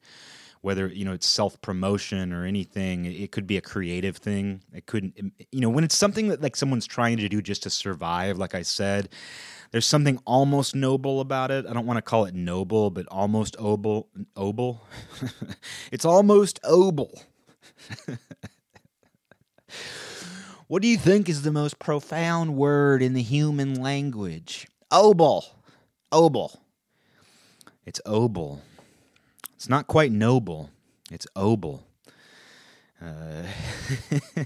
whether 0.62 0.86
you 0.86 1.04
know 1.04 1.12
it's 1.12 1.28
self 1.28 1.60
promotion 1.60 2.32
or 2.32 2.46
anything 2.46 3.04
it 3.04 3.30
could 3.32 3.46
be 3.46 3.56
a 3.58 3.60
creative 3.60 4.16
thing. 4.16 4.62
It 4.72 4.86
couldn't 4.86 5.14
um, 5.20 5.32
you 5.50 5.60
know 5.60 5.68
when 5.68 5.84
it's 5.84 5.96
something 5.96 6.28
that 6.28 6.40
like 6.40 6.56
someone's 6.56 6.86
trying 6.86 7.18
to 7.18 7.28
do 7.28 7.42
just 7.42 7.64
to 7.64 7.70
survive 7.70 8.38
like 8.38 8.54
i 8.54 8.62
said 8.62 9.10
there's 9.72 9.86
something 9.86 10.18
almost 10.26 10.74
noble 10.74 11.20
about 11.20 11.50
it. 11.50 11.64
I 11.66 11.72
don't 11.72 11.86
want 11.86 11.96
to 11.96 12.02
call 12.02 12.24
it 12.24 12.34
noble 12.34 12.90
but 12.90 13.06
almost 13.08 13.56
obel 13.58 14.06
obel 14.36 14.80
it's 15.92 16.04
almost 16.04 16.60
obel 16.62 17.22
what 20.72 20.80
do 20.80 20.88
you 20.88 20.96
think 20.96 21.28
is 21.28 21.42
the 21.42 21.52
most 21.52 21.78
profound 21.78 22.56
word 22.56 23.02
in 23.02 23.12
the 23.12 23.20
human 23.20 23.82
language? 23.82 24.66
Obel. 24.90 25.44
Obel. 26.10 26.56
It's 27.84 28.00
obel. 28.06 28.60
It's 29.54 29.68
not 29.68 29.86
quite 29.86 30.12
noble. 30.12 30.70
It's 31.10 31.26
obel. 31.36 31.82
Uh, 33.02 33.42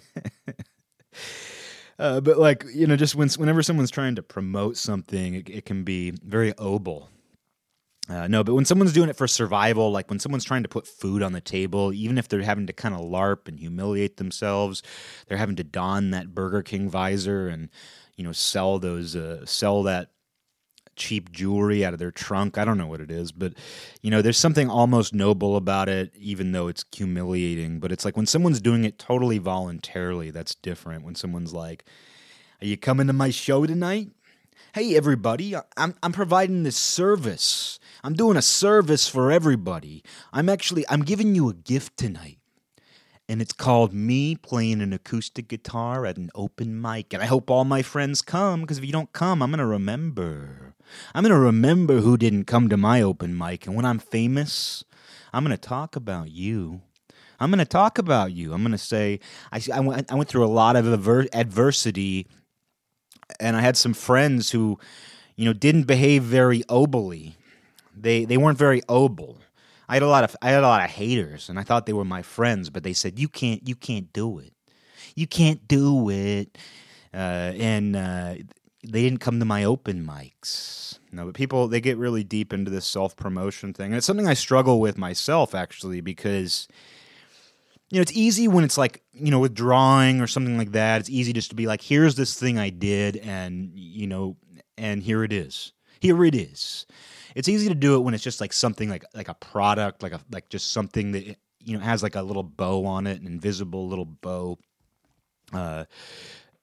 uh, 2.01 2.21
but 2.21 2.39
like 2.41 2.65
you 2.75 2.89
know, 2.89 2.97
just 2.97 3.15
when, 3.15 3.29
whenever 3.29 3.63
someone's 3.63 3.93
trying 3.93 4.17
to 4.17 4.23
promote 4.25 4.77
something, 4.77 5.35
it, 5.35 5.49
it 5.49 5.65
can 5.65 5.85
be 5.85 6.11
very 6.11 6.53
obel. 6.55 7.07
Uh, 8.09 8.29
no, 8.29 8.45
but 8.45 8.55
when 8.55 8.65
someone's 8.65 8.93
doing 8.93 9.09
it 9.09 9.17
for 9.17 9.27
survival, 9.27 9.91
like 9.91 10.09
when 10.09 10.21
someone's 10.21 10.45
trying 10.45 10.63
to 10.63 10.69
put 10.69 10.87
food 10.87 11.23
on 11.23 11.33
the 11.33 11.41
table, 11.41 11.93
even 11.93 12.19
if 12.19 12.29
they're 12.29 12.43
having 12.43 12.67
to 12.67 12.73
kind 12.73 12.95
of 12.95 13.01
LARP 13.01 13.49
and 13.49 13.59
humiliate 13.59 14.17
themselves, 14.17 14.83
they're 15.27 15.39
having 15.39 15.57
to 15.57 15.65
don 15.65 16.11
that 16.11 16.33
Burger 16.33 16.63
King 16.63 16.89
visor 16.89 17.49
and 17.49 17.69
you 18.15 18.23
know 18.23 18.31
sell 18.33 18.79
those 18.79 19.17
uh, 19.17 19.45
sell 19.45 19.83
that 19.85 20.11
cheap 20.97 21.31
jewelry 21.33 21.85
out 21.85 21.93
of 21.93 21.99
their 21.99 22.11
trunk. 22.11 22.59
I 22.59 22.65
don't 22.65 22.79
know 22.79 22.87
what 22.87 23.01
it 23.01 23.11
is, 23.11 23.33
but 23.33 23.55
you 24.03 24.11
know, 24.11 24.23
there's 24.23 24.39
something 24.39 24.71
almost 24.71 25.15
noble 25.15 25.57
about 25.57 25.89
it, 25.89 26.13
even 26.17 26.53
though 26.53 26.69
it's 26.69 26.85
humiliating. 26.95 27.81
But 27.81 27.93
it's 27.93 28.05
like 28.05 28.17
when 28.17 28.27
someone's 28.27 28.61
doing 28.61 28.85
it 28.85 28.99
totally 28.99 29.39
voluntarily, 29.39 30.31
that's 30.31 30.55
different. 30.55 31.05
When 31.05 31.15
someone's 31.17 31.53
like, 31.55 31.85
"Are 32.63 32.67
you 32.67 32.77
coming 32.77 33.09
to 33.09 33.13
my 33.13 33.31
show 33.31 33.67
tonight?" 33.67 34.11
Hey, 34.77 34.95
everybody, 34.95 35.55
I'm 35.79 35.95
I'm 36.03 36.13
providing 36.13 36.63
this 36.63 36.77
service 36.77 37.79
I'm 38.05 38.13
doing 38.13 38.37
a 38.37 38.43
service 38.43 39.09
for 39.09 39.33
everybody. 39.33 40.05
I'm 40.35 40.51
actually 40.51 40.85
I'm 40.91 41.01
giving 41.01 41.35
you 41.35 41.49
a 41.49 41.55
gift 41.55 41.97
tonight. 41.97 42.41
And 43.27 43.41
it's 43.41 43.55
called 43.55 43.95
me 43.95 44.37
playing 44.37 44.83
an 44.83 44.93
acoustic 44.93 45.49
guitar 45.49 46.05
at 46.05 46.19
an 46.19 46.29
open 46.35 46.79
mic. 46.79 47.15
And 47.15 47.23
I 47.23 47.27
hope 47.27 47.51
all 47.51 47.65
my 47.65 47.81
friends 47.81 48.21
come 48.21 48.61
because 48.61 48.77
if 48.77 48.85
you 48.85 48.93
don't 48.93 49.15
come, 49.15 49.43
I'm 49.43 49.49
going 49.51 49.61
to 49.61 49.65
remember. 49.65 50.75
I'm 51.15 51.23
going 51.23 51.33
to 51.33 51.41
remember 51.41 52.01
who 52.01 52.19
didn't 52.19 52.45
come 52.45 52.69
to 52.69 52.77
my 52.77 53.01
open 53.01 53.35
mic. 53.35 53.67
And 53.67 53.77
when 53.77 53.87
I'm 53.87 53.99
famous, 53.99 54.85
I'm 55.33 55.43
going 55.43 55.57
to 55.57 55.69
talk 55.69 55.97
about 55.97 56.33
you. 56.33 56.83
I'm 57.41 57.51
going 57.51 57.61
to 57.61 57.65
talk 57.65 57.97
about 57.97 58.33
you. 58.33 58.53
I'm 58.53 58.61
going 58.61 58.73
to 58.73 58.79
say, 58.79 59.21
I, 59.51 59.63
I, 59.73 59.81
went, 59.81 60.13
I 60.13 60.17
went 60.17 60.29
through 60.29 60.45
a 60.45 60.53
lot 60.53 60.77
of 60.77 60.87
adver- 60.87 61.29
adversity, 61.33 62.27
and 63.41 63.57
I 63.57 63.61
had 63.61 63.77
some 63.77 63.95
friends 63.95 64.51
who, 64.51 64.79
you 65.37 65.45
know, 65.45 65.53
didn't 65.53 65.85
behave 65.85 66.23
very 66.23 66.63
obly. 66.69 67.37
They, 67.97 68.25
they 68.25 68.37
weren't 68.37 68.59
very 68.59 68.83
oble. 68.89 69.39
I 69.89 69.95
had 69.95 70.03
a 70.03 70.09
lot 70.09 70.25
of 70.25 70.37
I 70.43 70.51
had 70.51 70.65
a 70.65 70.67
lot 70.67 70.85
of 70.85 70.91
haters, 70.91 71.49
and 71.49 71.59
I 71.59 71.63
thought 71.63 71.87
they 71.87 71.93
were 71.93 72.05
my 72.05 72.23
friends, 72.23 72.71
but 72.71 72.83
they 72.83 72.93
said 72.93 73.19
you 73.19 73.29
can't 73.29 73.67
you 73.69 73.77
can't 73.77 74.13
do 74.13 74.39
it, 74.39 74.53
you 75.15 75.27
can't 75.27 75.67
do 75.69 76.11
it, 76.11 76.59
uh, 77.15 77.53
and 77.57 77.95
uh, 77.95 78.35
they 78.83 79.03
didn't 79.03 79.21
come 79.21 79.39
to 79.39 79.45
my 79.45 79.65
open 79.65 80.05
mics. 80.05 80.99
No, 81.13 81.25
but 81.27 81.35
people 81.35 81.69
they 81.69 81.81
get 81.81 81.97
really 81.99 82.25
deep 82.25 82.53
into 82.53 82.71
this 82.71 82.85
self 82.85 83.17
promotion 83.17 83.73
thing, 83.73 83.87
and 83.87 83.95
it's 83.95 84.07
something 84.07 84.27
I 84.27 84.35
struggle 84.35 84.81
with 84.81 84.99
myself 84.99 85.55
actually 85.55 86.01
because 86.01 86.67
you 87.91 87.99
know 87.99 88.03
it's 88.03 88.13
easy 88.13 88.49
when 88.49 88.65
it's 88.65 88.79
like 88.79 89.03
you 89.13 89.31
know 89.31 89.39
with 89.39 89.55
drawing 89.55 90.21
or 90.21 90.27
something 90.27 90.59
like 90.59 90.73
that. 90.73 91.01
It's 91.01 91.11
easy 91.11 91.33
just 91.33 91.51
to 91.51 91.57
be 91.57 91.67
like, 91.67 91.83
here's 91.83 92.17
this 92.17 92.39
thing 92.39 92.59
I 92.59 92.71
did, 92.71 93.17
and 93.17 93.71
you 93.75 94.07
know, 94.07 94.37
and 94.77 95.03
here 95.03 95.25
it 95.25 95.33
is. 95.33 95.73
Here 96.01 96.25
it 96.25 96.35
is. 96.35 96.87
It's 97.35 97.49
easy 97.49 97.69
to 97.69 97.75
do 97.75 97.97
it 97.97 98.01
when 98.01 98.15
it's 98.15 98.25
just 98.25 98.41
like 98.41 98.53
something 98.53 98.89
like 98.89 99.05
like 99.15 99.29
a 99.29 99.35
product, 99.35 100.03
like 100.03 100.13
a 100.13 100.21
like 100.31 100.49
just 100.49 100.73
something 100.73 101.13
that 101.13 101.37
you 101.61 101.77
know 101.77 101.85
has 101.85 102.03
like 102.03 102.17
a 102.17 102.23
little 102.23 102.43
bow 102.43 102.87
on 102.87 103.07
it, 103.07 103.21
an 103.21 103.27
invisible 103.27 103.89
little 103.89 104.05
bow. 104.05 104.59
Uh, 105.53 105.85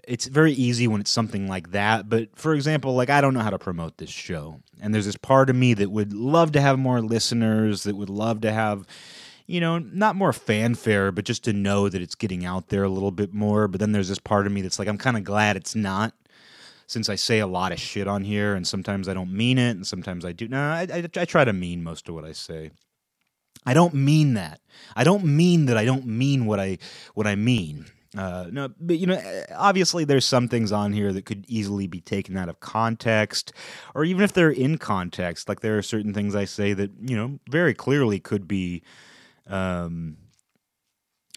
it's 0.06 0.26
very 0.26 0.52
easy 0.52 0.88
when 0.88 1.00
it's 1.00 1.12
something 1.12 1.48
like 1.48 1.72
that. 1.72 2.10
But 2.10 2.30
for 2.36 2.54
example, 2.54 2.96
like 2.96 3.10
I 3.10 3.22
don't 3.22 3.34
know 3.34 3.40
how 3.40 3.50
to 3.50 3.60
promote 3.60 3.98
this 3.98 4.10
show, 4.10 4.62
and 4.82 4.94
there's 4.94 5.06
this 5.06 5.16
part 5.16 5.50
of 5.50 5.56
me 5.56 5.74
that 5.76 5.92
would 5.92 6.14
love 6.14 6.52
to 6.54 6.62
have 6.62 6.78
more 6.78 7.02
listeners, 7.02 7.84
that 7.84 7.96
would 7.96 8.10
love 8.10 8.42
to 8.42 8.52
have, 8.52 8.86
you 9.46 9.60
know, 9.60 9.78
not 9.80 10.16
more 10.16 10.34
fanfare, 10.34 11.12
but 11.12 11.26
just 11.26 11.44
to 11.46 11.54
know 11.54 11.90
that 11.90 12.02
it's 12.02 12.16
getting 12.16 12.46
out 12.46 12.70
there 12.70 12.84
a 12.84 12.90
little 12.90 13.12
bit 13.12 13.34
more. 13.34 13.68
But 13.68 13.80
then 13.80 13.92
there's 13.92 14.10
this 14.10 14.20
part 14.20 14.48
of 14.48 14.54
me 14.54 14.62
that's 14.62 14.80
like, 14.80 14.88
I'm 14.88 14.98
kind 14.98 15.18
of 15.18 15.24
glad 15.24 15.58
it's 15.58 15.76
not 15.76 16.14
since 16.88 17.10
I 17.10 17.16
say 17.16 17.40
a 17.40 17.48
lot 17.48 17.72
of 17.72 17.80
shit 17.80 18.08
on 18.08 18.24
here, 18.24 18.56
and 18.56 18.68
sometimes 18.68 19.08
I 19.08 19.14
don't 19.14 19.32
mean 19.32 19.58
it, 19.58 19.72
and 19.72 19.88
sometimes 19.88 20.26
I 20.26 20.32
do. 20.32 20.48
No, 20.48 20.60
I, 20.60 20.88
I, 20.94 21.04
I 21.16 21.26
try 21.26 21.46
to 21.46 21.54
mean 21.54 21.84
most 21.84 22.08
of 22.08 22.16
what 22.16 22.26
I 22.26 22.34
say. 22.34 22.72
I 23.66 23.74
don't 23.74 23.94
mean 23.94 24.34
that. 24.34 24.60
I 24.96 25.04
don't 25.04 25.24
mean 25.24 25.66
that 25.68 25.78
I 25.78 25.86
don't 25.86 26.06
mean 26.06 26.46
what 26.46 26.60
I 26.60 26.78
what 27.14 27.28
I 27.28 27.36
mean. 27.36 27.86
Uh, 28.16 28.48
no, 28.52 28.70
but 28.80 28.98
you 28.98 29.08
know, 29.08 29.44
obviously 29.56 30.06
there's 30.06 30.26
some 30.26 30.48
things 30.48 30.72
on 30.72 30.94
here 30.94 31.12
that 31.14 31.26
could 31.26 31.46
easily 31.48 31.88
be 31.88 32.00
taken 32.00 32.38
out 32.38 32.50
of 32.50 32.60
context, 32.60 33.54
or 33.96 34.04
even 34.06 34.24
if 34.24 34.34
they're 34.34 34.52
in 34.52 34.78
context, 34.78 35.50
like 35.50 35.62
there 35.62 35.78
are 35.78 35.82
certain 35.82 36.14
things 36.14 36.36
I 36.36 36.46
say 36.46 36.74
that 36.74 36.92
you 37.02 37.16
know 37.16 37.40
very 37.50 37.74
clearly 37.74 38.20
could 38.20 38.48
be 38.48 38.84
um, 39.48 40.18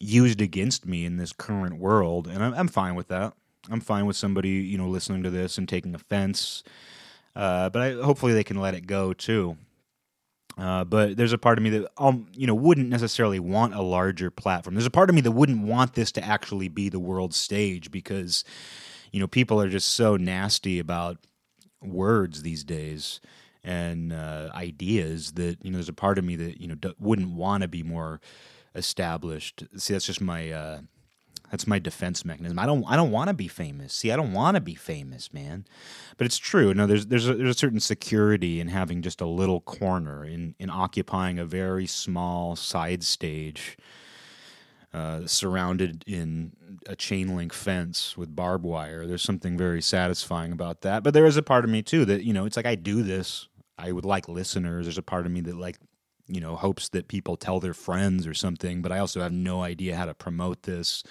used 0.01 0.40
against 0.40 0.87
me 0.87 1.05
in 1.05 1.16
this 1.16 1.33
current 1.33 1.79
world, 1.79 2.27
and 2.27 2.42
I'm, 2.42 2.55
I'm 2.55 2.69
fine 2.69 2.95
with 2.95 3.09
that. 3.09 3.35
I'm 3.71 3.81
fine 3.81 4.07
with 4.07 4.16
somebody, 4.16 4.51
you 4.51 4.79
know, 4.79 4.88
listening 4.88 5.23
to 5.25 5.31
this 5.31 5.59
and 5.59 5.69
taking 5.69 5.95
offense. 5.95 6.62
Uh, 7.35 7.69
but 7.69 7.83
I, 7.83 7.92
hopefully 7.92 8.33
they 8.33 8.45
can 8.45 8.61
let 8.61 8.75
it 8.75 8.87
go 8.87 9.12
too. 9.12 9.57
Uh, 10.59 10.85
but 10.85 11.16
there's 11.16 11.35
a 11.35 11.38
part 11.38 11.59
of 11.59 11.64
me 11.64 11.71
that 11.71 11.90
um, 11.99 12.29
you 12.33 12.47
know 12.47 12.55
wouldn't 12.55 12.88
necessarily 12.88 13.38
want 13.38 13.75
a 13.75 13.83
larger 13.83 14.31
platform. 14.31 14.75
There's 14.75 14.87
a 14.87 14.90
part 14.90 15.11
of 15.11 15.14
me 15.14 15.21
that 15.21 15.33
wouldn't 15.33 15.66
want 15.66 15.92
this 15.92 16.11
to 16.12 16.25
actually 16.25 16.69
be 16.69 16.88
the 16.88 16.99
world 16.99 17.35
stage 17.35 17.90
because 17.90 18.42
you 19.12 19.21
know 19.21 19.27
people 19.27 19.61
are 19.61 19.69
just 19.69 19.88
so 19.88 20.16
nasty 20.16 20.79
about 20.79 21.19
words 21.83 22.40
these 22.40 22.64
days 22.64 23.21
and 23.67 24.13
uh, 24.13 24.49
ideas 24.55 25.33
that 25.33 25.59
you 25.63 25.71
know 25.71 25.77
there's 25.77 25.89
a 25.89 25.93
part 25.93 26.19
of 26.19 26.25
me 26.25 26.37
that 26.37 26.61
you 26.61 26.69
know 26.69 26.77
d- 26.77 26.95
wouldn't 26.99 27.33
want 27.33 27.63
to 27.63 27.69
be 27.69 27.83
more 27.83 28.21
established. 28.75 29.65
See, 29.77 29.93
that's 29.93 30.07
just 30.07 30.21
my 30.21 30.51
uh, 30.53 30.81
that's 31.51 31.67
my 31.67 31.81
defense 31.81 32.25
mechanism. 32.25 32.59
I 32.61 32.65
don't 32.65 32.85
I 32.87 32.95
don't 32.95 33.11
want 33.11 33.29
to 33.29 33.35
be 33.35 33.49
famous. 33.49 33.93
See, 33.93 34.13
I 34.13 34.17
don't 34.17 34.33
want 34.33 34.55
to 34.55 34.61
be 34.61 34.77
famous, 34.77 35.35
man. 35.35 35.67
But 36.17 36.27
it's 36.27 36.39
true. 36.39 36.73
No, 36.73 36.87
there's 36.87 37.07
there's 37.07 37.29
a, 37.29 37.35
there's 37.35 37.57
a 37.57 37.59
certain 37.59 37.81
security 37.81 38.61
in 38.61 38.69
having 38.69 39.03
just 39.03 39.21
a 39.21 39.27
little 39.27 39.61
corner 39.61 40.25
in 40.25 40.55
in 40.61 40.71
occupying 40.71 41.41
a 41.41 41.45
very 41.45 41.87
small 41.87 42.55
side 42.55 43.03
stage. 43.03 43.77
Uh, 44.95 45.27
surrounded 45.27 46.03
in 46.07 46.53
a 46.87 46.97
chain 46.97 47.37
link 47.37 47.53
fence 47.53 48.17
with 48.17 48.35
barbed 48.35 48.65
wire. 48.65 49.07
There's 49.07 49.23
something 49.23 49.59
very 49.59 49.83
satisfying 49.83 50.53
about 50.53 50.81
that. 50.83 51.03
But 51.03 51.13
there 51.13 51.27
is 51.27 51.37
a 51.37 51.43
part 51.43 51.65
of 51.65 51.71
me 51.71 51.83
too 51.83 52.07
that, 52.07 52.25
you 52.25 52.33
know, 52.33 52.47
it's 52.47 52.57
like 52.57 52.65
I 52.65 52.77
do 52.77 53.03
this. 53.03 53.47
I 53.79 53.93
would 53.93 54.05
like 54.05 54.29
listeners. 54.29 54.87
There's 54.87 54.99
a 54.99 55.03
part 55.03 55.27
of 55.27 55.33
me 55.33 55.41
that 55.43 55.57
like 55.57 55.79
you 56.29 56.41
know 56.41 56.57
hopes 56.57 56.89
that 56.91 57.09
people 57.09 57.37
tell 57.37 57.61
their 57.61 57.75
friends 57.75 58.27
or 58.27 58.35
something 58.35 58.83
but 58.83 58.91
i 58.91 58.99
also 58.99 59.21
have 59.21 59.33
no 59.33 59.62
idea 59.62 59.95
how 59.95 60.05
to 60.05 60.12
promote 60.15 60.65
this 60.65 61.05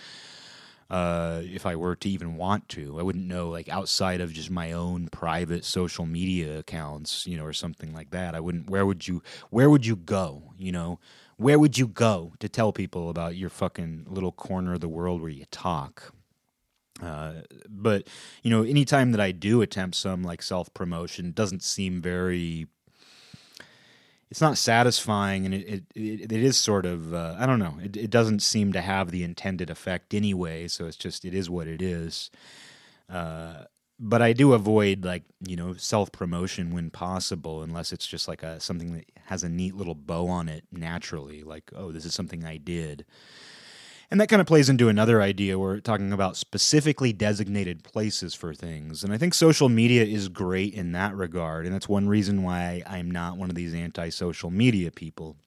uh, 0.90 1.42
if 1.44 1.66
i 1.66 1.76
were 1.76 1.96
to 1.96 2.10
even 2.10 2.36
want 2.36 2.70
to. 2.70 3.00
I 3.00 3.04
wouldn't 3.04 3.26
know 3.26 3.50
like 3.50 3.68
outside 3.70 4.22
of 4.22 4.32
just 4.32 4.52
my 4.52 4.72
own 4.72 5.08
private 5.08 5.66
social 5.66 6.06
media 6.06 6.60
accounts 6.60 7.26
you 7.26 7.38
know 7.38 7.44
or 7.44 7.54
something 7.54 7.94
like 7.94 8.12
that. 8.12 8.36
I 8.36 8.40
wouldn't 8.40 8.70
where 8.70 8.86
would 8.86 9.08
you 9.08 9.24
where 9.50 9.70
would 9.70 9.86
you 9.86 9.96
go 9.96 10.54
you 10.58 10.72
know? 10.72 11.00
Where 11.38 11.60
would 11.60 11.78
you 11.78 11.88
go 11.88 12.34
to 12.40 12.48
tell 12.48 12.72
people 12.72 13.10
about 13.10 13.36
your 13.36 13.50
fucking 13.50 14.06
little 14.08 14.32
corner 14.32 14.76
of 14.76 14.80
the 14.80 14.88
world 14.88 15.22
where 15.22 15.30
you 15.30 15.46
talk 15.52 16.14
uh, 17.02 17.34
but 17.68 18.08
you 18.42 18.50
know 18.50 18.64
anytime 18.64 19.12
that 19.12 19.22
i 19.22 19.32
do 19.32 19.62
attempt 19.62 19.96
some 19.96 20.24
like 20.24 20.42
self 20.42 20.74
promotion 20.74 21.32
doesn't 21.32 21.64
seem 21.64 22.02
very 22.02 22.68
it's 24.32 24.42
not 24.42 24.58
satisfying 24.58 25.46
and 25.46 25.54
it 25.54 25.68
it, 25.68 25.84
it, 25.96 26.32
it 26.32 26.44
is 26.44 26.58
sort 26.58 26.86
of 26.86 27.14
uh, 27.14 27.36
I 27.38 27.46
don't 27.46 27.60
know 27.60 27.78
it, 27.82 27.96
it 27.96 28.10
doesn't 28.10 28.42
seem 28.42 28.74
to 28.74 28.82
have 28.82 29.12
the 29.12 29.24
intended 29.24 29.70
effect 29.70 30.14
anyway 30.14 30.68
so 30.68 30.88
it's 30.88 30.98
just 30.98 31.26
it 31.26 31.34
is 31.34 31.50
what 31.50 31.68
it 31.68 31.82
is. 31.82 32.30
Uh, 33.10 33.64
but 33.98 34.22
I 34.22 34.34
do 34.34 34.54
avoid 34.54 35.06
like 35.06 35.24
you 35.48 35.56
know 35.56 35.74
self 35.74 36.12
promotion 36.12 36.74
when 36.74 36.90
possible 36.90 37.64
unless 37.64 37.94
it's 37.94 38.08
just 38.08 38.28
like 38.28 38.44
a 38.44 38.60
something 38.60 38.94
that 38.94 39.06
has 39.26 39.44
a 39.44 39.50
neat 39.50 39.76
little 39.76 39.96
bow 39.96 40.28
on 40.28 40.50
it 40.50 40.66
naturally 40.72 41.44
like 41.44 41.72
oh 41.76 41.92
this 41.92 42.04
is 42.06 42.14
something 42.14 42.44
I 42.44 42.58
did 42.58 43.06
and 44.12 44.22
that 44.22 44.30
kind 44.30 44.40
of 44.40 44.48
plays 44.48 44.70
into 44.70 44.90
another 44.90 45.22
idea. 45.22 45.58
We're 45.58 45.80
talking 45.80 46.14
about 46.14 46.38
specifically 46.38 47.12
designated 47.12 47.84
places 47.84 48.34
for 48.36 48.54
things. 48.54 49.04
And 49.04 49.12
I 49.12 49.18
think 49.18 49.34
social 49.34 49.70
media 49.70 50.04
is 50.04 50.30
great 50.30 50.74
in 50.74 50.92
that 50.92 51.16
regard. 51.16 51.66
And 51.66 51.74
that's 51.74 51.90
one 51.90 52.08
reason 52.08 52.44
why 52.44 52.84
I'm 52.86 53.10
not 53.10 53.38
one 53.38 53.50
of 53.50 53.56
these 53.56 53.74
anti 53.74 54.10
social 54.10 54.52
media 54.52 54.92
people. 54.92 55.38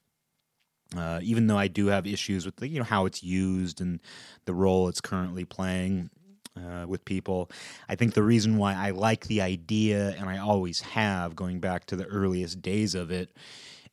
Uh, 0.97 1.21
even 1.23 1.47
though 1.47 1.59
I 1.59 1.69
do 1.69 1.87
have 1.89 2.07
issues 2.07 2.47
with 2.47 2.57
the, 2.57 2.69
you 2.69 2.79
know 2.79 2.85
how 2.85 3.05
it's 3.05 3.23
used 3.23 3.81
and 3.81 4.01
the 4.47 4.55
role 4.55 4.89
it's 4.89 5.03
currently 5.03 5.45
playing 5.45 6.09
uh, 6.57 6.87
with 6.89 7.05
people, 7.05 7.51
I 7.91 7.95
think 7.95 8.15
the 8.15 8.23
reason 8.23 8.57
why 8.57 8.75
I 8.75 8.91
like 8.91 9.27
the 9.27 9.43
idea 9.43 10.15
and 10.19 10.31
I 10.31 10.39
always 10.39 10.81
have, 10.81 11.37
going 11.37 11.61
back 11.61 11.85
to 11.87 11.97
the 11.97 12.07
earliest 12.07 12.63
days 12.63 12.95
of 12.95 13.11
it, 13.11 13.31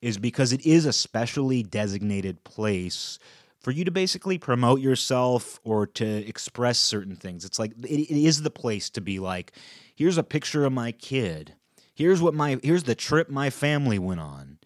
is 0.01 0.17
because 0.17 0.53
it 0.53 0.65
is 0.65 0.85
a 0.85 0.93
specially 0.93 1.63
designated 1.63 2.43
place 2.45 3.19
for 3.65 3.71
you 3.71 3.83
to 3.83 3.89
basically 3.89 4.37
promote 4.37 4.79
yourself 4.79 5.59
or 5.63 5.87
to 5.87 6.05
express 6.05 6.77
certain 6.77 7.15
things. 7.15 7.43
It's 7.43 7.57
like 7.57 7.71
it, 7.79 8.11
it 8.11 8.23
is 8.23 8.43
the 8.43 8.51
place 8.51 8.91
to 8.91 9.01
be 9.01 9.17
like, 9.17 9.53
here's 9.95 10.19
a 10.19 10.23
picture 10.23 10.65
of 10.65 10.71
my 10.71 10.91
kid. 10.91 11.55
Here's 11.95 12.21
what 12.21 12.35
my 12.35 12.59
here's 12.61 12.83
the 12.83 12.93
trip 12.93 13.27
my 13.27 13.49
family 13.49 13.97
went 13.97 14.19
on. 14.19 14.59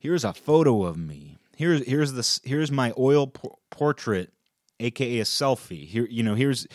Here's 0.00 0.24
a 0.24 0.32
photo 0.32 0.82
of 0.82 0.96
me. 0.96 1.38
Here's 1.56 1.86
here's 1.86 2.14
the 2.14 2.40
here's 2.42 2.72
my 2.72 2.92
oil 2.98 3.28
por- 3.28 3.56
portrait, 3.70 4.32
aka 4.80 5.20
a 5.20 5.22
selfie. 5.22 5.86
Here 5.86 6.08
you 6.10 6.24
know 6.24 6.34
here's 6.34 6.66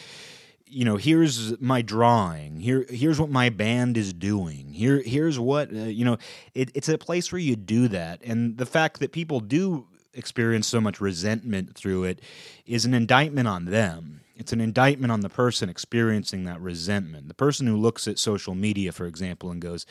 you 0.66 0.86
know 0.86 0.96
here's 0.96 1.60
my 1.60 1.82
drawing 1.82 2.62
here 2.62 2.86
here's 2.90 3.20
what 3.20 3.30
my 3.30 3.50
band 3.50 3.98
is 3.98 4.14
doing 4.14 4.74
here 4.74 5.02
here's 5.06 5.38
what 5.38 5.72
uh, 5.72 5.80
you 5.80 6.04
know 6.04 6.18
it, 6.56 6.72
it's 6.74 6.90
a 6.90 6.98
place 6.98 7.32
where 7.32 7.40
you 7.40 7.56
do 7.56 7.88
that 7.88 8.20
and 8.24 8.58
the 8.58 8.66
fact 8.66 9.00
that 9.00 9.12
people 9.12 9.40
do 9.40 9.86
experience 10.15 10.67
so 10.67 10.82
much 10.82 11.01
resentment 11.01 11.75
through 11.75 12.06
it 12.06 12.21
is 12.65 12.86
an 12.86 12.93
indictment 12.93 13.47
on 13.47 13.65
them. 13.65 14.21
It's 14.36 14.51
an 14.51 14.60
indictment 14.60 15.12
on 15.12 15.21
the 15.21 15.30
person 15.30 15.69
experiencing 15.69 16.43
that 16.43 16.60
resentment. 16.60 17.28
The 17.28 17.34
person 17.34 17.67
who 17.67 17.78
looks 17.78 18.08
at 18.08 18.19
social 18.19 18.54
media, 18.54 18.91
for 18.91 19.06
example, 19.06 19.49
and 19.49 19.62
goes, 19.62 19.86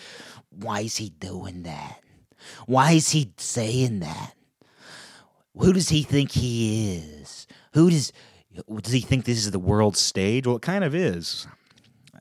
Why 0.51 0.81
is 0.81 0.97
he 0.97 1.11
doing 1.11 1.63
that? 1.63 2.01
Why 2.67 2.93
is 2.93 3.11
he 3.11 3.33
saying 3.39 4.01
that? 4.01 4.35
Who 5.57 5.73
does 5.73 5.89
he 5.89 6.03
think 6.03 6.33
he 6.33 6.97
is? 6.97 7.47
Who 7.73 7.91
does 7.91 8.13
does 8.83 8.93
he 8.93 9.01
think 9.01 9.25
this 9.25 9.39
is 9.39 9.51
the 9.51 9.59
world 9.59 9.97
stage? 9.97 10.47
Well, 10.47 10.57
it 10.57 10.63
kind 10.63 10.85
of 10.85 10.95
is. 10.95 11.47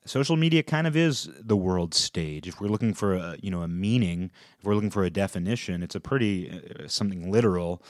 Social 0.06 0.36
media 0.36 0.64
kind 0.64 0.88
of 0.88 0.96
is 0.98 1.30
the 1.40 1.58
world 1.58 1.94
stage. 1.94 2.48
If 2.48 2.60
we're 2.60 2.68
looking 2.68 2.94
for 2.94 3.14
a 3.16 3.38
you 3.42 3.52
know 3.52 3.62
a 3.62 3.68
meaning, 3.68 4.32
if 4.60 4.66
we're 4.66 4.76
looking 4.76 4.92
for 4.92 5.04
a 5.04 5.10
definition, 5.10 5.84
it's 5.84 5.96
a 5.96 6.00
pretty 6.02 6.50
uh, 6.52 6.88
something 6.88 7.32
literal. 7.32 7.82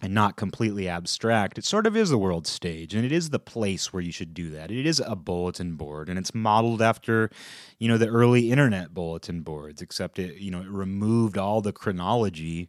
and 0.00 0.12
not 0.12 0.36
completely 0.36 0.88
abstract, 0.88 1.58
it 1.58 1.64
sort 1.64 1.86
of 1.86 1.96
is 1.96 2.10
the 2.10 2.18
world 2.18 2.44
stage, 2.46 2.92
and 2.92 3.04
it 3.04 3.12
is 3.12 3.30
the 3.30 3.38
place 3.38 3.92
where 3.92 4.02
you 4.02 4.10
should 4.10 4.34
do 4.34 4.50
that. 4.50 4.70
It 4.70 4.84
is 4.84 5.00
a 5.06 5.14
bulletin 5.14 5.76
board, 5.76 6.08
and 6.08 6.18
it's 6.18 6.34
modeled 6.34 6.82
after, 6.82 7.30
you 7.78 7.86
know, 7.86 7.96
the 7.98 8.08
early 8.08 8.50
internet 8.50 8.92
bulletin 8.92 9.42
boards, 9.42 9.80
except 9.80 10.18
it, 10.18 10.38
you 10.38 10.50
know, 10.50 10.60
it 10.60 10.68
removed 10.68 11.38
all 11.38 11.60
the 11.60 11.72
chronology. 11.72 12.68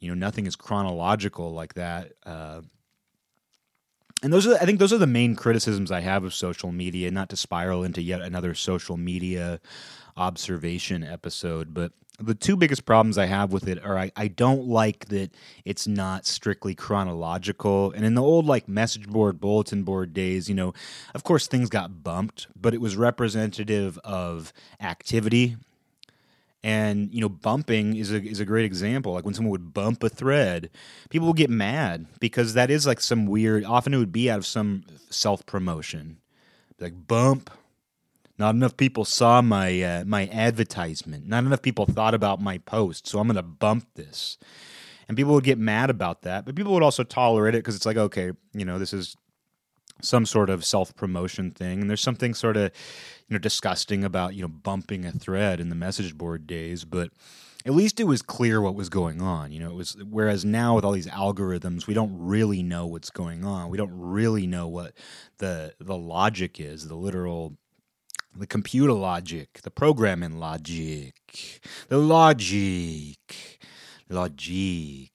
You 0.00 0.08
know, 0.08 0.14
nothing 0.14 0.46
is 0.46 0.56
chronological 0.56 1.52
like 1.52 1.74
that. 1.74 2.12
Uh, 2.26 2.62
and 4.22 4.32
those 4.32 4.46
are, 4.46 4.54
I 4.54 4.64
think, 4.64 4.78
those 4.78 4.92
are 4.92 4.98
the 4.98 5.06
main 5.06 5.34
criticisms 5.34 5.90
I 5.90 6.00
have 6.00 6.24
of 6.24 6.34
social 6.34 6.72
media. 6.72 7.10
Not 7.10 7.28
to 7.30 7.36
spiral 7.36 7.84
into 7.84 8.02
yet 8.02 8.20
another 8.20 8.54
social 8.54 8.96
media 8.96 9.60
observation 10.16 11.02
episode, 11.02 11.74
but 11.74 11.92
the 12.18 12.34
two 12.34 12.56
biggest 12.56 12.84
problems 12.84 13.18
I 13.18 13.26
have 13.26 13.52
with 13.52 13.66
it 13.66 13.82
are 13.84 13.98
I, 13.98 14.12
I 14.16 14.28
don't 14.28 14.66
like 14.66 15.06
that 15.06 15.30
it's 15.64 15.86
not 15.86 16.26
strictly 16.26 16.74
chronological. 16.74 17.90
And 17.92 18.04
in 18.04 18.14
the 18.14 18.22
old 18.22 18.46
like 18.46 18.68
message 18.68 19.08
board, 19.08 19.40
bulletin 19.40 19.82
board 19.82 20.12
days, 20.12 20.48
you 20.48 20.54
know, 20.54 20.74
of 21.14 21.24
course 21.24 21.46
things 21.46 21.68
got 21.68 22.04
bumped, 22.04 22.46
but 22.54 22.74
it 22.74 22.80
was 22.80 22.96
representative 22.96 23.98
of 24.04 24.52
activity. 24.80 25.56
And 26.64 27.12
you 27.12 27.20
know, 27.20 27.28
bumping 27.28 27.96
is 27.96 28.12
a 28.12 28.22
is 28.22 28.38
a 28.38 28.44
great 28.44 28.64
example. 28.64 29.14
Like 29.14 29.24
when 29.24 29.34
someone 29.34 29.50
would 29.50 29.74
bump 29.74 30.02
a 30.04 30.08
thread, 30.08 30.70
people 31.10 31.26
would 31.28 31.36
get 31.36 31.50
mad 31.50 32.06
because 32.20 32.54
that 32.54 32.70
is 32.70 32.86
like 32.86 33.00
some 33.00 33.26
weird. 33.26 33.64
Often 33.64 33.94
it 33.94 33.98
would 33.98 34.12
be 34.12 34.30
out 34.30 34.38
of 34.38 34.46
some 34.46 34.84
self 35.10 35.44
promotion, 35.44 36.18
like 36.78 37.08
bump 37.08 37.50
not 38.38 38.56
enough 38.56 38.76
people 38.76 39.04
saw 39.04 39.40
my 39.40 39.82
uh, 39.82 40.04
my 40.04 40.28
advertisement. 40.28 41.28
Not 41.28 41.44
enough 41.44 41.62
people 41.62 41.86
thought 41.86 42.12
about 42.12 42.40
my 42.40 42.58
post, 42.58 43.06
so 43.06 43.20
I'm 43.20 43.28
going 43.28 43.36
to 43.36 43.42
bump 43.42 43.86
this. 43.94 44.36
And 45.06 45.16
people 45.16 45.34
would 45.34 45.44
get 45.44 45.58
mad 45.58 45.90
about 45.90 46.22
that, 46.22 46.44
but 46.44 46.54
people 46.54 46.72
would 46.72 46.82
also 46.82 47.04
tolerate 47.04 47.54
it 47.54 47.58
because 47.58 47.76
it's 47.76 47.86
like, 47.86 47.96
okay, 47.96 48.32
you 48.52 48.64
know, 48.64 48.78
this 48.78 48.92
is 48.92 49.16
some 50.00 50.24
sort 50.26 50.50
of 50.50 50.64
self 50.64 50.96
promotion 50.96 51.50
thing, 51.50 51.82
and 51.82 51.90
there's 51.90 52.00
something 52.00 52.34
sort 52.34 52.56
of 52.56 52.72
you 53.32 53.38
know 53.38 53.40
disgusting 53.40 54.04
about 54.04 54.34
you 54.34 54.42
know 54.42 54.48
bumping 54.48 55.06
a 55.06 55.10
thread 55.10 55.58
in 55.58 55.70
the 55.70 55.74
message 55.74 56.18
board 56.18 56.46
days, 56.46 56.84
but 56.84 57.10
at 57.64 57.72
least 57.72 57.98
it 57.98 58.04
was 58.04 58.20
clear 58.20 58.60
what 58.60 58.74
was 58.74 58.90
going 58.90 59.22
on. 59.22 59.52
You 59.52 59.60
know, 59.60 59.70
it 59.70 59.74
was 59.74 59.96
whereas 60.10 60.44
now 60.44 60.74
with 60.74 60.84
all 60.84 60.92
these 60.92 61.06
algorithms, 61.06 61.86
we 61.86 61.94
don't 61.94 62.14
really 62.18 62.62
know 62.62 62.86
what's 62.86 63.08
going 63.08 63.42
on. 63.42 63.70
We 63.70 63.78
don't 63.78 63.98
really 63.98 64.46
know 64.46 64.68
what 64.68 64.92
the 65.38 65.72
the 65.80 65.96
logic 65.96 66.60
is, 66.60 66.88
the 66.88 66.94
literal 66.94 67.56
the 68.36 68.46
computer 68.46 68.92
logic, 68.92 69.60
the 69.62 69.70
programming 69.70 70.38
logic, 70.38 71.62
the 71.88 71.96
logic, 71.96 73.58
logic. 74.10 75.10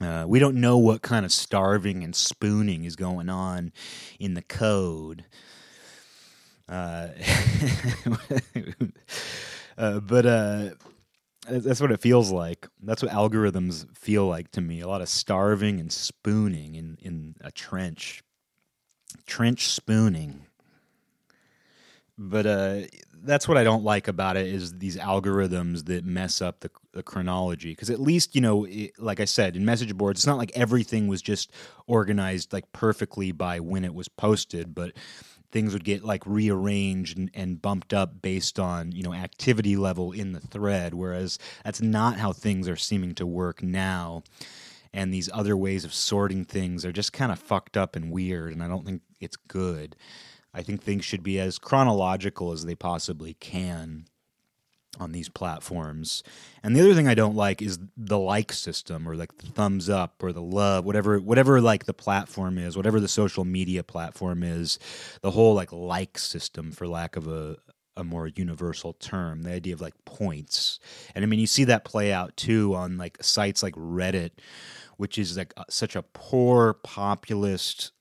Uh, 0.00 0.24
we 0.26 0.40
don't 0.40 0.56
know 0.56 0.78
what 0.78 1.02
kind 1.02 1.24
of 1.24 1.30
starving 1.30 2.02
and 2.02 2.16
spooning 2.16 2.82
is 2.82 2.96
going 2.96 3.28
on 3.28 3.70
in 4.18 4.34
the 4.34 4.42
code. 4.42 5.26
Uh, 6.68 7.08
uh, 9.78 10.00
but 10.00 10.26
uh, 10.26 10.70
that's 11.48 11.80
what 11.80 11.92
it 11.92 12.00
feels 12.00 12.30
like. 12.30 12.68
That's 12.82 13.02
what 13.02 13.12
algorithms 13.12 13.86
feel 13.96 14.26
like 14.26 14.50
to 14.52 14.60
me. 14.60 14.80
A 14.80 14.88
lot 14.88 15.02
of 15.02 15.08
starving 15.08 15.80
and 15.80 15.92
spooning 15.92 16.74
in, 16.74 16.98
in 17.00 17.34
a 17.40 17.50
trench. 17.50 18.22
Trench 19.26 19.68
spooning 19.68 20.46
but 22.16 22.46
uh, 22.46 22.80
that's 23.24 23.48
what 23.48 23.56
I 23.56 23.64
don't 23.64 23.82
like 23.82 24.06
about 24.06 24.36
it 24.36 24.46
is 24.46 24.78
these 24.78 24.96
algorithms 24.96 25.86
that 25.86 26.04
mess 26.04 26.40
up 26.40 26.60
the, 26.60 26.70
the 26.92 27.02
chronology. 27.02 27.70
Because 27.70 27.90
at 27.90 28.00
least 28.00 28.34
you 28.34 28.40
know, 28.40 28.64
it, 28.64 28.92
like 28.98 29.18
I 29.18 29.24
said, 29.24 29.56
in 29.56 29.64
message 29.64 29.94
boards, 29.96 30.20
it's 30.20 30.26
not 30.26 30.38
like 30.38 30.52
everything 30.54 31.08
was 31.08 31.22
just 31.22 31.50
organized 31.86 32.52
like 32.52 32.70
perfectly 32.72 33.32
by 33.32 33.58
when 33.58 33.84
it 33.84 33.94
was 33.94 34.08
posted, 34.08 34.74
but 34.74 34.92
things 35.54 35.72
would 35.72 35.84
get 35.84 36.02
like 36.04 36.26
rearranged 36.26 37.16
and, 37.16 37.30
and 37.32 37.62
bumped 37.62 37.94
up 37.94 38.20
based 38.20 38.58
on 38.58 38.90
you 38.90 39.04
know 39.04 39.14
activity 39.14 39.76
level 39.76 40.10
in 40.10 40.32
the 40.32 40.40
thread. 40.40 40.92
Whereas 40.92 41.38
that's 41.64 41.80
not 41.80 42.18
how 42.18 42.32
things 42.32 42.68
are 42.68 42.76
seeming 42.76 43.14
to 43.14 43.24
work 43.24 43.62
now. 43.62 44.24
And 44.92 45.14
these 45.14 45.30
other 45.32 45.56
ways 45.56 45.84
of 45.84 45.94
sorting 45.94 46.44
things 46.44 46.84
are 46.84 46.92
just 46.92 47.12
kind 47.12 47.32
of 47.32 47.38
fucked 47.38 47.76
up 47.76 47.96
and 47.96 48.10
weird, 48.12 48.52
and 48.52 48.62
I 48.62 48.68
don't 48.68 48.84
think 48.84 49.02
it's 49.20 49.36
good. 49.36 49.96
I 50.52 50.62
think 50.62 50.82
things 50.82 51.04
should 51.04 51.22
be 51.22 51.38
as 51.38 51.58
chronological 51.58 52.52
as 52.52 52.64
they 52.64 52.76
possibly 52.76 53.34
can 53.34 54.06
on 55.00 55.12
these 55.12 55.28
platforms. 55.28 56.22
And 56.62 56.74
the 56.74 56.80
other 56.80 56.94
thing 56.94 57.08
I 57.08 57.14
don't 57.14 57.36
like 57.36 57.60
is 57.62 57.78
the 57.96 58.18
like 58.18 58.52
system 58.52 59.08
or 59.08 59.16
like 59.16 59.36
the 59.38 59.46
thumbs 59.46 59.88
up 59.88 60.22
or 60.22 60.32
the 60.32 60.42
love, 60.42 60.84
whatever 60.84 61.18
whatever 61.18 61.60
like 61.60 61.84
the 61.86 61.94
platform 61.94 62.58
is, 62.58 62.76
whatever 62.76 63.00
the 63.00 63.08
social 63.08 63.44
media 63.44 63.82
platform 63.82 64.42
is, 64.42 64.78
the 65.22 65.30
whole 65.30 65.54
like 65.54 65.72
like 65.72 66.18
system 66.18 66.72
for 66.72 66.86
lack 66.86 67.16
of 67.16 67.28
a 67.28 67.56
a 67.96 68.02
more 68.02 68.26
universal 68.26 68.92
term, 68.94 69.42
the 69.42 69.52
idea 69.52 69.72
of 69.72 69.80
like 69.80 69.94
points. 70.04 70.80
And 71.14 71.24
I 71.24 71.26
mean 71.26 71.40
you 71.40 71.46
see 71.46 71.64
that 71.64 71.84
play 71.84 72.12
out 72.12 72.36
too 72.36 72.74
on 72.74 72.98
like 72.98 73.22
sites 73.22 73.62
like 73.62 73.74
Reddit, 73.74 74.30
which 74.96 75.18
is 75.18 75.36
like 75.36 75.54
such 75.68 75.96
a 75.96 76.02
poor 76.02 76.74
populist 76.74 77.92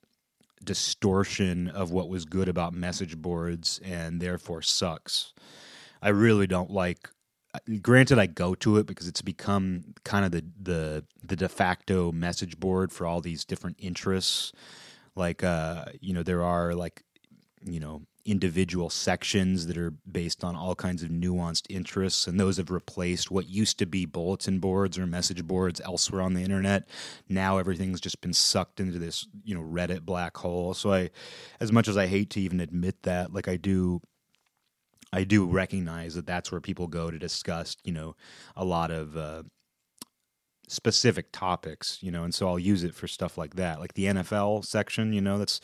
distortion 0.64 1.68
of 1.68 1.92
what 1.92 2.10
was 2.10 2.26
good 2.26 2.48
about 2.48 2.74
message 2.74 3.18
boards 3.18 3.80
and 3.84 4.22
therefore 4.22 4.62
sucks. 4.62 5.34
I 6.04 6.10
really 6.10 6.48
don't 6.48 6.70
like 6.70 7.10
granted 7.82 8.20
I 8.20 8.26
go 8.26 8.56
to 8.56 8.78
it 8.78 8.88
because 8.88 9.08
it's 9.08 9.22
become 9.22 9.94
kind 10.04 10.26
of 10.26 10.32
the 10.32 10.44
the 10.62 11.06
the 11.24 11.36
de 11.36 11.50
facto 11.50 12.12
message 12.12 12.60
board 12.60 12.92
for 12.92 13.08
all 13.08 13.22
these 13.22 13.46
different 13.46 13.78
interests. 13.80 14.52
Like 15.16 15.44
uh 15.44 15.86
you 16.02 16.13
know 16.13 16.24
there 16.24 16.44
are 16.44 16.76
like 16.76 17.04
you 17.66 17.80
know 17.80 18.02
individual 18.26 18.89
sections 18.89 19.68
that 19.68 19.78
are 19.78 19.92
based 20.10 20.44
on 20.44 20.56
all 20.56 20.76
kinds 20.76 21.04
of 21.04 21.10
nuanced 21.10 21.66
interests, 21.70 22.26
and 22.28 22.39
those 22.39 22.58
have 22.58 22.72
replaced 22.72 23.30
what 23.32 23.50
used 23.50 23.78
to 23.80 23.86
be 23.86 24.06
bulletin 24.06 24.60
boards 24.60 24.98
or 24.98 25.06
message 25.06 25.44
boards 25.44 25.82
elsewhere 25.82 26.22
on 26.22 26.34
the 26.34 26.42
internet. 26.42 26.88
Now 27.28 27.58
everything's 27.58 28.02
just 28.02 28.22
been 28.22 28.34
sucked 28.34 28.80
into 28.80 28.98
this, 28.98 29.28
you 29.44 29.56
know, 29.56 29.62
Reddit 29.62 30.02
black 30.02 30.38
hole. 30.38 30.74
So 30.74 30.94
I, 30.94 31.10
as 31.60 31.72
much 31.72 31.88
as 31.88 31.98
I 31.98 32.08
hate 32.08 32.30
to 32.32 32.42
even 32.42 32.60
admit 32.60 33.04
that, 33.04 33.34
like 33.34 33.48
I 33.48 33.58
do. 33.58 34.02
I 35.13 35.23
do 35.23 35.45
recognize 35.45 36.15
that 36.15 36.26
that's 36.26 36.52
where 36.52 36.60
people 36.60 36.88
go 36.88 37.12
to 37.12 37.19
discuss, 37.19 37.78
you 37.84 37.93
know, 37.93 38.15
a 38.56 38.65
lot 38.65 38.89
of 38.89 39.15
uh, 39.15 39.43
specific 40.67 41.28
topics, 41.32 41.99
you 42.02 42.10
know, 42.10 42.23
and 42.23 42.34
so 42.34 42.47
I'll 42.47 42.58
use 42.58 42.84
it 42.84 42.95
for 42.95 43.08
stuff 43.08 43.38
like 43.38 43.56
that, 43.56 43.80
like 43.80 43.93
the 43.93 44.06
NFL 44.06 44.65
section, 44.65 45.13
you 45.13 45.21
know, 45.21 45.38
that's, 45.38 45.62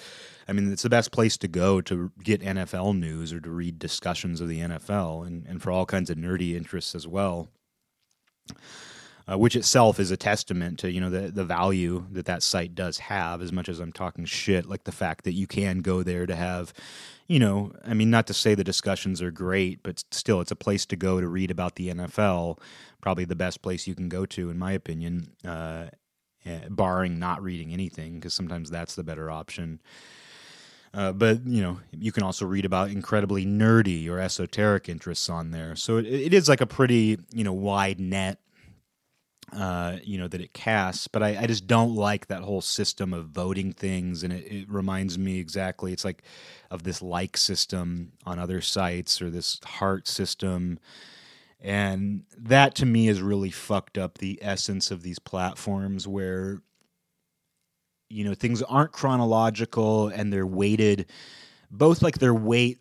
I 0.47 0.53
mean, 0.53 0.71
it's 0.71 0.83
the 0.83 0.89
best 0.89 1.12
place 1.12 1.35
to 1.38 1.47
go 1.47 1.81
to 1.81 2.12
get 2.23 2.41
NFL 2.41 2.99
news 2.99 3.33
or 3.33 3.39
to 3.39 3.49
read 3.49 3.79
discussions 3.79 4.39
of 4.39 4.49
the 4.49 4.59
NFL 4.59 5.25
and, 5.25 5.47
and 5.47 5.63
for 5.63 5.71
all 5.71 5.88
kinds 5.88 6.12
of 6.12 6.17
nerdy 6.17 6.55
interests 6.55 6.93
as 6.93 7.07
well. 7.07 7.47
Uh, 9.30 9.38
which 9.38 9.56
itself 9.56 10.00
is 10.00 10.10
a 10.10 10.18
testament 10.18 10.80
to 10.80 10.92
you 10.92 11.00
know 11.00 11.10
the 11.10 11.30
the 11.30 11.46
value 11.46 12.06
that 12.12 12.26
that 12.26 12.42
site 12.42 12.74
does 12.74 12.98
have. 12.98 13.42
As 13.42 13.52
much 13.52 13.70
as 13.70 13.80
I'm 13.80 13.92
talking 13.92 14.26
shit, 14.26 14.65
like 14.65 14.86
the 14.86 14.92
fact 14.92 15.24
that 15.26 15.34
you 15.34 15.46
can 15.46 15.82
go 15.82 16.02
there 16.02 16.26
to 16.26 16.36
have, 16.36 16.74
you 17.28 17.38
know, 17.38 17.72
I 17.86 17.94
mean, 17.94 18.10
not 18.10 18.26
to 18.28 18.34
say 18.34 18.56
the 18.56 18.63
discussions 18.63 19.22
are 19.22 19.30
great, 19.30 19.84
but 19.84 20.04
still, 20.10 20.42
it's 20.42 20.52
a 20.52 20.56
place 20.56 20.86
to 20.88 20.96
go 20.96 21.22
to 21.22 21.28
read 21.28 21.52
about 21.52 21.76
the 21.76 21.89
NFL 21.89 22.60
probably 23.02 23.26
the 23.26 23.36
best 23.36 23.62
place 23.62 23.88
you 23.88 23.96
can 23.96 24.10
go 24.10 24.26
to, 24.26 24.50
in 24.50 24.58
my 24.58 24.72
opinion, 24.72 25.32
uh, 25.46 25.88
eh, 26.46 26.62
barring 26.70 27.20
not 27.20 27.42
reading 27.42 27.74
anything, 27.74 28.15
because 28.15 28.34
sometimes 28.34 28.70
that's 28.70 28.96
the 28.96 29.04
better 29.04 29.32
option. 29.32 29.80
Uh, 30.94 31.12
but 31.12 31.46
you 31.46 31.62
know, 31.62 31.80
you 31.92 32.12
can 32.12 32.24
also 32.24 32.46
read 32.46 32.65
about 32.65 32.89
incredibly 32.89 33.46
nerdy 33.46 34.10
or 34.10 34.20
esoteric 34.20 34.89
interests 34.89 35.30
on 35.30 35.52
there. 35.52 35.76
So 35.76 35.98
it, 35.98 36.06
it 36.06 36.34
is 36.34 36.50
like 36.50 36.62
a 36.62 36.65
pretty 36.65 37.20
you 37.32 37.44
know 37.44 37.54
wide 37.54 38.00
net, 38.00 38.39
uh, 39.53 39.97
you 40.03 40.17
know, 40.17 40.27
that 40.27 40.41
it 40.41 40.53
casts. 40.53 41.07
But 41.07 41.23
I, 41.23 41.38
I, 41.41 41.47
just 41.47 41.67
don't 41.67 41.95
like 41.95 42.27
that 42.27 42.41
whole 42.41 42.62
system 42.62 43.13
of 43.13 43.27
voting 43.27 43.73
things, 43.73 44.23
and 44.23 44.33
it, 44.33 44.45
it 44.51 44.69
reminds 44.69 45.17
me 45.17 45.39
exactly. 45.39 45.93
It's 45.93 46.05
like 46.05 46.23
of 46.71 46.83
this 46.83 47.01
like 47.01 47.38
system 47.38 48.12
on 48.25 48.39
other 48.39 48.62
sites 48.62 49.21
or 49.21 49.29
this 49.29 49.59
heart 49.65 50.07
system 50.07 50.79
and 51.62 52.23
that 52.38 52.75
to 52.75 52.85
me 52.85 53.07
has 53.07 53.21
really 53.21 53.51
fucked 53.51 53.97
up 53.97 54.17
the 54.17 54.39
essence 54.41 54.91
of 54.91 55.01
these 55.01 55.19
platforms 55.19 56.07
where 56.07 56.62
you 58.09 58.23
know 58.23 58.33
things 58.33 58.62
aren't 58.63 58.91
chronological 58.91 60.07
and 60.07 60.31
they're 60.31 60.47
weighted 60.47 61.07
both 61.69 62.01
like 62.01 62.17
their 62.19 62.33
weight 62.33 62.79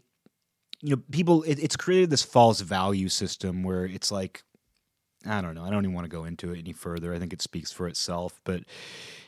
you 0.81 0.95
know 0.95 1.03
people 1.11 1.43
it, 1.43 1.59
it's 1.59 1.77
created 1.77 2.09
this 2.09 2.23
false 2.23 2.61
value 2.61 3.09
system 3.09 3.63
where 3.63 3.85
it's 3.85 4.13
like 4.13 4.43
i 5.29 5.41
don't 5.41 5.55
know 5.55 5.65
i 5.65 5.71
don't 5.71 5.85
even 5.85 5.95
want 5.95 6.05
to 6.05 6.09
go 6.09 6.25
into 6.25 6.53
it 6.53 6.59
any 6.59 6.73
further 6.73 7.15
i 7.15 7.19
think 7.19 7.33
it 7.33 7.43
speaks 7.43 7.71
for 7.71 7.87
itself 7.89 8.41
but 8.45 8.63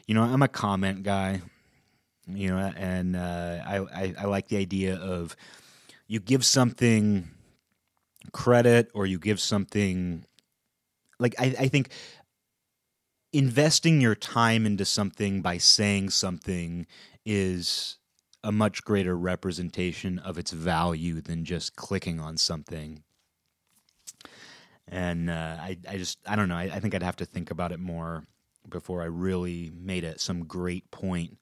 you 0.06 0.14
know 0.14 0.22
i'm 0.22 0.42
a 0.42 0.48
comment 0.48 1.02
guy 1.02 1.40
you 2.28 2.48
know 2.48 2.72
and 2.76 3.16
uh, 3.16 3.58
I, 3.64 3.78
I 3.78 4.14
i 4.20 4.24
like 4.24 4.48
the 4.48 4.56
idea 4.56 4.96
of 4.96 5.36
you 6.06 6.20
give 6.20 6.44
something 6.44 7.28
credit 8.32 8.90
or 8.94 9.06
you 9.06 9.18
give 9.18 9.40
something 9.40 10.24
like 11.18 11.34
I, 11.38 11.54
I 11.58 11.68
think 11.68 11.90
investing 13.32 14.00
your 14.00 14.14
time 14.14 14.66
into 14.66 14.84
something 14.84 15.42
by 15.42 15.58
saying 15.58 16.10
something 16.10 16.86
is 17.24 17.98
a 18.42 18.50
much 18.50 18.82
greater 18.84 19.16
representation 19.16 20.18
of 20.18 20.38
its 20.38 20.50
value 20.50 21.20
than 21.20 21.44
just 21.44 21.76
clicking 21.76 22.18
on 22.18 22.36
something. 22.38 23.02
And 24.90 25.30
uh, 25.30 25.56
I, 25.60 25.78
I 25.88 25.96
just, 25.96 26.18
I 26.26 26.36
don't 26.36 26.48
know. 26.48 26.56
I, 26.56 26.64
I 26.64 26.80
think 26.80 26.94
I'd 26.94 27.02
have 27.02 27.16
to 27.16 27.24
think 27.24 27.50
about 27.50 27.72
it 27.72 27.80
more 27.80 28.24
before 28.68 29.02
I 29.02 29.06
really 29.06 29.70
made 29.74 30.04
it 30.04 30.20
some 30.20 30.44
great 30.44 30.90
point 30.90 31.38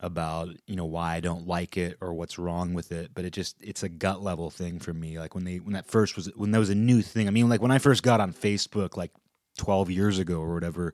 about 0.00 0.50
you 0.66 0.76
know 0.76 0.84
why 0.84 1.14
I 1.14 1.20
don't 1.20 1.46
like 1.46 1.78
it 1.78 1.96
or 2.00 2.12
what's 2.12 2.38
wrong 2.38 2.74
with 2.74 2.92
it, 2.92 3.12
but 3.14 3.24
it 3.24 3.30
just 3.30 3.56
it's 3.62 3.82
a 3.82 3.88
gut 3.88 4.22
level 4.22 4.50
thing 4.50 4.78
for 4.78 4.92
me. 4.92 5.18
Like 5.18 5.34
when 5.34 5.44
they 5.44 5.56
when 5.56 5.72
that 5.72 5.86
first 5.86 6.16
was 6.16 6.30
when 6.36 6.50
that 6.50 6.58
was 6.58 6.70
a 6.70 6.74
new 6.74 7.02
thing. 7.02 7.28
I 7.28 7.30
mean, 7.30 7.48
like 7.48 7.62
when 7.62 7.70
I 7.70 7.78
first 7.78 8.02
got 8.02 8.20
on 8.20 8.32
Facebook, 8.32 8.96
like 8.96 9.12
12 9.56 9.90
years 9.90 10.18
ago 10.18 10.38
or 10.40 10.52
whatever, 10.52 10.92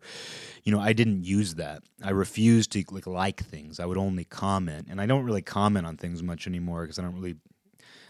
you 0.62 0.70
know, 0.70 0.80
I 0.80 0.92
didn't 0.92 1.24
use 1.24 1.56
that. 1.56 1.82
I 2.02 2.10
refused 2.10 2.72
to 2.72 2.84
like 2.90 3.06
like 3.06 3.42
things. 3.42 3.80
I 3.80 3.86
would 3.86 3.98
only 3.98 4.24
comment, 4.24 4.86
and 4.88 5.00
I 5.00 5.06
don't 5.06 5.24
really 5.24 5.42
comment 5.42 5.86
on 5.86 5.96
things 5.96 6.22
much 6.22 6.46
anymore 6.46 6.82
because 6.82 6.98
I 6.98 7.02
don't 7.02 7.14
really 7.14 7.36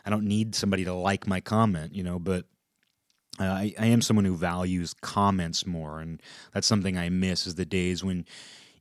I 0.04 0.10
don't 0.10 0.26
need 0.26 0.54
somebody 0.54 0.84
to 0.84 0.92
like 0.92 1.26
my 1.26 1.40
comment, 1.40 1.94
you 1.94 2.02
know, 2.02 2.18
but 2.18 2.44
uh, 3.40 3.44
I, 3.44 3.74
I 3.78 3.86
am 3.86 4.02
someone 4.02 4.24
who 4.24 4.36
values 4.36 4.94
comments 5.00 5.66
more, 5.66 6.00
and 6.00 6.20
that's 6.52 6.66
something 6.66 6.98
I 6.98 7.08
miss 7.08 7.46
is 7.46 7.54
the 7.54 7.64
days 7.64 8.04
when 8.04 8.26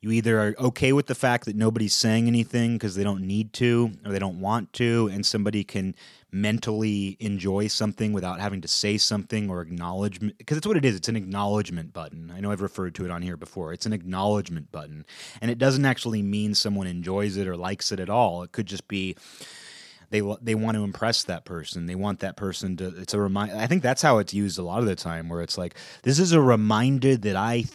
you 0.02 0.12
either 0.12 0.40
are 0.40 0.56
okay 0.58 0.94
with 0.94 1.06
the 1.06 1.16
fact 1.16 1.46
that 1.46 1.56
nobody's 1.56 1.96
saying 1.96 2.28
anything 2.28 2.74
because 2.74 2.96
they 2.96 3.04
don't 3.04 3.22
need 3.22 3.54
to 3.54 3.92
or 4.04 4.12
they 4.12 4.20
don't 4.20 4.42
want 4.42 4.74
to, 4.74 5.10
and 5.14 5.26
somebody 5.26 5.64
can 5.64 5.96
mentally 6.32 7.18
enjoy 7.20 7.68
something 7.68 8.14
without 8.14 8.40
having 8.40 8.62
to 8.62 8.68
say 8.68 8.98
something 8.98 9.50
or 9.50 9.62
acknowledge 9.62 10.20
because 10.20 10.58
it's 10.58 10.66
what 10.66 10.78
it 10.78 10.86
is 10.86 10.96
it's 10.96 11.10
an 11.10 11.18
acknowledgement 11.18 11.92
button. 11.92 12.32
I 12.34 12.40
know 12.40 12.52
i've 12.52 12.62
referred 12.62 12.96
to 12.96 13.06
it 13.06 13.12
on 13.12 13.22
here 13.22 13.36
before. 13.36 13.74
It's 13.74 13.86
an 13.86 13.92
acknowledgement 13.92 14.72
button 14.72 15.06
and 15.42 15.52
it 15.52 15.58
doesn't 15.58 15.84
actually 15.84 16.22
mean 16.22 16.56
someone 16.56 16.88
enjoys 16.88 17.36
it 17.36 17.48
or 17.48 17.58
likes 17.58 17.92
it 17.92 18.00
at 18.00 18.10
all. 18.10 18.44
It 18.44 18.54
could 18.54 18.66
just 18.66 18.88
be 18.88 19.18
they 20.12 20.22
they 20.42 20.56
want 20.56 20.78
to 20.78 20.84
impress 20.84 21.24
that 21.24 21.44
person. 21.46 21.88
They 21.88 21.96
want 21.96 22.20
that 22.20 22.38
person 22.38 22.78
to. 22.78 22.88
It's 23.00 23.14
a 23.14 23.20
remind. 23.20 23.54
I 23.54 23.66
think 23.66 23.82
that's 23.82 24.02
how 24.02 24.20
it's 24.20 24.34
used 24.34 24.60
a 24.60 24.64
lot 24.64 24.80
of 24.80 24.86
the 24.86 24.96
time, 24.96 25.28
where 25.28 25.42
it's 25.42 25.58
like 25.58 25.76
this 26.04 26.20
is 26.20 26.32
a 26.32 26.42
reminder 26.42 27.18
that 27.18 27.36
I 27.36 27.62
th- 27.62 27.72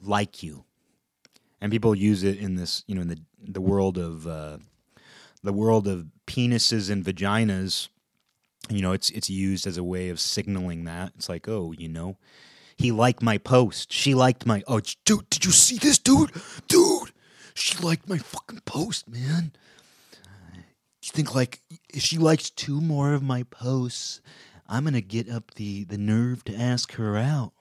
like 0.00 0.42
you 0.42 0.64
and 1.60 1.70
people 1.70 1.94
use 1.94 2.22
it 2.22 2.38
in 2.38 2.56
this, 2.56 2.84
you 2.86 2.94
know, 2.94 3.02
in 3.02 3.08
the 3.08 3.18
the 3.42 3.60
world 3.60 3.98
of 3.98 4.26
uh, 4.26 4.58
the 5.42 5.52
world 5.52 5.86
of 5.86 6.06
penises 6.26 6.90
and 6.90 7.04
vaginas. 7.04 7.88
You 8.68 8.82
know, 8.82 8.92
it's 8.92 9.10
it's 9.10 9.30
used 9.30 9.66
as 9.66 9.76
a 9.76 9.84
way 9.84 10.08
of 10.08 10.20
signaling 10.20 10.84
that 10.84 11.12
it's 11.16 11.28
like, 11.28 11.48
oh, 11.48 11.72
you 11.76 11.88
know, 11.88 12.16
he 12.76 12.92
liked 12.92 13.22
my 13.22 13.38
post. 13.38 13.92
She 13.92 14.14
liked 14.14 14.46
my. 14.46 14.62
Oh, 14.66 14.80
dude, 15.04 15.28
did 15.30 15.44
you 15.44 15.52
see 15.52 15.76
this, 15.76 15.98
dude? 15.98 16.30
Dude, 16.68 17.10
she 17.54 17.78
liked 17.78 18.08
my 18.08 18.18
fucking 18.18 18.60
post, 18.64 19.08
man. 19.08 19.52
Think 21.12 21.34
like 21.34 21.60
if 21.92 22.02
she 22.02 22.18
likes 22.18 22.50
two 22.50 22.80
more 22.80 23.14
of 23.14 23.22
my 23.22 23.42
posts, 23.42 24.20
I'm 24.68 24.84
gonna 24.84 25.00
get 25.00 25.28
up 25.28 25.54
the 25.54 25.82
the 25.84 25.98
nerve 25.98 26.44
to 26.44 26.54
ask 26.54 26.92
her 26.92 27.16
out. 27.16 27.52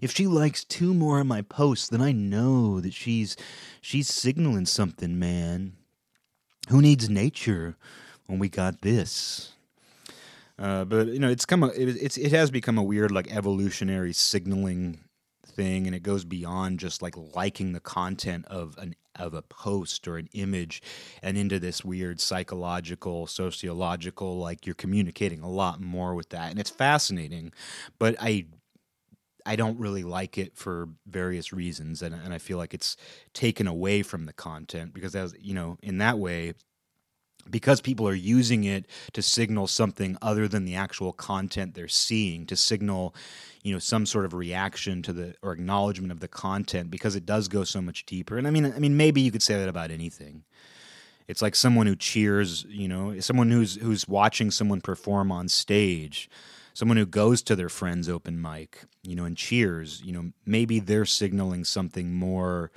If 0.00 0.12
she 0.12 0.28
likes 0.28 0.62
two 0.62 0.94
more 0.94 1.20
of 1.20 1.26
my 1.26 1.42
posts, 1.42 1.88
then 1.88 2.00
I 2.00 2.12
know 2.12 2.80
that 2.80 2.94
she's 2.94 3.36
she's 3.80 4.06
signaling 4.06 4.66
something, 4.66 5.18
man. 5.18 5.72
Who 6.68 6.80
needs 6.80 7.10
nature 7.10 7.76
when 8.26 8.38
we 8.38 8.48
got 8.48 8.82
this? 8.82 9.52
Uh, 10.56 10.84
but 10.84 11.08
you 11.08 11.18
know, 11.18 11.28
it's 11.28 11.44
come 11.44 11.64
a, 11.64 11.68
it, 11.68 11.88
it's 12.00 12.16
it 12.16 12.30
has 12.30 12.52
become 12.52 12.78
a 12.78 12.84
weird 12.84 13.10
like 13.10 13.34
evolutionary 13.34 14.12
signaling 14.12 15.00
thing, 15.56 15.86
and 15.86 15.96
it 15.96 16.02
goes 16.02 16.24
beyond 16.24 16.78
just 16.80 17.02
like 17.02 17.14
liking 17.34 17.72
the 17.72 17.80
content 17.80 18.44
of 18.46 18.76
an 18.78 18.94
of 19.16 19.32
a 19.34 19.42
post 19.42 20.06
or 20.06 20.18
an 20.18 20.28
image, 20.34 20.82
and 21.22 21.38
into 21.38 21.58
this 21.58 21.84
weird 21.84 22.20
psychological, 22.20 23.26
sociological 23.26 24.38
like 24.38 24.66
you're 24.66 24.74
communicating 24.74 25.40
a 25.40 25.50
lot 25.50 25.80
more 25.80 26.14
with 26.14 26.28
that, 26.30 26.50
and 26.50 26.60
it's 26.60 26.70
fascinating. 26.70 27.52
But 27.98 28.16
I 28.20 28.46
I 29.44 29.54
don't 29.54 29.78
really 29.78 30.02
like 30.02 30.38
it 30.38 30.56
for 30.56 30.88
various 31.06 31.52
reasons, 31.52 32.02
and 32.02 32.14
and 32.14 32.34
I 32.34 32.38
feel 32.38 32.58
like 32.58 32.74
it's 32.74 32.96
taken 33.32 33.66
away 33.66 34.02
from 34.02 34.26
the 34.26 34.32
content 34.32 34.92
because 34.92 35.14
as 35.14 35.34
you 35.38 35.54
know, 35.54 35.78
in 35.82 35.98
that 35.98 36.18
way, 36.18 36.54
because 37.50 37.80
people 37.80 38.08
are 38.08 38.14
using 38.14 38.64
it 38.64 38.86
to 39.12 39.22
signal 39.22 39.66
something 39.66 40.16
other 40.22 40.48
than 40.48 40.64
the 40.64 40.74
actual 40.74 41.12
content 41.12 41.74
they're 41.74 41.88
seeing 41.88 42.46
to 42.46 42.56
signal 42.56 43.14
you 43.62 43.72
know 43.72 43.78
some 43.78 44.06
sort 44.06 44.24
of 44.24 44.34
reaction 44.34 45.02
to 45.02 45.12
the 45.12 45.34
or 45.42 45.52
acknowledgement 45.52 46.12
of 46.12 46.20
the 46.20 46.28
content 46.28 46.90
because 46.90 47.16
it 47.16 47.26
does 47.26 47.48
go 47.48 47.64
so 47.64 47.80
much 47.80 48.06
deeper. 48.06 48.38
And 48.38 48.46
i 48.46 48.50
mean 48.50 48.66
i 48.66 48.78
mean 48.78 48.96
maybe 48.96 49.20
you 49.20 49.30
could 49.30 49.42
say 49.42 49.58
that 49.58 49.68
about 49.68 49.90
anything. 49.90 50.44
It's 51.28 51.42
like 51.42 51.56
someone 51.56 51.86
who 51.86 51.96
cheers 51.96 52.64
you 52.68 52.88
know 52.88 53.18
someone 53.20 53.50
who's 53.50 53.76
who's 53.76 54.06
watching 54.08 54.50
someone 54.50 54.80
perform 54.80 55.32
on 55.32 55.48
stage 55.48 56.30
someone 56.76 56.98
who 56.98 57.06
goes 57.06 57.42
to 57.42 57.56
their 57.56 57.70
friend's 57.70 58.06
open 58.06 58.38
mic, 58.38 58.84
you 59.02 59.16
know, 59.16 59.24
and 59.24 59.34
cheers, 59.34 60.02
you 60.04 60.12
know, 60.12 60.30
maybe 60.44 60.78
they're 60.78 61.06
signaling 61.06 61.64
something 61.64 62.12
more 62.12 62.70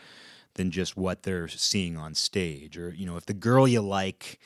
than 0.59 0.71
just 0.71 0.97
what 0.97 1.23
they're 1.23 1.47
seeing 1.47 1.95
on 1.95 2.13
stage. 2.13 2.77
Or, 2.77 2.89
you 2.89 3.05
know, 3.05 3.15
if 3.15 3.25
the 3.25 3.33
girl 3.33 3.65
you 3.65 3.79
like 3.79 4.37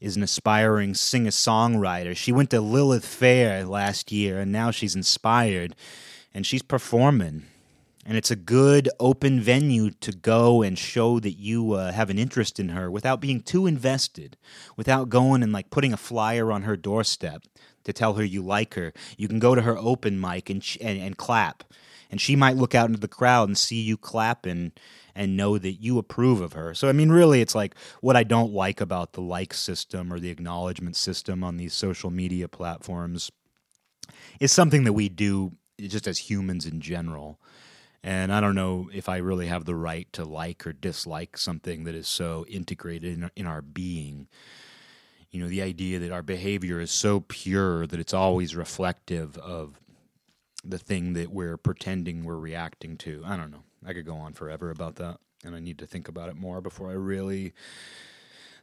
is 0.00 0.16
an 0.16 0.24
aspiring 0.24 0.92
singer 0.92 1.30
songwriter, 1.30 2.16
she 2.16 2.32
went 2.32 2.50
to 2.50 2.60
Lilith 2.60 3.06
Fair 3.06 3.64
last 3.64 4.10
year 4.10 4.40
and 4.40 4.50
now 4.50 4.72
she's 4.72 4.96
inspired 4.96 5.76
and 6.34 6.44
she's 6.44 6.62
performing. 6.62 7.44
And 8.04 8.16
it's 8.16 8.32
a 8.32 8.36
good 8.36 8.88
open 8.98 9.40
venue 9.40 9.92
to 10.00 10.10
go 10.10 10.62
and 10.62 10.76
show 10.76 11.20
that 11.20 11.38
you 11.38 11.74
uh, 11.74 11.92
have 11.92 12.10
an 12.10 12.18
interest 12.18 12.58
in 12.58 12.70
her 12.70 12.90
without 12.90 13.20
being 13.20 13.40
too 13.40 13.68
invested, 13.68 14.36
without 14.76 15.10
going 15.10 15.44
and 15.44 15.52
like 15.52 15.70
putting 15.70 15.92
a 15.92 15.96
flyer 15.96 16.50
on 16.50 16.62
her 16.62 16.76
doorstep 16.76 17.44
to 17.84 17.92
tell 17.92 18.14
her 18.14 18.24
you 18.24 18.42
like 18.42 18.74
her. 18.74 18.92
You 19.16 19.28
can 19.28 19.38
go 19.38 19.54
to 19.54 19.62
her 19.62 19.78
open 19.78 20.20
mic 20.20 20.50
and 20.50 20.64
and, 20.80 21.00
and 21.00 21.16
clap, 21.16 21.62
and 22.10 22.20
she 22.20 22.34
might 22.34 22.56
look 22.56 22.74
out 22.74 22.88
into 22.88 22.98
the 22.98 23.06
crowd 23.06 23.48
and 23.48 23.56
see 23.56 23.80
you 23.80 23.96
clapping 23.96 24.72
and 25.14 25.36
know 25.36 25.58
that 25.58 25.72
you 25.72 25.98
approve 25.98 26.40
of 26.40 26.52
her. 26.52 26.74
So 26.74 26.88
I 26.88 26.92
mean, 26.92 27.10
really, 27.10 27.40
it's 27.40 27.54
like 27.54 27.74
what 28.00 28.16
I 28.16 28.24
don't 28.24 28.52
like 28.52 28.80
about 28.80 29.12
the 29.12 29.20
like 29.20 29.54
system 29.54 30.12
or 30.12 30.18
the 30.18 30.30
acknowledgement 30.30 30.96
system 30.96 31.42
on 31.44 31.56
these 31.56 31.74
social 31.74 32.10
media 32.10 32.48
platforms 32.48 33.30
is 34.40 34.52
something 34.52 34.84
that 34.84 34.92
we 34.92 35.08
do 35.08 35.52
just 35.80 36.06
as 36.06 36.18
humans 36.18 36.66
in 36.66 36.80
general. 36.80 37.40
And 38.04 38.32
I 38.32 38.40
don't 38.40 38.56
know 38.56 38.90
if 38.92 39.08
I 39.08 39.18
really 39.18 39.46
have 39.46 39.64
the 39.64 39.76
right 39.76 40.12
to 40.14 40.24
like 40.24 40.66
or 40.66 40.72
dislike 40.72 41.38
something 41.38 41.84
that 41.84 41.94
is 41.94 42.08
so 42.08 42.44
integrated 42.48 43.14
in, 43.14 43.30
in 43.36 43.46
our 43.46 43.62
being 43.62 44.26
you 45.32 45.40
know 45.40 45.48
the 45.48 45.62
idea 45.62 45.98
that 45.98 46.12
our 46.12 46.22
behavior 46.22 46.78
is 46.78 46.90
so 46.90 47.20
pure 47.20 47.86
that 47.86 47.98
it's 47.98 48.14
always 48.14 48.54
reflective 48.54 49.36
of 49.38 49.80
the 50.62 50.78
thing 50.78 51.14
that 51.14 51.32
we're 51.32 51.56
pretending 51.56 52.22
we're 52.22 52.36
reacting 52.36 52.96
to 52.96 53.22
i 53.26 53.36
don't 53.36 53.50
know 53.50 53.64
i 53.86 53.92
could 53.92 54.06
go 54.06 54.16
on 54.16 54.32
forever 54.32 54.70
about 54.70 54.96
that 54.96 55.18
and 55.44 55.54
i 55.54 55.60
need 55.60 55.78
to 55.78 55.86
think 55.86 56.08
about 56.08 56.28
it 56.28 56.36
more 56.36 56.60
before 56.60 56.90
i 56.90 56.94
really 56.94 57.52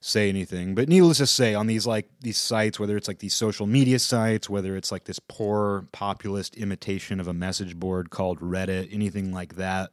say 0.02 0.30
anything 0.30 0.76
but 0.76 0.88
needless 0.88 1.18
to 1.18 1.28
say 1.28 1.54
on 1.54 1.68
these 1.68 1.86
like 1.86 2.10
these 2.22 2.38
sites 2.38 2.80
whether 2.80 2.96
it's 2.96 3.08
like 3.08 3.20
these 3.20 3.34
social 3.34 3.68
media 3.68 4.00
sites 4.00 4.50
whether 4.50 4.78
it's 4.78 4.92
like 4.92 5.04
this 5.04 5.20
poor 5.28 5.88
populist 5.92 6.56
imitation 6.56 7.20
of 7.20 7.28
a 7.28 7.34
message 7.34 7.76
board 7.76 8.10
called 8.10 8.40
reddit 8.40 8.94
anything 8.94 9.34
like 9.34 9.56
that 9.56 9.92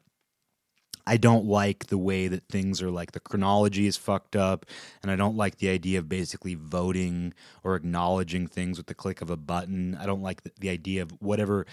I 1.06 1.16
don't 1.16 1.44
like 1.44 1.86
the 1.86 1.98
way 1.98 2.26
that 2.26 2.48
things 2.48 2.82
are 2.82 2.90
like 2.90 3.12
the 3.12 3.20
chronology 3.20 3.86
is 3.86 3.96
fucked 3.96 4.34
up, 4.34 4.66
and 5.02 5.10
I 5.10 5.16
don't 5.16 5.36
like 5.36 5.58
the 5.58 5.68
idea 5.68 6.00
of 6.00 6.08
basically 6.08 6.56
voting 6.56 7.32
or 7.62 7.76
acknowledging 7.76 8.48
things 8.48 8.76
with 8.76 8.88
the 8.88 8.94
click 8.94 9.22
of 9.22 9.30
a 9.30 9.36
button. 9.36 9.96
I 10.00 10.06
don't 10.06 10.22
like 10.22 10.42
the, 10.42 10.50
the 10.58 10.68
idea 10.68 11.02
of 11.02 11.12
whatever, 11.20 11.64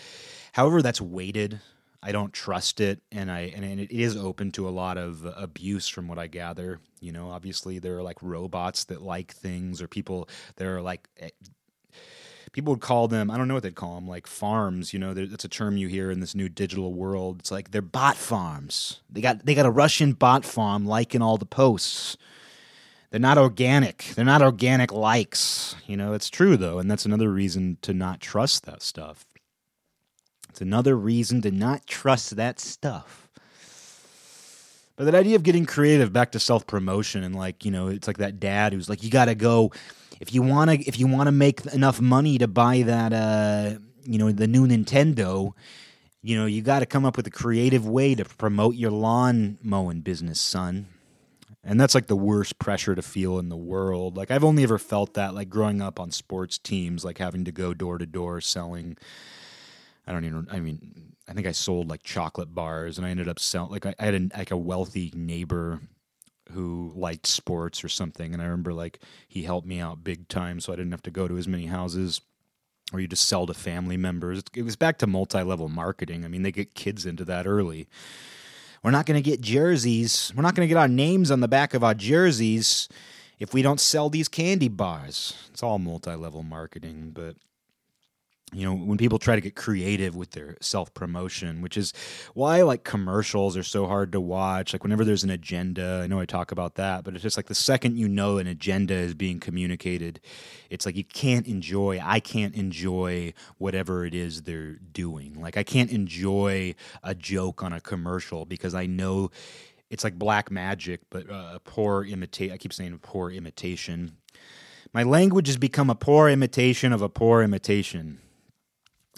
however 0.51 0.83
that's 0.83 1.01
weighted. 1.01 1.61
I 2.03 2.11
don't 2.11 2.33
trust 2.33 2.81
it, 2.81 3.01
and 3.11 3.31
I 3.31 3.53
and 3.55 3.79
it 3.79 3.91
is 3.91 4.17
open 4.17 4.51
to 4.53 4.67
a 4.67 4.71
lot 4.71 4.97
of 4.97 5.25
abuse 5.37 5.87
from 5.87 6.07
what 6.07 6.19
I 6.19 6.27
gather. 6.27 6.79
You 6.99 7.13
know, 7.13 7.29
obviously 7.29 7.79
there 7.79 7.97
are 7.97 8.03
like 8.03 8.21
robots 8.21 8.83
that 8.85 9.01
like 9.01 9.31
things, 9.31 9.81
or 9.81 9.87
people 9.87 10.27
that 10.57 10.67
are 10.67 10.81
like 10.81 11.07
eh, 11.17 11.29
people 12.53 12.71
would 12.71 12.81
call 12.81 13.07
them 13.07 13.29
i 13.29 13.37
don't 13.37 13.47
know 13.47 13.55
what 13.55 13.63
they'd 13.63 13.75
call 13.75 13.95
them 13.95 14.07
like 14.07 14.27
farms 14.27 14.93
you 14.93 14.99
know 14.99 15.13
that's 15.13 15.43
a 15.43 15.49
term 15.49 15.75
you 15.75 15.87
hear 15.87 16.09
in 16.09 16.21
this 16.21 16.35
new 16.35 16.47
digital 16.47 16.93
world. 16.93 17.39
It's 17.39 17.51
like 17.51 17.71
they're 17.71 17.81
bot 17.81 18.15
farms. 18.15 19.01
They 19.09 19.21
got 19.21 19.45
they 19.45 19.55
got 19.55 19.65
a 19.65 19.71
russian 19.71 20.13
bot 20.13 20.45
farm 20.45 20.85
liking 20.85 21.21
all 21.21 21.37
the 21.37 21.45
posts. 21.45 22.15
They're 23.09 23.19
not 23.19 23.37
organic. 23.37 24.05
They're 24.15 24.25
not 24.25 24.41
organic 24.41 24.91
likes 24.91 25.75
you 25.87 25.97
know? 25.97 26.13
It's 26.13 26.29
true 26.29 26.55
though 26.55 26.79
and 26.79 26.89
that's 26.89 27.05
another 27.05 27.31
reason 27.31 27.77
to 27.81 27.93
not 27.93 28.21
trust 28.21 28.65
that 28.65 28.81
stuff 28.81 29.25
it's 30.53 30.61
another 30.61 30.95
reason 30.95 31.41
to 31.41 31.51
not 31.51 31.85
trust 31.87 32.35
that 32.35 32.59
stuff 32.59 33.27
but 34.95 35.05
that 35.05 35.15
idea 35.15 35.35
of 35.35 35.43
getting 35.43 35.65
creative 35.65 36.13
back 36.13 36.31
to 36.31 36.39
self 36.39 36.65
promotion 36.67 37.23
and 37.23 37.35
like 37.35 37.65
you 37.65 37.71
know 37.71 37.87
it's 37.87 38.07
like 38.07 38.17
that 38.17 38.39
dad 38.39 38.73
who's 38.73 38.89
like 38.89 39.03
you 39.03 39.09
got 39.09 39.25
to 39.25 39.35
go 39.35 39.71
if 40.19 40.33
you 40.33 40.41
want 40.41 40.69
to 40.69 40.77
if 40.87 40.99
you 40.99 41.07
want 41.07 41.27
to 41.27 41.31
make 41.31 41.65
enough 41.67 41.99
money 41.99 42.37
to 42.37 42.47
buy 42.47 42.83
that 42.83 43.11
uh 43.11 43.77
you 44.03 44.17
know 44.17 44.31
the 44.31 44.47
new 44.47 44.67
Nintendo 44.67 45.53
you 46.23 46.37
know, 46.37 46.45
you 46.45 46.61
got 46.61 46.79
to 46.79 46.85
come 46.85 47.03
up 47.03 47.17
with 47.17 47.27
a 47.27 47.31
creative 47.31 47.85
way 47.85 48.15
to 48.15 48.23
promote 48.23 48.75
your 48.75 48.91
lawn 48.91 49.57
mowing 49.61 49.99
business, 49.99 50.39
son. 50.39 50.87
And 51.65 51.79
that's 51.79 51.93
like 51.93 52.07
the 52.07 52.15
worst 52.15 52.59
pressure 52.59 52.95
to 52.95 53.01
feel 53.01 53.39
in 53.39 53.49
the 53.49 53.57
world. 53.57 54.15
Like 54.15 54.31
I've 54.31 54.43
only 54.43 54.63
ever 54.63 54.77
felt 54.77 55.15
that 55.15 55.35
like 55.35 55.49
growing 55.49 55.81
up 55.81 55.99
on 55.99 56.11
sports 56.11 56.57
teams, 56.57 57.03
like 57.03 57.17
having 57.17 57.43
to 57.43 57.51
go 57.51 57.73
door 57.73 57.97
to 57.97 58.05
door 58.05 58.39
selling. 58.39 58.97
I 60.07 60.11
don't 60.11 60.25
even. 60.25 60.47
I 60.51 60.59
mean, 60.59 61.13
I 61.27 61.33
think 61.33 61.47
I 61.47 61.51
sold 61.51 61.89
like 61.89 62.03
chocolate 62.03 62.53
bars, 62.53 62.97
and 62.97 63.07
I 63.07 63.09
ended 63.09 63.27
up 63.27 63.39
selling. 63.39 63.71
Like 63.71 63.85
I, 63.85 63.95
I 63.99 64.05
had 64.05 64.15
a, 64.15 64.37
like 64.37 64.51
a 64.51 64.57
wealthy 64.57 65.11
neighbor 65.15 65.79
who 66.51 66.91
liked 66.95 67.25
sports 67.25 67.83
or 67.83 67.89
something, 67.89 68.33
and 68.33 68.41
I 68.41 68.45
remember 68.45 68.73
like 68.73 68.99
he 69.27 69.43
helped 69.43 69.67
me 69.67 69.79
out 69.79 70.03
big 70.03 70.27
time, 70.27 70.59
so 70.59 70.73
I 70.73 70.75
didn't 70.75 70.91
have 70.91 71.03
to 71.03 71.11
go 71.11 71.27
to 71.27 71.37
as 71.37 71.47
many 71.47 71.67
houses. 71.67 72.21
Or 72.91 72.99
you 72.99 73.07
just 73.07 73.27
sell 73.27 73.47
to 73.47 73.55
family 73.55 73.97
members. 73.97 74.43
It 74.53 74.61
was 74.61 74.75
back 74.75 74.99
to 74.99 75.07
multi 75.07 75.41
level 75.41 75.67
marketing. 75.67 76.25
I 76.25 76.27
mean, 76.27 76.43
they 76.43 76.51
get 76.51 76.75
kids 76.75 77.07
into 77.07 77.25
that 77.25 77.47
early. 77.47 77.87
We're 78.83 78.91
not 78.91 79.05
going 79.05 79.21
to 79.21 79.27
get 79.27 79.41
jerseys. 79.41 80.31
We're 80.35 80.43
not 80.43 80.53
going 80.53 80.67
to 80.67 80.71
get 80.71 80.77
our 80.77 80.89
names 80.89 81.31
on 81.31 81.39
the 81.39 81.47
back 81.47 81.73
of 81.73 81.83
our 81.83 81.93
jerseys 81.93 82.89
if 83.39 83.53
we 83.53 83.61
don't 83.61 83.79
sell 83.79 84.09
these 84.09 84.27
candy 84.27 84.67
bars. 84.67 85.33
It's 85.49 85.63
all 85.63 85.79
multi 85.79 86.13
level 86.13 86.43
marketing, 86.43 87.11
but 87.15 87.35
you 88.53 88.65
know 88.65 88.73
when 88.75 88.97
people 88.97 89.19
try 89.19 89.35
to 89.35 89.41
get 89.41 89.55
creative 89.55 90.15
with 90.15 90.31
their 90.31 90.55
self 90.61 90.93
promotion 90.93 91.61
which 91.61 91.77
is 91.77 91.93
why 92.33 92.61
like 92.61 92.83
commercials 92.83 93.57
are 93.57 93.63
so 93.63 93.87
hard 93.87 94.11
to 94.11 94.21
watch 94.21 94.73
like 94.73 94.83
whenever 94.83 95.03
there's 95.03 95.23
an 95.23 95.29
agenda 95.29 96.01
i 96.03 96.07
know 96.07 96.19
i 96.19 96.25
talk 96.25 96.51
about 96.51 96.75
that 96.75 97.03
but 97.03 97.13
it's 97.13 97.23
just 97.23 97.37
like 97.37 97.47
the 97.47 97.55
second 97.55 97.97
you 97.97 98.07
know 98.07 98.37
an 98.37 98.47
agenda 98.47 98.93
is 98.93 99.13
being 99.13 99.39
communicated 99.39 100.19
it's 100.69 100.85
like 100.85 100.95
you 100.95 101.03
can't 101.03 101.47
enjoy 101.47 101.99
i 102.03 102.19
can't 102.19 102.55
enjoy 102.55 103.33
whatever 103.57 104.05
it 104.05 104.13
is 104.13 104.43
they're 104.43 104.73
doing. 104.91 105.39
Like 105.39 105.57
i 105.57 105.63
can't 105.63 105.91
enjoy 105.91 106.75
a 107.03 107.15
joke 107.15 107.63
on 107.63 107.73
a 107.73 107.81
commercial 107.81 108.45
because 108.45 108.73
i 108.73 108.85
know 108.85 109.31
it's 109.89 110.03
like 110.03 110.17
black 110.17 110.51
magic 110.51 111.01
but 111.09 111.29
uh, 111.29 111.51
a 111.55 111.59
poor 111.59 112.03
imitate 112.05 112.51
i 112.51 112.57
keep 112.57 112.73
saying 112.73 112.97
poor 113.01 113.31
imitation. 113.31 114.17
My 114.93 115.01
language 115.01 115.47
has 115.47 115.57
become 115.57 115.89
a 115.89 115.95
poor 115.95 116.29
imitation 116.29 116.93
of 116.93 117.01
a 117.01 117.09
poor 117.09 117.41
imitation 117.41 118.19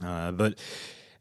uh, 0.03 0.31
but 0.31 0.59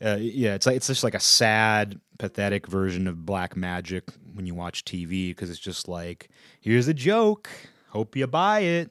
uh, 0.05 0.17
yeah, 0.21 0.55
it's 0.55 0.67
like 0.67 0.77
it's 0.77 0.87
just 0.87 1.05
like 1.05 1.15
a 1.15 1.21
sad, 1.21 2.01
pathetic 2.19 2.67
version 2.67 3.07
of 3.07 3.25
black 3.25 3.57
magic 3.57 4.05
when 4.35 4.47
you 4.47 4.55
watch 4.55 4.85
TV 4.85 5.31
because 5.31 5.51
it's 5.51 5.59
just 5.59 5.89
like 5.89 6.29
here's 6.61 6.89
a 6.89 6.95
joke, 6.95 7.49
hope 7.91 8.17
you 8.17 8.27
buy 8.27 8.61
it, 8.61 8.91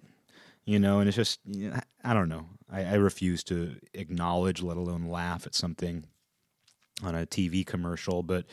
you 0.65 0.79
know, 0.79 0.99
and 0.99 1.07
it's 1.07 1.17
just 1.17 1.39
I 2.03 2.13
don't 2.13 2.29
know. 2.29 2.47
I, 2.71 2.83
I 2.83 2.93
refuse 2.93 3.43
to 3.45 3.75
acknowledge, 3.93 4.61
let 4.61 4.77
alone 4.77 5.05
laugh 5.05 5.45
at 5.45 5.53
something 5.55 6.05
on 7.05 7.15
a 7.15 7.25
TV 7.25 7.65
commercial, 7.65 8.23
but 8.23 8.45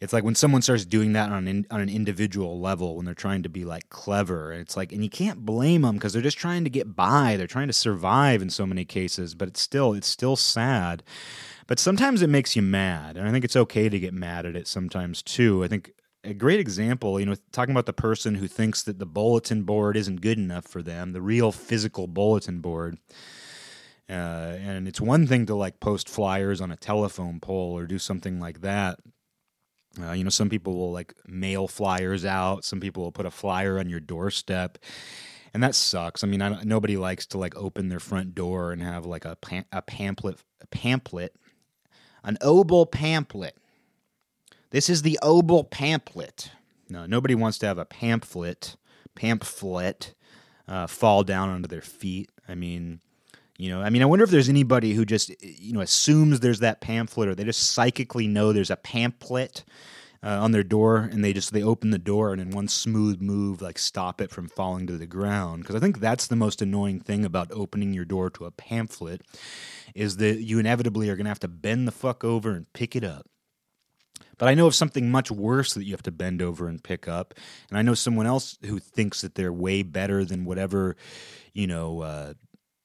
it's 0.00 0.12
like 0.12 0.24
when 0.24 0.34
someone 0.34 0.62
starts 0.62 0.84
doing 0.84 1.12
that 1.12 1.30
on 1.30 1.46
an, 1.46 1.66
on 1.70 1.80
an 1.80 1.88
individual 1.88 2.60
level 2.60 2.96
when 2.96 3.04
they're 3.04 3.14
trying 3.14 3.42
to 3.44 3.48
be 3.48 3.64
like 3.64 3.88
clever, 3.88 4.52
it's 4.52 4.76
like, 4.76 4.92
and 4.92 5.04
you 5.04 5.10
can't 5.10 5.44
blame 5.44 5.82
them 5.82 5.94
because 5.94 6.12
they're 6.12 6.22
just 6.22 6.38
trying 6.38 6.64
to 6.64 6.70
get 6.70 6.96
by, 6.96 7.36
they're 7.36 7.46
trying 7.46 7.68
to 7.68 7.72
survive 7.72 8.42
in 8.42 8.50
so 8.50 8.66
many 8.66 8.84
cases. 8.84 9.34
But 9.34 9.48
it's 9.48 9.60
still 9.60 9.92
it's 9.92 10.08
still 10.08 10.36
sad. 10.36 11.02
But 11.66 11.78
sometimes 11.78 12.22
it 12.22 12.28
makes 12.28 12.56
you 12.56 12.62
mad, 12.62 13.16
and 13.16 13.28
I 13.28 13.32
think 13.32 13.44
it's 13.44 13.56
okay 13.56 13.88
to 13.88 14.00
get 14.00 14.12
mad 14.12 14.44
at 14.44 14.56
it 14.56 14.66
sometimes 14.66 15.22
too. 15.22 15.62
I 15.62 15.68
think 15.68 15.92
a 16.24 16.34
great 16.34 16.60
example, 16.60 17.18
you 17.18 17.26
know, 17.26 17.34
talking 17.50 17.72
about 17.72 17.86
the 17.86 17.92
person 17.92 18.36
who 18.36 18.46
thinks 18.46 18.82
that 18.82 18.98
the 18.98 19.06
bulletin 19.06 19.62
board 19.62 19.96
isn't 19.96 20.20
good 20.20 20.38
enough 20.38 20.64
for 20.64 20.82
them, 20.82 21.12
the 21.12 21.22
real 21.22 21.52
physical 21.52 22.06
bulletin 22.06 22.60
board 22.60 22.98
uh, 24.12 24.58
and 24.60 24.86
it's 24.86 25.00
one 25.00 25.26
thing 25.26 25.46
to 25.46 25.54
like 25.54 25.80
post 25.80 26.08
flyers 26.08 26.60
on 26.60 26.70
a 26.70 26.76
telephone 26.76 27.40
pole 27.40 27.76
or 27.76 27.86
do 27.86 27.98
something 27.98 28.38
like 28.38 28.60
that. 28.60 28.98
Uh, 30.00 30.12
you 30.12 30.22
know, 30.22 30.30
some 30.30 30.50
people 30.50 30.74
will 30.74 30.92
like 30.92 31.14
mail 31.26 31.66
flyers 31.66 32.24
out. 32.24 32.64
Some 32.64 32.78
people 32.78 33.02
will 33.02 33.12
put 33.12 33.26
a 33.26 33.30
flyer 33.30 33.78
on 33.78 33.88
your 33.88 34.00
doorstep, 34.00 34.78
and 35.54 35.62
that 35.62 35.74
sucks. 35.74 36.22
I 36.22 36.26
mean, 36.26 36.42
I, 36.42 36.62
nobody 36.62 36.96
likes 36.96 37.26
to 37.26 37.38
like 37.38 37.56
open 37.56 37.88
their 37.88 38.00
front 38.00 38.34
door 38.34 38.72
and 38.72 38.82
have 38.82 39.06
like 39.06 39.24
a 39.24 39.36
pam- 39.36 39.64
a 39.72 39.80
pamphlet, 39.80 40.38
a 40.60 40.66
pamphlet, 40.66 41.34
an 42.22 42.36
obel 42.42 42.90
pamphlet. 42.90 43.56
This 44.70 44.90
is 44.90 45.02
the 45.02 45.18
obel 45.22 45.70
pamphlet. 45.70 46.50
No, 46.88 47.06
nobody 47.06 47.34
wants 47.34 47.58
to 47.58 47.66
have 47.66 47.78
a 47.78 47.86
pamphlet, 47.86 48.76
pamphlet, 49.14 50.14
uh, 50.68 50.86
fall 50.86 51.24
down 51.24 51.48
onto 51.48 51.68
their 51.68 51.82
feet. 51.82 52.30
I 52.48 52.54
mean, 52.54 53.00
you 53.62 53.70
know, 53.70 53.80
I 53.80 53.90
mean, 53.90 54.02
I 54.02 54.06
wonder 54.06 54.24
if 54.24 54.30
there's 54.30 54.48
anybody 54.48 54.92
who 54.92 55.04
just, 55.04 55.30
you 55.40 55.72
know, 55.72 55.82
assumes 55.82 56.40
there's 56.40 56.58
that 56.58 56.80
pamphlet 56.80 57.28
or 57.28 57.36
they 57.36 57.44
just 57.44 57.70
psychically 57.70 58.26
know 58.26 58.52
there's 58.52 58.72
a 58.72 58.76
pamphlet 58.76 59.62
uh, 60.20 60.30
on 60.42 60.50
their 60.50 60.64
door 60.64 61.08
and 61.12 61.24
they 61.24 61.32
just 61.32 61.52
they 61.52 61.62
open 61.62 61.90
the 61.90 61.98
door 61.98 62.32
and 62.32 62.42
in 62.42 62.50
one 62.50 62.66
smooth 62.66 63.20
move 63.20 63.62
like 63.62 63.78
stop 63.78 64.20
it 64.20 64.32
from 64.32 64.48
falling 64.48 64.88
to 64.88 64.96
the 64.96 65.06
ground 65.06 65.62
because 65.62 65.74
i 65.74 65.80
think 65.80 65.98
that's 65.98 66.28
the 66.28 66.36
most 66.36 66.62
annoying 66.62 67.00
thing 67.00 67.24
about 67.24 67.50
opening 67.50 67.92
your 67.92 68.04
door 68.04 68.30
to 68.30 68.44
a 68.44 68.52
pamphlet 68.52 69.20
is 69.96 70.18
that 70.18 70.40
you 70.40 70.60
inevitably 70.60 71.08
are 71.08 71.16
going 71.16 71.24
to 71.24 71.30
have 71.30 71.40
to 71.40 71.48
bend 71.48 71.88
the 71.88 71.92
fuck 71.92 72.22
over 72.22 72.52
and 72.52 72.72
pick 72.72 72.94
it 72.94 73.02
up 73.02 73.26
but 74.38 74.48
I 74.48 74.54
know 74.54 74.66
of 74.66 74.74
something 74.74 75.10
much 75.10 75.30
worse 75.30 75.74
that 75.74 75.84
you 75.84 75.92
have 75.92 76.02
to 76.02 76.10
bend 76.10 76.42
over 76.42 76.66
and 76.66 76.82
pick 76.82 77.06
up. 77.06 77.34
And 77.68 77.78
I 77.78 77.82
know 77.82 77.94
someone 77.94 78.26
else 78.26 78.58
who 78.64 78.80
thinks 78.80 79.20
that 79.20 79.36
they're 79.36 79.52
way 79.52 79.82
better 79.82 80.24
than 80.24 80.44
whatever, 80.44 80.96
you 81.52 81.68
know, 81.68 82.00
uh, 82.00 82.32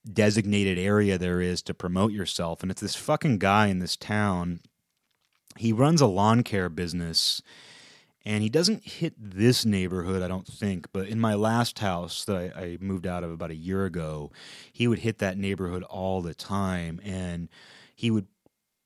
designated 0.08 0.78
area 0.78 1.18
there 1.18 1.42
is 1.42 1.62
to 1.64 1.74
promote 1.74 2.12
yourself. 2.12 2.62
And 2.62 2.72
it's 2.72 2.82
this 2.82 2.96
fucking 2.96 3.38
guy 3.38 3.68
in 3.68 3.80
this 3.80 3.96
town. 3.96 4.62
He 5.58 5.72
runs 5.72 6.02
a 6.02 6.08
lawn 6.08 6.44
care 6.44 6.70
business 6.70 7.42
and 8.28 8.44
he 8.44 8.50
doesn't 8.50 8.84
hit 8.84 9.14
this 9.18 9.66
neighborhood, 9.66 10.22
I 10.22 10.28
don't 10.28 10.46
think, 10.46 10.88
but 10.92 11.08
in 11.08 11.18
my 11.18 11.34
last 11.34 11.80
house 11.80 12.26
that 12.26 12.36
I, 12.36 12.62
I, 12.62 12.78
moved 12.82 13.08
out 13.08 13.24
of 13.24 13.32
about 13.32 13.52
a 13.52 13.56
year 13.56 13.86
ago, 13.86 14.34
he 14.74 14.86
would 14.86 15.00
hit 15.00 15.20
that 15.20 15.38
neighborhood 15.38 15.84
all 15.84 16.22
the 16.22 16.36
time, 16.36 17.00
and 17.06 17.48
he 17.96 18.12
would 18.12 18.28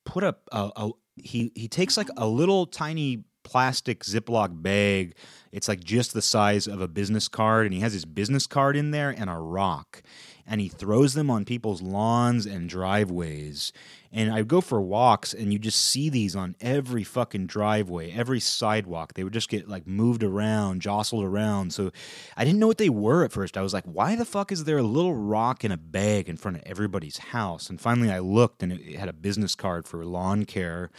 put 0.05 0.23
up 0.23 0.47
a, 0.51 0.69
a, 0.75 0.91
he 1.15 1.51
he 1.55 1.67
takes 1.67 1.97
like 1.97 2.09
a 2.17 2.27
little 2.27 2.67
tiny 2.67 3.23
plastic 3.43 4.03
Ziploc 4.03 4.61
bag. 4.61 5.15
It's 5.51 5.67
like 5.67 5.83
just 5.83 6.13
the 6.13 6.21
size 6.21 6.67
of 6.67 6.79
a 6.79 6.87
business 6.87 7.27
card, 7.27 7.65
and 7.65 7.73
he 7.73 7.79
has 7.79 7.93
his 7.93 8.05
business 8.05 8.45
card 8.45 8.77
in 8.77 8.91
there 8.91 9.09
and 9.09 9.27
a 9.27 9.37
rock 9.37 10.03
and 10.51 10.59
he 10.59 10.67
throws 10.67 11.13
them 11.13 11.31
on 11.31 11.45
people's 11.45 11.81
lawns 11.81 12.45
and 12.45 12.67
driveways. 12.67 13.71
And 14.11 14.33
I 14.33 14.41
go 14.41 14.59
for 14.59 14.81
walks, 14.81 15.33
and 15.33 15.53
you 15.53 15.57
just 15.57 15.79
see 15.79 16.09
these 16.09 16.35
on 16.35 16.57
every 16.59 17.05
fucking 17.05 17.45
driveway, 17.45 18.11
every 18.11 18.41
sidewalk. 18.41 19.13
They 19.13 19.23
would 19.23 19.31
just 19.31 19.47
get 19.47 19.69
like 19.69 19.87
moved 19.87 20.25
around, 20.25 20.81
jostled 20.81 21.23
around. 21.23 21.71
So 21.71 21.93
I 22.35 22.43
didn't 22.43 22.59
know 22.59 22.67
what 22.67 22.79
they 22.79 22.89
were 22.89 23.23
at 23.23 23.31
first. 23.31 23.55
I 23.55 23.61
was 23.61 23.73
like, 23.73 23.85
why 23.85 24.17
the 24.17 24.25
fuck 24.25 24.51
is 24.51 24.65
there 24.65 24.77
a 24.77 24.83
little 24.83 25.15
rock 25.15 25.63
in 25.63 25.71
a 25.71 25.77
bag 25.77 26.27
in 26.27 26.35
front 26.35 26.57
of 26.57 26.63
everybody's 26.65 27.17
house? 27.17 27.69
And 27.69 27.79
finally 27.79 28.11
I 28.11 28.19
looked, 28.19 28.61
and 28.61 28.73
it 28.73 28.97
had 28.97 29.07
a 29.07 29.13
business 29.13 29.55
card 29.55 29.87
for 29.87 30.03
lawn 30.03 30.43
care. 30.43 30.91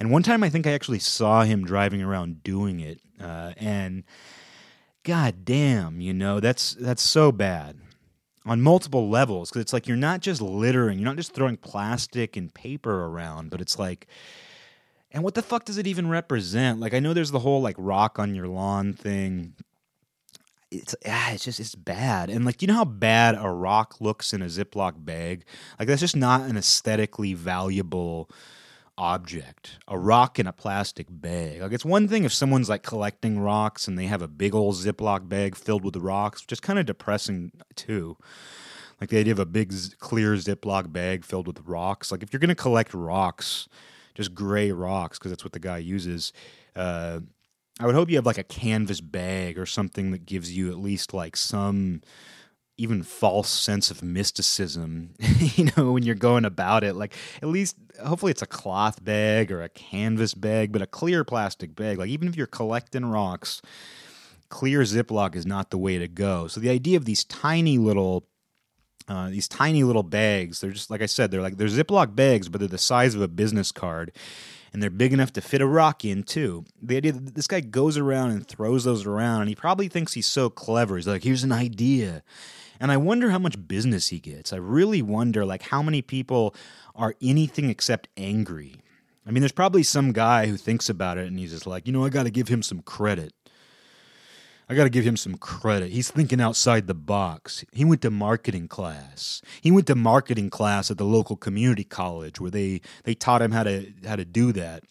And 0.00 0.10
one 0.10 0.24
time 0.24 0.42
I 0.42 0.50
think 0.50 0.66
I 0.66 0.72
actually 0.72 0.98
saw 0.98 1.44
him 1.44 1.64
driving 1.64 2.02
around 2.02 2.42
doing 2.42 2.80
it. 2.80 3.00
Uh, 3.22 3.52
and 3.56 4.02
god 5.04 5.44
damn, 5.44 6.00
you 6.00 6.12
know, 6.12 6.40
that's 6.40 6.74
that's 6.74 7.02
so 7.02 7.30
bad 7.30 7.78
on 8.46 8.62
multiple 8.62 9.08
levels 9.10 9.50
because 9.50 9.60
it's 9.60 9.72
like 9.72 9.88
you're 9.88 9.96
not 9.96 10.20
just 10.20 10.40
littering, 10.40 10.98
you're 10.98 11.08
not 11.08 11.16
just 11.16 11.34
throwing 11.34 11.56
plastic 11.56 12.36
and 12.36 12.54
paper 12.54 13.04
around, 13.04 13.50
but 13.50 13.60
it's 13.60 13.78
like, 13.78 14.06
and 15.10 15.22
what 15.24 15.34
the 15.34 15.42
fuck 15.42 15.64
does 15.64 15.78
it 15.78 15.86
even 15.86 16.08
represent? 16.08 16.78
Like, 16.78 16.94
I 16.94 17.00
know 17.00 17.12
there's 17.12 17.32
the 17.32 17.40
whole 17.40 17.60
like 17.60 17.76
rock 17.78 18.18
on 18.18 18.34
your 18.34 18.46
lawn 18.46 18.92
thing. 18.92 19.54
It's 20.70 20.94
ah, 21.06 21.32
it's 21.32 21.44
just 21.44 21.60
it's 21.60 21.74
bad, 21.74 22.28
and 22.28 22.44
like 22.44 22.60
you 22.60 22.68
know 22.68 22.74
how 22.74 22.84
bad 22.84 23.36
a 23.38 23.48
rock 23.48 24.00
looks 24.00 24.32
in 24.32 24.42
a 24.42 24.46
Ziploc 24.46 25.04
bag. 25.04 25.44
Like 25.78 25.88
that's 25.88 26.00
just 26.00 26.16
not 26.16 26.42
an 26.42 26.56
aesthetically 26.56 27.34
valuable 27.34 28.28
object, 28.98 29.78
a 29.88 29.98
rock 29.98 30.38
in 30.38 30.46
a 30.46 30.52
plastic 30.52 31.06
bag. 31.10 31.60
Like 31.60 31.72
it's 31.72 31.84
one 31.84 32.08
thing 32.08 32.24
if 32.24 32.32
someone's 32.32 32.68
like 32.68 32.82
collecting 32.82 33.38
rocks 33.38 33.86
and 33.86 33.98
they 33.98 34.06
have 34.06 34.22
a 34.22 34.28
big 34.28 34.54
old 34.54 34.74
Ziploc 34.74 35.28
bag 35.28 35.56
filled 35.56 35.84
with 35.84 35.96
rocks, 35.96 36.42
which 36.42 36.52
is 36.52 36.60
kind 36.60 36.78
of 36.78 36.86
depressing 36.86 37.52
too. 37.74 38.16
Like 39.00 39.10
the 39.10 39.18
idea 39.18 39.32
of 39.32 39.38
a 39.38 39.46
big 39.46 39.74
clear 39.98 40.34
Ziploc 40.34 40.92
bag 40.92 41.24
filled 41.24 41.46
with 41.46 41.60
rocks. 41.66 42.10
Like 42.10 42.22
if 42.22 42.32
you're 42.32 42.40
going 42.40 42.48
to 42.48 42.54
collect 42.54 42.94
rocks, 42.94 43.68
just 44.14 44.34
gray 44.34 44.72
rocks, 44.72 45.18
because 45.18 45.30
that's 45.30 45.44
what 45.44 45.52
the 45.52 45.58
guy 45.58 45.78
uses. 45.78 46.32
Uh, 46.74 47.20
I 47.78 47.84
would 47.84 47.94
hope 47.94 48.08
you 48.08 48.16
have 48.16 48.26
like 48.26 48.38
a 48.38 48.44
canvas 48.44 49.02
bag 49.02 49.58
or 49.58 49.66
something 49.66 50.10
that 50.12 50.24
gives 50.24 50.56
you 50.56 50.70
at 50.70 50.78
least 50.78 51.12
like 51.12 51.36
some 51.36 52.00
even 52.78 53.02
false 53.02 53.48
sense 53.48 53.90
of 53.90 54.02
mysticism, 54.02 55.14
you 55.38 55.70
know, 55.76 55.92
when 55.92 56.02
you're 56.02 56.14
going 56.14 56.44
about 56.44 56.84
it. 56.84 56.94
Like, 56.94 57.14
at 57.42 57.48
least, 57.48 57.76
hopefully, 58.04 58.30
it's 58.30 58.42
a 58.42 58.46
cloth 58.46 59.02
bag 59.04 59.50
or 59.50 59.62
a 59.62 59.68
canvas 59.68 60.34
bag, 60.34 60.72
but 60.72 60.82
a 60.82 60.86
clear 60.86 61.24
plastic 61.24 61.74
bag. 61.74 61.98
Like, 61.98 62.10
even 62.10 62.28
if 62.28 62.36
you're 62.36 62.46
collecting 62.46 63.06
rocks, 63.06 63.62
clear 64.48 64.80
Ziploc 64.82 65.34
is 65.34 65.46
not 65.46 65.70
the 65.70 65.78
way 65.78 65.98
to 65.98 66.08
go. 66.08 66.48
So, 66.48 66.60
the 66.60 66.70
idea 66.70 66.96
of 66.96 67.04
these 67.04 67.24
tiny 67.24 67.78
little 67.78 68.26
uh, 69.08 69.30
these 69.30 69.48
tiny 69.48 69.84
little 69.84 70.02
bags. 70.02 70.60
They're 70.60 70.70
just 70.70 70.90
like 70.90 71.02
I 71.02 71.06
said. 71.06 71.30
They're 71.30 71.42
like 71.42 71.56
they're 71.56 71.68
Ziploc 71.68 72.14
bags, 72.14 72.48
but 72.48 72.58
they're 72.58 72.68
the 72.68 72.78
size 72.78 73.14
of 73.14 73.22
a 73.22 73.28
business 73.28 73.70
card, 73.70 74.12
and 74.72 74.82
they're 74.82 74.90
big 74.90 75.12
enough 75.12 75.32
to 75.34 75.40
fit 75.40 75.60
a 75.60 75.66
rock 75.66 76.04
in 76.04 76.24
too. 76.24 76.64
The 76.82 76.96
idea 76.96 77.12
that 77.12 77.34
this 77.34 77.46
guy 77.46 77.60
goes 77.60 77.96
around 77.96 78.30
and 78.30 78.46
throws 78.46 78.84
those 78.84 79.06
around, 79.06 79.42
and 79.42 79.48
he 79.48 79.54
probably 79.54 79.88
thinks 79.88 80.14
he's 80.14 80.26
so 80.26 80.50
clever. 80.50 80.96
He's 80.96 81.06
like, 81.06 81.22
"Here's 81.22 81.44
an 81.44 81.52
idea," 81.52 82.24
and 82.80 82.92
I 82.92 82.96
wonder 82.96 83.30
how 83.30 83.38
much 83.38 83.68
business 83.68 84.08
he 84.08 84.18
gets. 84.18 84.52
I 84.52 84.56
really 84.56 85.02
wonder, 85.02 85.44
like, 85.44 85.62
how 85.62 85.82
many 85.82 86.02
people 86.02 86.54
are 86.94 87.14
anything 87.20 87.70
except 87.70 88.08
angry. 88.16 88.76
I 89.26 89.30
mean, 89.32 89.40
there's 89.40 89.52
probably 89.52 89.82
some 89.82 90.12
guy 90.12 90.46
who 90.46 90.56
thinks 90.56 90.88
about 90.88 91.18
it 91.18 91.26
and 91.26 91.38
he's 91.38 91.50
just 91.50 91.66
like, 91.66 91.86
you 91.86 91.92
know, 91.92 92.04
I 92.04 92.08
got 92.08 92.24
to 92.24 92.30
give 92.30 92.48
him 92.48 92.62
some 92.62 92.80
credit. 92.82 93.32
I 94.68 94.74
got 94.74 94.84
to 94.84 94.90
give 94.90 95.04
him 95.04 95.16
some 95.16 95.36
credit. 95.36 95.92
He's 95.92 96.10
thinking 96.10 96.40
outside 96.40 96.88
the 96.88 96.94
box. 96.94 97.64
He 97.72 97.84
went 97.84 98.02
to 98.02 98.10
marketing 98.10 98.66
class. 98.66 99.40
He 99.60 99.70
went 99.70 99.86
to 99.86 99.94
marketing 99.94 100.50
class 100.50 100.90
at 100.90 100.98
the 100.98 101.04
local 101.04 101.36
community 101.36 101.84
college 101.84 102.40
where 102.40 102.50
they, 102.50 102.80
they 103.04 103.14
taught 103.14 103.42
him 103.42 103.52
how 103.52 103.62
to 103.62 103.92
how 104.04 104.16
to 104.16 104.24
do 104.24 104.52
that. 104.52 104.82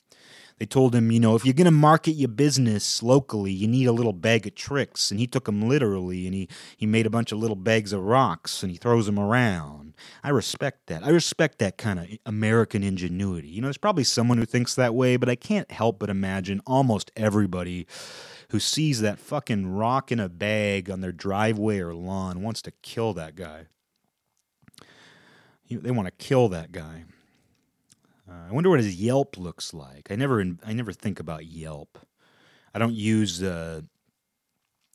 They 0.58 0.66
told 0.66 0.96
him, 0.96 1.12
you 1.12 1.20
know, 1.20 1.36
if 1.36 1.44
you're 1.44 1.54
going 1.54 1.66
to 1.66 1.72
market 1.72 2.14
your 2.14 2.30
business 2.30 3.04
locally, 3.04 3.52
you 3.52 3.68
need 3.68 3.88
a 3.88 3.92
little 3.92 4.14
bag 4.14 4.48
of 4.48 4.56
tricks. 4.56 5.12
And 5.12 5.20
he 5.20 5.28
took 5.28 5.46
them 5.46 5.68
literally 5.68 6.26
and 6.26 6.34
he, 6.34 6.48
he 6.78 6.86
made 6.86 7.06
a 7.06 7.10
bunch 7.10 7.34
of 7.34 7.40
little 7.40 7.58
bags 7.58 7.92
of 7.92 8.02
rocks 8.02 8.64
and 8.64 8.72
he 8.72 8.78
throws 8.78 9.06
them 9.06 9.20
around. 9.20 9.96
I 10.24 10.30
respect 10.30 10.88
that. 10.88 11.04
I 11.04 11.10
respect 11.10 11.60
that 11.60 11.78
kind 11.78 12.00
of 12.00 12.08
American 12.26 12.84
ingenuity. 12.84 13.50
You 13.50 13.62
know, 13.62 13.68
there's 13.68 13.78
probably 13.78 14.06
someone 14.06 14.38
who 14.38 14.46
thinks 14.46 14.76
that 14.76 14.96
way, 14.96 15.18
but 15.18 15.28
I 15.28 15.36
can't 15.36 15.70
help 15.72 16.00
but 16.00 16.10
imagine 16.10 16.62
almost 16.66 17.12
everybody 17.18 17.86
who 18.50 18.60
sees 18.60 19.02
that 19.02 19.20
fucking 19.20 19.68
rock 19.68 20.10
in 20.12 20.22
a 20.22 20.30
bag 20.30 20.90
on 20.90 21.02
their 21.02 21.12
driveway 21.12 21.80
or 21.80 21.94
lawn 21.94 22.42
wants 22.42 22.62
to 22.62 22.72
kill 22.82 23.14
that 23.14 23.36
guy. 23.36 23.66
They 25.70 25.92
want 25.92 26.08
to 26.08 26.12
kill 26.12 26.48
that 26.50 26.72
guy. 26.72 27.06
Uh, 28.30 28.48
I 28.50 28.52
wonder 28.52 28.70
what 28.70 28.80
his 28.80 28.96
Yelp 28.96 29.38
looks 29.38 29.74
like. 29.74 30.10
I 30.10 30.16
never, 30.16 30.44
I 30.66 30.74
never 30.74 30.92
think 30.92 31.20
about 31.20 31.46
Yelp. 31.46 32.00
I 32.74 32.80
don't 32.80 32.94
use. 32.94 33.42
Uh, 33.44 33.82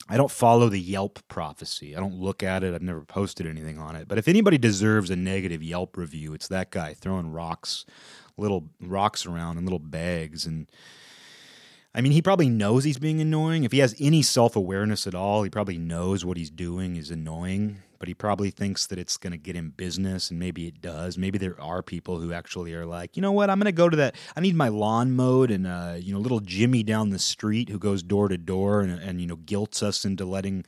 I 0.08 0.16
don't 0.16 0.30
follow 0.30 0.68
the 0.68 0.80
Yelp 0.80 1.20
prophecy. 1.28 1.94
I 1.94 2.00
don't 2.00 2.14
look 2.14 2.42
at 2.42 2.64
it. 2.64 2.74
I've 2.74 2.82
never 2.82 3.02
posted 3.02 3.46
anything 3.46 3.78
on 3.78 3.94
it. 3.94 4.08
But 4.08 4.18
if 4.18 4.26
anybody 4.26 4.58
deserves 4.58 5.10
a 5.10 5.16
negative 5.16 5.62
Yelp 5.62 5.96
review, 5.96 6.34
it's 6.34 6.48
that 6.48 6.70
guy 6.70 6.94
throwing 6.94 7.30
rocks, 7.30 7.84
little 8.36 8.68
rocks 8.80 9.24
around 9.24 9.58
in 9.58 9.64
little 9.64 9.78
bags 9.78 10.46
and 10.46 10.66
I 11.94 12.00
mean, 12.00 12.12
he 12.12 12.22
probably 12.22 12.48
knows 12.48 12.84
he's 12.84 12.98
being 12.98 13.20
annoying. 13.20 13.64
If 13.64 13.72
he 13.72 13.78
has 13.78 13.96
any 13.98 14.22
self 14.22 14.54
awareness 14.54 15.06
at 15.06 15.14
all, 15.14 15.42
he 15.42 15.50
probably 15.50 15.78
knows 15.78 16.24
what 16.24 16.36
he's 16.36 16.50
doing 16.50 16.96
is 16.96 17.10
annoying, 17.10 17.82
but 18.00 18.08
he 18.08 18.14
probably 18.14 18.50
thinks 18.50 18.86
that 18.86 18.98
it's 18.98 19.18
going 19.18 19.30
to 19.30 19.36
get 19.36 19.54
him 19.54 19.74
business, 19.76 20.30
and 20.30 20.40
maybe 20.40 20.66
it 20.66 20.80
does. 20.80 21.18
Maybe 21.18 21.36
there 21.36 21.60
are 21.60 21.82
people 21.82 22.18
who 22.18 22.32
actually 22.32 22.74
are 22.74 22.86
like, 22.86 23.14
you 23.14 23.20
know 23.20 23.30
what, 23.30 23.50
I'm 23.50 23.58
going 23.58 23.66
to 23.66 23.72
go 23.72 23.90
to 23.90 23.96
that. 23.98 24.16
I 24.34 24.40
need 24.40 24.56
my 24.56 24.68
lawn 24.68 25.12
mowed, 25.12 25.50
and 25.50 25.66
uh, 25.66 25.96
you 25.98 26.12
know, 26.12 26.18
little 26.18 26.40
Jimmy 26.40 26.82
down 26.82 27.10
the 27.10 27.18
street 27.18 27.68
who 27.68 27.78
goes 27.78 28.02
door 28.02 28.28
to 28.28 28.38
door 28.38 28.80
and, 28.80 28.90
and 28.90 29.20
you 29.20 29.26
know 29.26 29.36
guilts 29.36 29.82
us 29.82 30.04
into 30.04 30.24
letting 30.24 30.64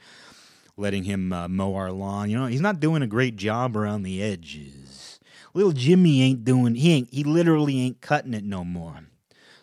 letting 0.76 1.04
him 1.04 1.32
uh, 1.32 1.48
mow 1.48 1.74
our 1.74 1.90
lawn. 1.90 2.30
You 2.30 2.38
know, 2.38 2.46
he's 2.46 2.60
not 2.60 2.78
doing 2.78 3.02
a 3.02 3.06
great 3.06 3.36
job 3.36 3.76
around 3.76 4.02
the 4.02 4.22
edges. 4.22 5.18
Little 5.54 5.72
Jimmy 5.72 6.22
ain't 6.22 6.44
doing. 6.44 6.74
He 6.74 6.92
ain't. 6.92 7.12
He 7.12 7.24
literally 7.24 7.80
ain't 7.80 8.02
cutting 8.02 8.34
it 8.34 8.44
no 8.44 8.62
more. 8.62 9.00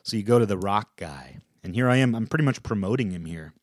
So 0.02 0.18
you 0.18 0.24
go 0.24 0.40
to 0.40 0.46
the 0.48 0.58
rock 0.58 0.98
guy 0.98 1.38
and 1.64 1.76
here 1.76 1.90
I 1.90 1.98
am, 1.98 2.16
I'm 2.16 2.28
pretty 2.28 2.46
much 2.46 2.64
promoting 2.64 3.12
him 3.12 3.26
here. 3.26 3.54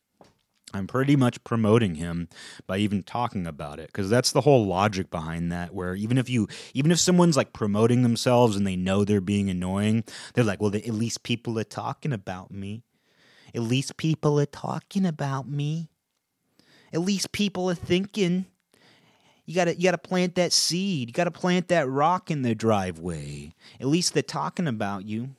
I'm 0.77 0.87
pretty 0.87 1.15
much 1.15 1.43
promoting 1.43 1.95
him 1.95 2.29
by 2.67 2.77
even 2.77 3.03
talking 3.03 3.47
about 3.47 3.79
it 3.79 3.87
because 3.87 4.09
that's 4.09 4.31
the 4.31 4.41
whole 4.41 4.65
logic 4.65 5.09
behind 5.09 5.51
that. 5.51 5.73
Where 5.73 5.95
even 5.95 6.17
if 6.17 6.29
you, 6.29 6.47
even 6.73 6.91
if 6.91 6.99
someone's 6.99 7.35
like 7.35 7.53
promoting 7.53 8.03
themselves 8.03 8.55
and 8.55 8.65
they 8.65 8.75
know 8.75 9.03
they're 9.03 9.21
being 9.21 9.49
annoying, 9.49 10.03
they're 10.33 10.43
like, 10.43 10.61
well, 10.61 10.75
at 10.75 10.87
least 10.87 11.23
people 11.23 11.57
are 11.59 11.63
talking 11.63 12.13
about 12.13 12.51
me. 12.51 12.83
At 13.55 13.61
least 13.61 13.97
people 13.97 14.39
are 14.39 14.45
talking 14.45 15.05
about 15.05 15.49
me. 15.49 15.89
At 16.93 17.01
least 17.01 17.31
people 17.31 17.69
are 17.69 17.75
thinking. 17.75 18.45
You 19.45 19.55
gotta, 19.55 19.75
you 19.75 19.83
gotta 19.83 19.97
plant 19.97 20.35
that 20.35 20.53
seed. 20.53 21.09
You 21.09 21.13
gotta 21.13 21.31
plant 21.31 21.69
that 21.69 21.89
rock 21.89 22.29
in 22.29 22.41
the 22.41 22.53
driveway. 22.53 23.53
At 23.79 23.87
least 23.87 24.13
they're 24.13 24.23
talking 24.23 24.67
about 24.67 25.05
you 25.05 25.35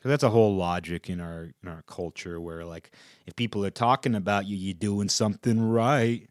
because 0.00 0.12
that's 0.12 0.22
a 0.22 0.30
whole 0.30 0.56
logic 0.56 1.10
in 1.10 1.20
our 1.20 1.50
in 1.62 1.68
our 1.68 1.82
culture 1.82 2.40
where 2.40 2.64
like 2.64 2.90
if 3.26 3.36
people 3.36 3.64
are 3.66 3.70
talking 3.70 4.14
about 4.14 4.46
you 4.46 4.56
you're 4.56 4.72
doing 4.72 5.10
something 5.10 5.60
right. 5.60 6.26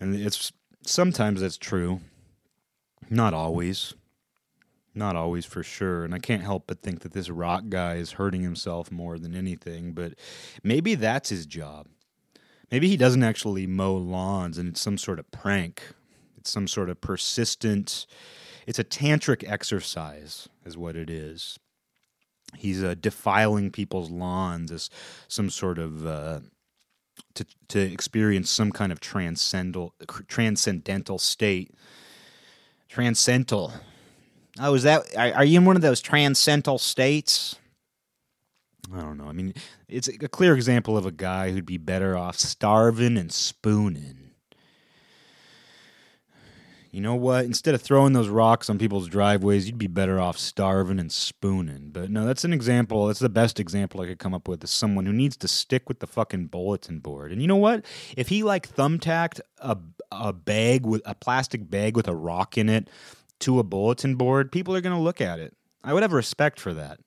And 0.00 0.14
it's 0.14 0.52
sometimes 0.86 1.42
that's 1.42 1.58
true. 1.58 2.00
Not 3.10 3.34
always. 3.34 3.92
Not 4.94 5.16
always 5.16 5.44
for 5.44 5.62
sure. 5.62 6.04
And 6.04 6.14
i 6.14 6.18
can't 6.18 6.42
help 6.42 6.64
but 6.66 6.80
think 6.80 7.00
that 7.00 7.12
this 7.12 7.28
rock 7.28 7.64
guy 7.68 7.96
is 7.96 8.12
hurting 8.12 8.42
himself 8.42 8.90
more 8.90 9.18
than 9.18 9.34
anything 9.34 9.92
but 9.92 10.14
maybe 10.62 10.94
that's 10.94 11.28
his 11.28 11.44
job. 11.44 11.88
Maybe 12.70 12.88
he 12.88 12.96
doesn't 12.96 13.22
actually 13.22 13.66
mow 13.66 13.96
lawns 13.96 14.56
and 14.56 14.70
it's 14.70 14.80
some 14.80 14.96
sort 14.96 15.18
of 15.18 15.30
prank. 15.30 15.82
It's 16.38 16.50
some 16.50 16.66
sort 16.68 16.88
of 16.88 17.02
persistent 17.02 18.06
it's 18.66 18.78
a 18.78 18.84
tantric 18.84 19.46
exercise 19.46 20.48
is 20.64 20.74
what 20.74 20.96
it 20.96 21.10
is 21.10 21.58
he's 22.56 22.82
uh, 22.82 22.94
defiling 23.00 23.70
people's 23.70 24.10
lawns 24.10 24.70
as 24.70 24.90
some 25.28 25.50
sort 25.50 25.78
of 25.78 26.06
uh, 26.06 26.40
to 27.34 27.46
to 27.68 27.80
experience 27.80 28.50
some 28.50 28.72
kind 28.72 28.92
of 28.92 29.00
transcendental 29.00 29.94
transcendental 30.28 31.18
state. 31.18 31.72
Transcendental. 32.88 33.72
Oh, 34.60 34.74
is 34.74 34.84
that? 34.84 35.02
Are, 35.16 35.38
are 35.38 35.44
you 35.44 35.58
in 35.58 35.64
one 35.64 35.76
of 35.76 35.82
those 35.82 36.00
transcendental 36.00 36.78
states? 36.78 37.56
I 38.92 39.00
don't 39.00 39.16
know. 39.16 39.28
I 39.28 39.32
mean, 39.32 39.54
it's 39.88 40.08
a 40.08 40.28
clear 40.28 40.54
example 40.54 40.96
of 40.96 41.06
a 41.06 41.10
guy 41.10 41.50
who'd 41.50 41.66
be 41.66 41.78
better 41.78 42.16
off 42.16 42.36
starving 42.36 43.16
and 43.16 43.32
spooning 43.32 44.23
you 46.94 47.00
know 47.00 47.16
what? 47.16 47.44
Instead 47.44 47.74
of 47.74 47.82
throwing 47.82 48.12
those 48.12 48.28
rocks 48.28 48.70
on 48.70 48.78
people's 48.78 49.08
driveways, 49.08 49.66
you'd 49.66 49.78
be 49.78 49.88
better 49.88 50.20
off 50.20 50.38
starving 50.38 51.00
and 51.00 51.10
spooning. 51.10 51.90
But 51.90 52.08
no, 52.08 52.24
that's 52.24 52.44
an 52.44 52.52
example. 52.52 53.08
That's 53.08 53.18
the 53.18 53.28
best 53.28 53.58
example 53.58 54.00
I 54.00 54.06
could 54.06 54.20
come 54.20 54.32
up 54.32 54.46
with 54.46 54.62
is 54.62 54.70
someone 54.70 55.04
who 55.04 55.12
needs 55.12 55.36
to 55.38 55.48
stick 55.48 55.88
with 55.88 55.98
the 55.98 56.06
fucking 56.06 56.46
bulletin 56.46 57.00
board. 57.00 57.32
And 57.32 57.42
you 57.42 57.48
know 57.48 57.56
what? 57.56 57.84
If 58.16 58.28
he 58.28 58.44
like 58.44 58.72
thumbtacked 58.72 59.40
a 59.58 59.76
a 60.12 60.32
bag 60.32 60.86
with 60.86 61.02
a 61.04 61.16
plastic 61.16 61.68
bag 61.68 61.96
with 61.96 62.06
a 62.06 62.14
rock 62.14 62.56
in 62.56 62.68
it 62.68 62.88
to 63.40 63.58
a 63.58 63.64
bulletin 63.64 64.14
board, 64.14 64.52
people 64.52 64.76
are 64.76 64.80
going 64.80 64.96
to 64.96 65.02
look 65.02 65.20
at 65.20 65.40
it. 65.40 65.56
I 65.82 65.94
would 65.94 66.04
have 66.04 66.12
respect 66.12 66.60
for 66.60 66.72
that. 66.74 67.00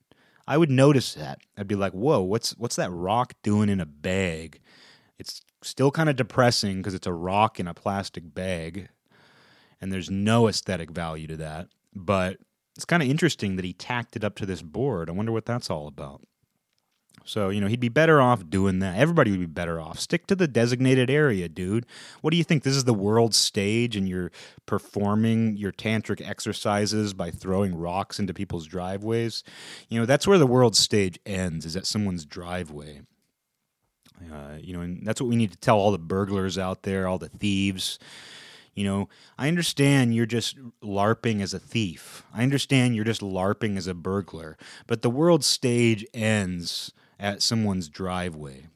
I 0.46 0.58
would 0.58 0.70
notice 0.70 1.14
that. 1.14 1.40
I'd 1.58 1.70
be 1.70 1.76
like, 1.76 1.94
"Whoa, 1.94 2.20
what's 2.20 2.52
what's 2.58 2.76
that 2.76 2.92
rock 2.92 3.36
doing 3.42 3.70
in 3.70 3.80
a 3.80 3.86
bag?" 3.86 4.60
It's 5.18 5.42
still 5.62 5.92
kind 5.92 6.10
of 6.10 6.18
depressing 6.18 6.78
because 6.78 6.94
it's 6.94 7.08
a 7.08 7.14
rock 7.14 7.58
in 7.58 7.68
a 7.68 7.74
plastic 7.74 8.36
bag 8.36 8.90
and 9.82 9.91
there's 9.91 10.09
no 10.09 10.47
aesthetic 10.47 10.91
value 10.91 11.28
to 11.28 11.38
that. 11.38 11.67
But 11.93 12.38
it's 12.75 12.86
kind 12.86 13.01
of 13.01 13.09
interesting 13.09 13.55
that 13.55 13.65
he 13.65 13.73
tacked 13.73 14.15
it 14.15 14.23
up 14.23 14.36
to 14.36 14.45
this 14.45 14.61
board. 14.61 15.09
I 15.09 15.13
wonder 15.13 15.32
what 15.32 15.45
that's 15.45 15.69
all 15.69 15.88
about. 15.88 16.21
So, 17.25 17.49
you 17.49 17.59
know, 17.59 17.67
he'd 17.67 17.82
be 17.82 17.89
better 17.89 18.21
off 18.21 18.49
doing 18.49 18.80
that. 18.80 18.97
Everybody 18.97 19.32
would 19.32 19.39
be 19.41 19.47
better 19.47 19.82
off. 19.82 19.99
Stick 19.99 20.28
to 20.28 20.36
the 20.36 20.47
designated 20.47 21.09
area, 21.09 21.49
dude. 21.49 21.86
What 22.21 22.32
do 22.32 22.38
you 22.38 22.43
think? 22.43 22.63
This 22.63 22.75
is 22.75 22.86
the 22.86 22.93
world 22.93 23.36
stage 23.36 23.97
and 23.97 24.07
you're 24.07 24.32
performing 24.65 25.57
your 25.57 25.73
tantric 25.73 26.25
exercises 26.25 27.13
by 27.13 27.32
throwing 27.32 27.75
rocks 27.75 28.17
into 28.17 28.34
people's 28.34 28.65
driveways? 28.65 29.43
You 29.89 29.99
know, 29.99 30.05
that's 30.05 30.25
where 30.25 30.38
the 30.38 30.47
world 30.47 30.78
stage 30.78 31.19
ends, 31.25 31.65
is 31.65 31.75
at 31.75 31.86
someone's 31.86 32.25
driveway. 32.25 33.01
Uh, 34.32 34.57
you 34.59 34.73
know, 34.73 34.82
and 34.82 35.05
that's 35.05 35.19
what 35.19 35.30
we 35.30 35.36
need 35.36 35.51
to 35.51 35.57
tell 35.57 35.78
all 35.78 35.91
the 35.91 35.99
burglars 35.99 36.57
out 36.57 36.84
there, 36.84 37.07
all 37.07 37.17
the 37.17 37.30
thieves. 37.30 37.99
You 38.78 38.84
know, 38.84 39.09
I 39.39 39.47
understand 39.47 40.13
you're 40.13 40.28
just 40.28 40.55
LARPing 40.84 41.41
as 41.41 41.51
a 41.51 41.59
thief. 41.59 42.23
I 42.32 42.43
understand 42.43 42.95
you're 42.95 43.05
just 43.05 43.21
LARPing 43.21 43.75
as 43.75 43.88
a 43.88 43.95
burglar. 43.95 44.55
But 44.86 45.01
the 45.01 45.09
world 45.09 45.43
stage 45.43 46.05
ends 46.13 46.93
at 47.19 47.41
someone's 47.41 47.89
driveway. 47.89 48.67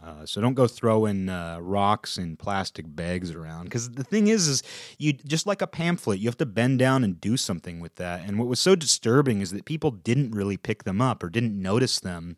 Uh, 0.00 0.24
so 0.24 0.40
don't 0.40 0.54
go 0.54 0.68
throwing 0.68 1.28
uh, 1.28 1.58
rocks 1.60 2.16
and 2.16 2.38
plastic 2.38 2.84
bags 2.94 3.32
around 3.32 3.64
because 3.64 3.90
the 3.90 4.04
thing 4.04 4.28
is, 4.28 4.46
is 4.46 4.62
you 4.98 5.14
just 5.14 5.48
like 5.48 5.60
a 5.60 5.66
pamphlet, 5.66 6.20
you 6.20 6.28
have 6.28 6.36
to 6.36 6.46
bend 6.46 6.78
down 6.78 7.02
and 7.02 7.20
do 7.20 7.36
something 7.36 7.80
with 7.80 7.96
that. 7.96 8.22
And 8.24 8.38
what 8.38 8.46
was 8.46 8.60
so 8.60 8.76
disturbing 8.76 9.40
is 9.40 9.50
that 9.50 9.64
people 9.64 9.90
didn't 9.90 10.30
really 10.30 10.56
pick 10.56 10.84
them 10.84 11.00
up 11.00 11.24
or 11.24 11.28
didn't 11.28 11.60
notice 11.60 11.98
them 11.98 12.36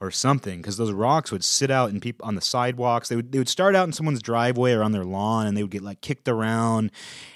or 0.00 0.10
something 0.10 0.60
because 0.60 0.78
those 0.78 0.92
rocks 0.92 1.30
would 1.30 1.44
sit 1.44 1.70
out 1.70 1.90
in 1.90 2.00
people 2.00 2.26
on 2.26 2.34
the 2.34 2.40
sidewalks. 2.40 3.08
They 3.08 3.16
would 3.16 3.32
they 3.32 3.38
would 3.38 3.48
start 3.48 3.76
out 3.76 3.86
in 3.86 3.92
someone's 3.92 4.22
driveway 4.22 4.72
or 4.72 4.82
on 4.82 4.92
their 4.92 5.04
lawn, 5.04 5.46
and 5.46 5.56
they 5.56 5.62
would 5.62 5.70
get 5.70 5.82
like 5.82 6.00
kicked 6.00 6.28
around, 6.28 6.90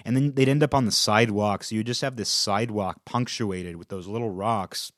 and 0.04 0.16
then 0.16 0.34
they'd 0.34 0.48
end 0.48 0.62
up 0.62 0.74
on 0.74 0.86
the 0.86 0.92
sidewalk. 0.92 1.64
So 1.64 1.74
you 1.74 1.84
just 1.84 2.00
have 2.00 2.16
this 2.16 2.30
sidewalk 2.30 3.04
punctuated 3.04 3.76
with 3.76 3.88
those 3.88 4.06
little 4.06 4.30
rocks, 4.30 4.92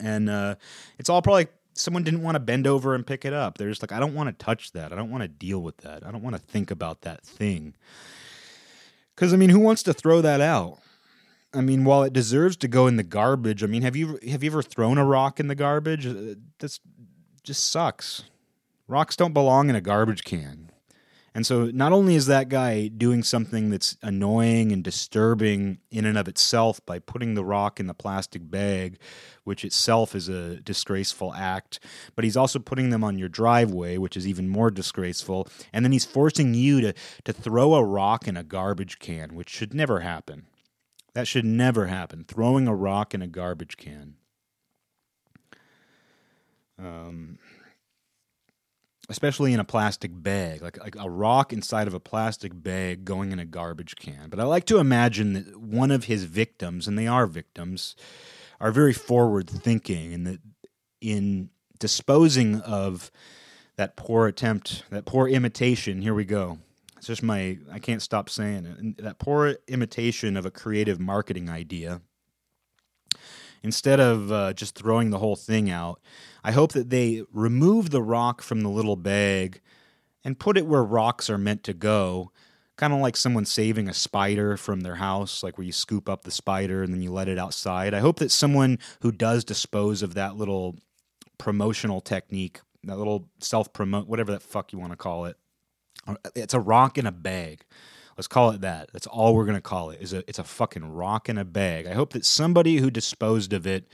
and 0.00 0.28
uh, 0.28 0.56
it's 0.98 1.08
all 1.08 1.22
probably 1.22 1.46
someone 1.74 2.04
didn't 2.04 2.22
want 2.22 2.36
to 2.36 2.40
bend 2.40 2.66
over 2.66 2.94
and 2.94 3.06
pick 3.06 3.24
it 3.24 3.32
up. 3.32 3.58
They're 3.58 3.68
just 3.68 3.82
like, 3.82 3.92
I 3.92 4.00
don't 4.00 4.14
want 4.14 4.36
to 4.36 4.44
touch 4.44 4.72
that. 4.72 4.92
I 4.92 4.96
don't 4.96 5.10
want 5.10 5.22
to 5.22 5.28
deal 5.28 5.60
with 5.60 5.78
that. 5.78 6.06
I 6.06 6.10
don't 6.10 6.22
want 6.22 6.36
to 6.36 6.42
think 6.42 6.70
about 6.70 7.02
that 7.02 7.24
thing. 7.24 7.74
Because 9.14 9.32
I 9.32 9.36
mean, 9.36 9.50
who 9.50 9.60
wants 9.60 9.82
to 9.84 9.92
throw 9.92 10.20
that 10.22 10.40
out? 10.40 10.78
I 11.54 11.60
mean, 11.60 11.84
while 11.84 12.02
it 12.02 12.12
deserves 12.12 12.56
to 12.58 12.68
go 12.68 12.86
in 12.86 12.96
the 12.96 13.02
garbage, 13.02 13.62
I 13.62 13.66
mean, 13.66 13.82
have 13.82 13.96
you 13.96 14.18
have 14.28 14.42
you 14.42 14.50
ever 14.50 14.62
thrown 14.62 14.98
a 14.98 15.04
rock 15.04 15.38
in 15.38 15.46
the 15.46 15.54
garbage? 15.54 16.06
Uh, 16.06 16.34
That's 16.58 16.80
just 17.42 17.70
sucks. 17.70 18.24
Rocks 18.88 19.16
don't 19.16 19.32
belong 19.32 19.70
in 19.70 19.76
a 19.76 19.80
garbage 19.80 20.24
can. 20.24 20.70
And 21.36 21.44
so 21.44 21.64
not 21.66 21.92
only 21.92 22.14
is 22.14 22.26
that 22.26 22.48
guy 22.48 22.86
doing 22.86 23.24
something 23.24 23.68
that's 23.68 23.96
annoying 24.02 24.70
and 24.70 24.84
disturbing 24.84 25.78
in 25.90 26.04
and 26.04 26.16
of 26.16 26.28
itself 26.28 26.80
by 26.86 27.00
putting 27.00 27.34
the 27.34 27.44
rock 27.44 27.80
in 27.80 27.88
the 27.88 27.94
plastic 27.94 28.48
bag, 28.48 28.98
which 29.42 29.64
itself 29.64 30.14
is 30.14 30.28
a 30.28 30.60
disgraceful 30.60 31.34
act, 31.34 31.80
but 32.14 32.24
he's 32.24 32.36
also 32.36 32.60
putting 32.60 32.90
them 32.90 33.02
on 33.02 33.18
your 33.18 33.28
driveway, 33.28 33.98
which 33.98 34.16
is 34.16 34.28
even 34.28 34.48
more 34.48 34.70
disgraceful. 34.70 35.48
And 35.72 35.84
then 35.84 35.90
he's 35.90 36.04
forcing 36.04 36.54
you 36.54 36.80
to, 36.82 36.94
to 37.24 37.32
throw 37.32 37.74
a 37.74 37.84
rock 37.84 38.28
in 38.28 38.36
a 38.36 38.44
garbage 38.44 39.00
can, 39.00 39.34
which 39.34 39.48
should 39.48 39.74
never 39.74 40.00
happen. 40.00 40.46
That 41.14 41.28
should 41.28 41.44
never 41.44 41.86
happen. 41.86 42.24
Throwing 42.26 42.66
a 42.66 42.74
rock 42.74 43.14
in 43.14 43.22
a 43.22 43.28
garbage 43.28 43.76
can. 43.76 44.14
Um, 46.78 47.38
especially 49.08 49.52
in 49.52 49.60
a 49.60 49.64
plastic 49.64 50.10
bag, 50.12 50.60
like, 50.60 50.78
like 50.78 50.96
a 50.98 51.08
rock 51.08 51.52
inside 51.52 51.86
of 51.86 51.94
a 51.94 52.00
plastic 52.00 52.52
bag 52.54 53.04
going 53.04 53.30
in 53.30 53.38
a 53.38 53.44
garbage 53.44 53.94
can. 53.96 54.28
But 54.28 54.40
I 54.40 54.44
like 54.44 54.64
to 54.66 54.78
imagine 54.78 55.34
that 55.34 55.60
one 55.60 55.90
of 55.90 56.04
his 56.04 56.24
victims, 56.24 56.88
and 56.88 56.98
they 56.98 57.06
are 57.06 57.26
victims, 57.26 57.94
are 58.60 58.72
very 58.72 58.92
forward 58.92 59.48
thinking 59.48 60.12
and 60.12 60.26
that 60.26 60.40
in 61.00 61.50
disposing 61.78 62.60
of 62.62 63.10
that 63.76 63.94
poor 63.94 64.26
attempt, 64.26 64.84
that 64.90 65.04
poor 65.04 65.28
imitation, 65.28 66.02
here 66.02 66.14
we 66.14 66.24
go. 66.24 66.58
It's 67.04 67.08
just 67.08 67.22
my, 67.22 67.58
I 67.70 67.80
can't 67.80 68.00
stop 68.00 68.30
saying 68.30 68.64
it. 68.64 69.02
That 69.02 69.18
poor 69.18 69.56
imitation 69.68 70.38
of 70.38 70.46
a 70.46 70.50
creative 70.50 70.98
marketing 70.98 71.50
idea. 71.50 72.00
Instead 73.62 74.00
of 74.00 74.32
uh, 74.32 74.54
just 74.54 74.74
throwing 74.74 75.10
the 75.10 75.18
whole 75.18 75.36
thing 75.36 75.68
out, 75.68 76.00
I 76.42 76.52
hope 76.52 76.72
that 76.72 76.88
they 76.88 77.22
remove 77.30 77.90
the 77.90 78.02
rock 78.02 78.40
from 78.40 78.62
the 78.62 78.70
little 78.70 78.96
bag 78.96 79.60
and 80.24 80.38
put 80.38 80.56
it 80.56 80.64
where 80.64 80.82
rocks 80.82 81.28
are 81.28 81.36
meant 81.36 81.62
to 81.64 81.74
go. 81.74 82.32
Kind 82.76 82.94
of 82.94 83.00
like 83.00 83.18
someone 83.18 83.44
saving 83.44 83.86
a 83.86 83.92
spider 83.92 84.56
from 84.56 84.80
their 84.80 84.94
house, 84.94 85.42
like 85.42 85.58
where 85.58 85.66
you 85.66 85.72
scoop 85.72 86.08
up 86.08 86.24
the 86.24 86.30
spider 86.30 86.82
and 86.82 86.94
then 86.94 87.02
you 87.02 87.12
let 87.12 87.28
it 87.28 87.38
outside. 87.38 87.92
I 87.92 88.00
hope 88.00 88.18
that 88.20 88.30
someone 88.30 88.78
who 89.02 89.12
does 89.12 89.44
dispose 89.44 90.02
of 90.02 90.14
that 90.14 90.36
little 90.36 90.76
promotional 91.36 92.00
technique, 92.00 92.60
that 92.84 92.96
little 92.96 93.28
self 93.40 93.74
promote, 93.74 94.08
whatever 94.08 94.32
that 94.32 94.42
fuck 94.42 94.72
you 94.72 94.78
want 94.78 94.92
to 94.92 94.96
call 94.96 95.26
it, 95.26 95.36
it's 96.34 96.54
a 96.54 96.60
rock 96.60 96.98
in 96.98 97.06
a 97.06 97.12
bag. 97.12 97.64
Let's 98.16 98.28
call 98.28 98.50
it 98.50 98.60
that. 98.60 98.90
That's 98.92 99.06
all 99.06 99.34
we're 99.34 99.46
gonna 99.46 99.60
call 99.60 99.90
it. 99.90 100.00
Is 100.00 100.12
a 100.12 100.18
it's 100.28 100.38
a 100.38 100.44
fucking 100.44 100.84
rock 100.92 101.28
in 101.28 101.38
a 101.38 101.44
bag. 101.44 101.86
I 101.86 101.94
hope 101.94 102.12
that 102.12 102.24
somebody 102.24 102.76
who 102.76 102.90
disposed 102.90 103.52
of 103.52 103.66
it 103.66 103.88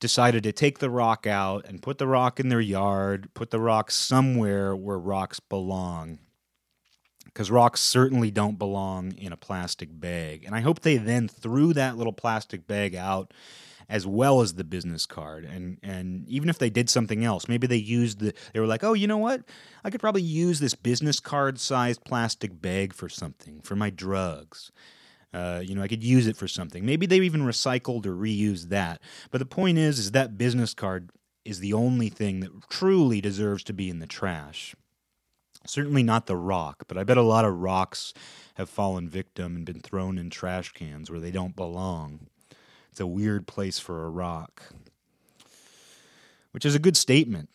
decided 0.00 0.44
to 0.44 0.52
take 0.52 0.78
the 0.78 0.90
rock 0.90 1.26
out 1.26 1.66
and 1.66 1.82
put 1.82 1.98
the 1.98 2.06
rock 2.06 2.38
in 2.38 2.48
their 2.48 2.60
yard, 2.60 3.28
put 3.34 3.50
the 3.50 3.60
rock 3.60 3.90
somewhere 3.90 4.74
where 4.76 4.98
rocks 4.98 5.40
belong. 5.40 6.18
Because 7.24 7.50
rocks 7.50 7.80
certainly 7.80 8.30
don't 8.30 8.58
belong 8.58 9.12
in 9.16 9.32
a 9.32 9.36
plastic 9.36 9.88
bag. 9.92 10.44
And 10.44 10.54
I 10.54 10.60
hope 10.60 10.80
they 10.80 10.96
then 10.96 11.28
threw 11.28 11.72
that 11.72 11.96
little 11.96 12.12
plastic 12.12 12.66
bag 12.66 12.94
out 12.94 13.32
as 13.88 14.06
well 14.06 14.40
as 14.40 14.54
the 14.54 14.64
business 14.64 15.06
card. 15.06 15.44
And 15.44 15.78
and 15.82 16.28
even 16.28 16.48
if 16.48 16.58
they 16.58 16.70
did 16.70 16.90
something 16.90 17.24
else, 17.24 17.48
maybe 17.48 17.66
they 17.66 17.76
used 17.76 18.20
the 18.20 18.34
they 18.52 18.60
were 18.60 18.66
like, 18.66 18.84
"Oh, 18.84 18.92
you 18.92 19.06
know 19.06 19.18
what? 19.18 19.42
I 19.84 19.90
could 19.90 20.00
probably 20.00 20.22
use 20.22 20.60
this 20.60 20.74
business 20.74 21.20
card 21.20 21.58
sized 21.58 22.04
plastic 22.04 22.60
bag 22.60 22.92
for 22.92 23.08
something, 23.08 23.60
for 23.62 23.76
my 23.76 23.90
drugs." 23.90 24.70
Uh, 25.32 25.60
you 25.62 25.74
know, 25.74 25.82
I 25.82 25.88
could 25.88 26.02
use 26.02 26.26
it 26.26 26.36
for 26.36 26.48
something. 26.48 26.86
Maybe 26.86 27.04
they 27.04 27.18
even 27.18 27.42
recycled 27.42 28.06
or 28.06 28.14
reused 28.14 28.70
that. 28.70 29.00
But 29.30 29.38
the 29.38 29.46
point 29.46 29.76
is, 29.76 29.98
is 29.98 30.12
that 30.12 30.38
business 30.38 30.72
card 30.72 31.10
is 31.44 31.60
the 31.60 31.74
only 31.74 32.08
thing 32.08 32.40
that 32.40 32.50
truly 32.70 33.20
deserves 33.20 33.62
to 33.64 33.74
be 33.74 33.90
in 33.90 33.98
the 33.98 34.06
trash. 34.06 34.74
Certainly 35.66 36.02
not 36.02 36.26
the 36.26 36.36
rock, 36.36 36.84
but 36.88 36.96
I 36.96 37.04
bet 37.04 37.18
a 37.18 37.22
lot 37.22 37.44
of 37.44 37.58
rocks 37.58 38.14
have 38.54 38.70
fallen 38.70 39.08
victim 39.08 39.54
and 39.54 39.66
been 39.66 39.80
thrown 39.80 40.16
in 40.16 40.30
trash 40.30 40.72
cans 40.72 41.10
where 41.10 41.20
they 41.20 41.30
don't 41.30 41.54
belong. 41.54 42.28
It's 42.98 43.04
a 43.04 43.06
weird 43.06 43.46
place 43.46 43.78
for 43.78 44.06
a 44.06 44.10
rock, 44.10 44.60
which 46.50 46.64
is 46.64 46.74
a 46.74 46.80
good 46.80 46.96
statement. 46.96 47.48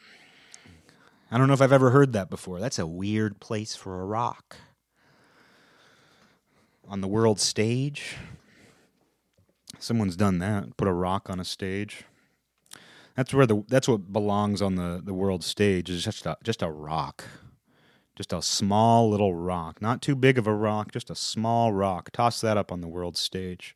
I 1.30 1.38
don't 1.38 1.48
know 1.48 1.54
if 1.54 1.62
I've 1.62 1.74
ever 1.74 1.90
heard 1.90 2.14
that 2.14 2.30
before. 2.30 2.62
That's 2.62 2.80
a 2.80 2.88
weird 2.88 3.42
place 3.42 3.76
for 3.76 4.00
a 4.00 4.06
rock 4.06 4.56
on 6.88 7.02
the 7.02 7.10
world 7.10 7.42
stage. 7.42 8.16
Someone's 9.80 10.16
done 10.16 10.40
that. 10.40 10.78
Put 10.78 10.88
a 10.88 10.94
rock 10.94 11.30
on 11.30 11.42
a 11.42 11.44
stage. 11.44 12.06
That's 13.18 13.34
where 13.34 13.46
the 13.46 13.66
that's 13.68 13.90
what 13.90 14.14
belongs 14.14 14.62
on 14.62 14.76
the, 14.76 15.02
the 15.04 15.14
world 15.14 15.44
stage 15.44 15.90
is 15.90 16.06
just 16.06 16.26
a 16.26 16.38
just 16.42 16.62
a 16.62 16.72
rock. 16.72 17.26
Just 18.16 18.32
a 18.32 18.42
small 18.42 19.10
little 19.10 19.36
rock. 19.36 19.82
Not 19.82 20.02
too 20.02 20.16
big 20.16 20.38
of 20.38 20.48
a 20.48 20.56
rock, 20.56 20.94
just 20.94 21.10
a 21.10 21.16
small 21.16 21.74
rock. 21.74 22.12
Toss 22.14 22.40
that 22.40 22.56
up 22.56 22.72
on 22.72 22.80
the 22.80 22.88
world 22.88 23.18
stage. 23.18 23.76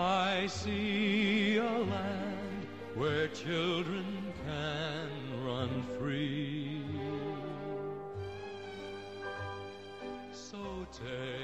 I 0.00 0.46
see 0.46 1.58
a 1.58 1.62
land 1.62 2.66
where 2.94 3.28
children 3.28 4.32
can 4.46 5.44
run 5.44 5.84
free. 5.98 6.80
So 10.32 10.86
take 10.90 11.39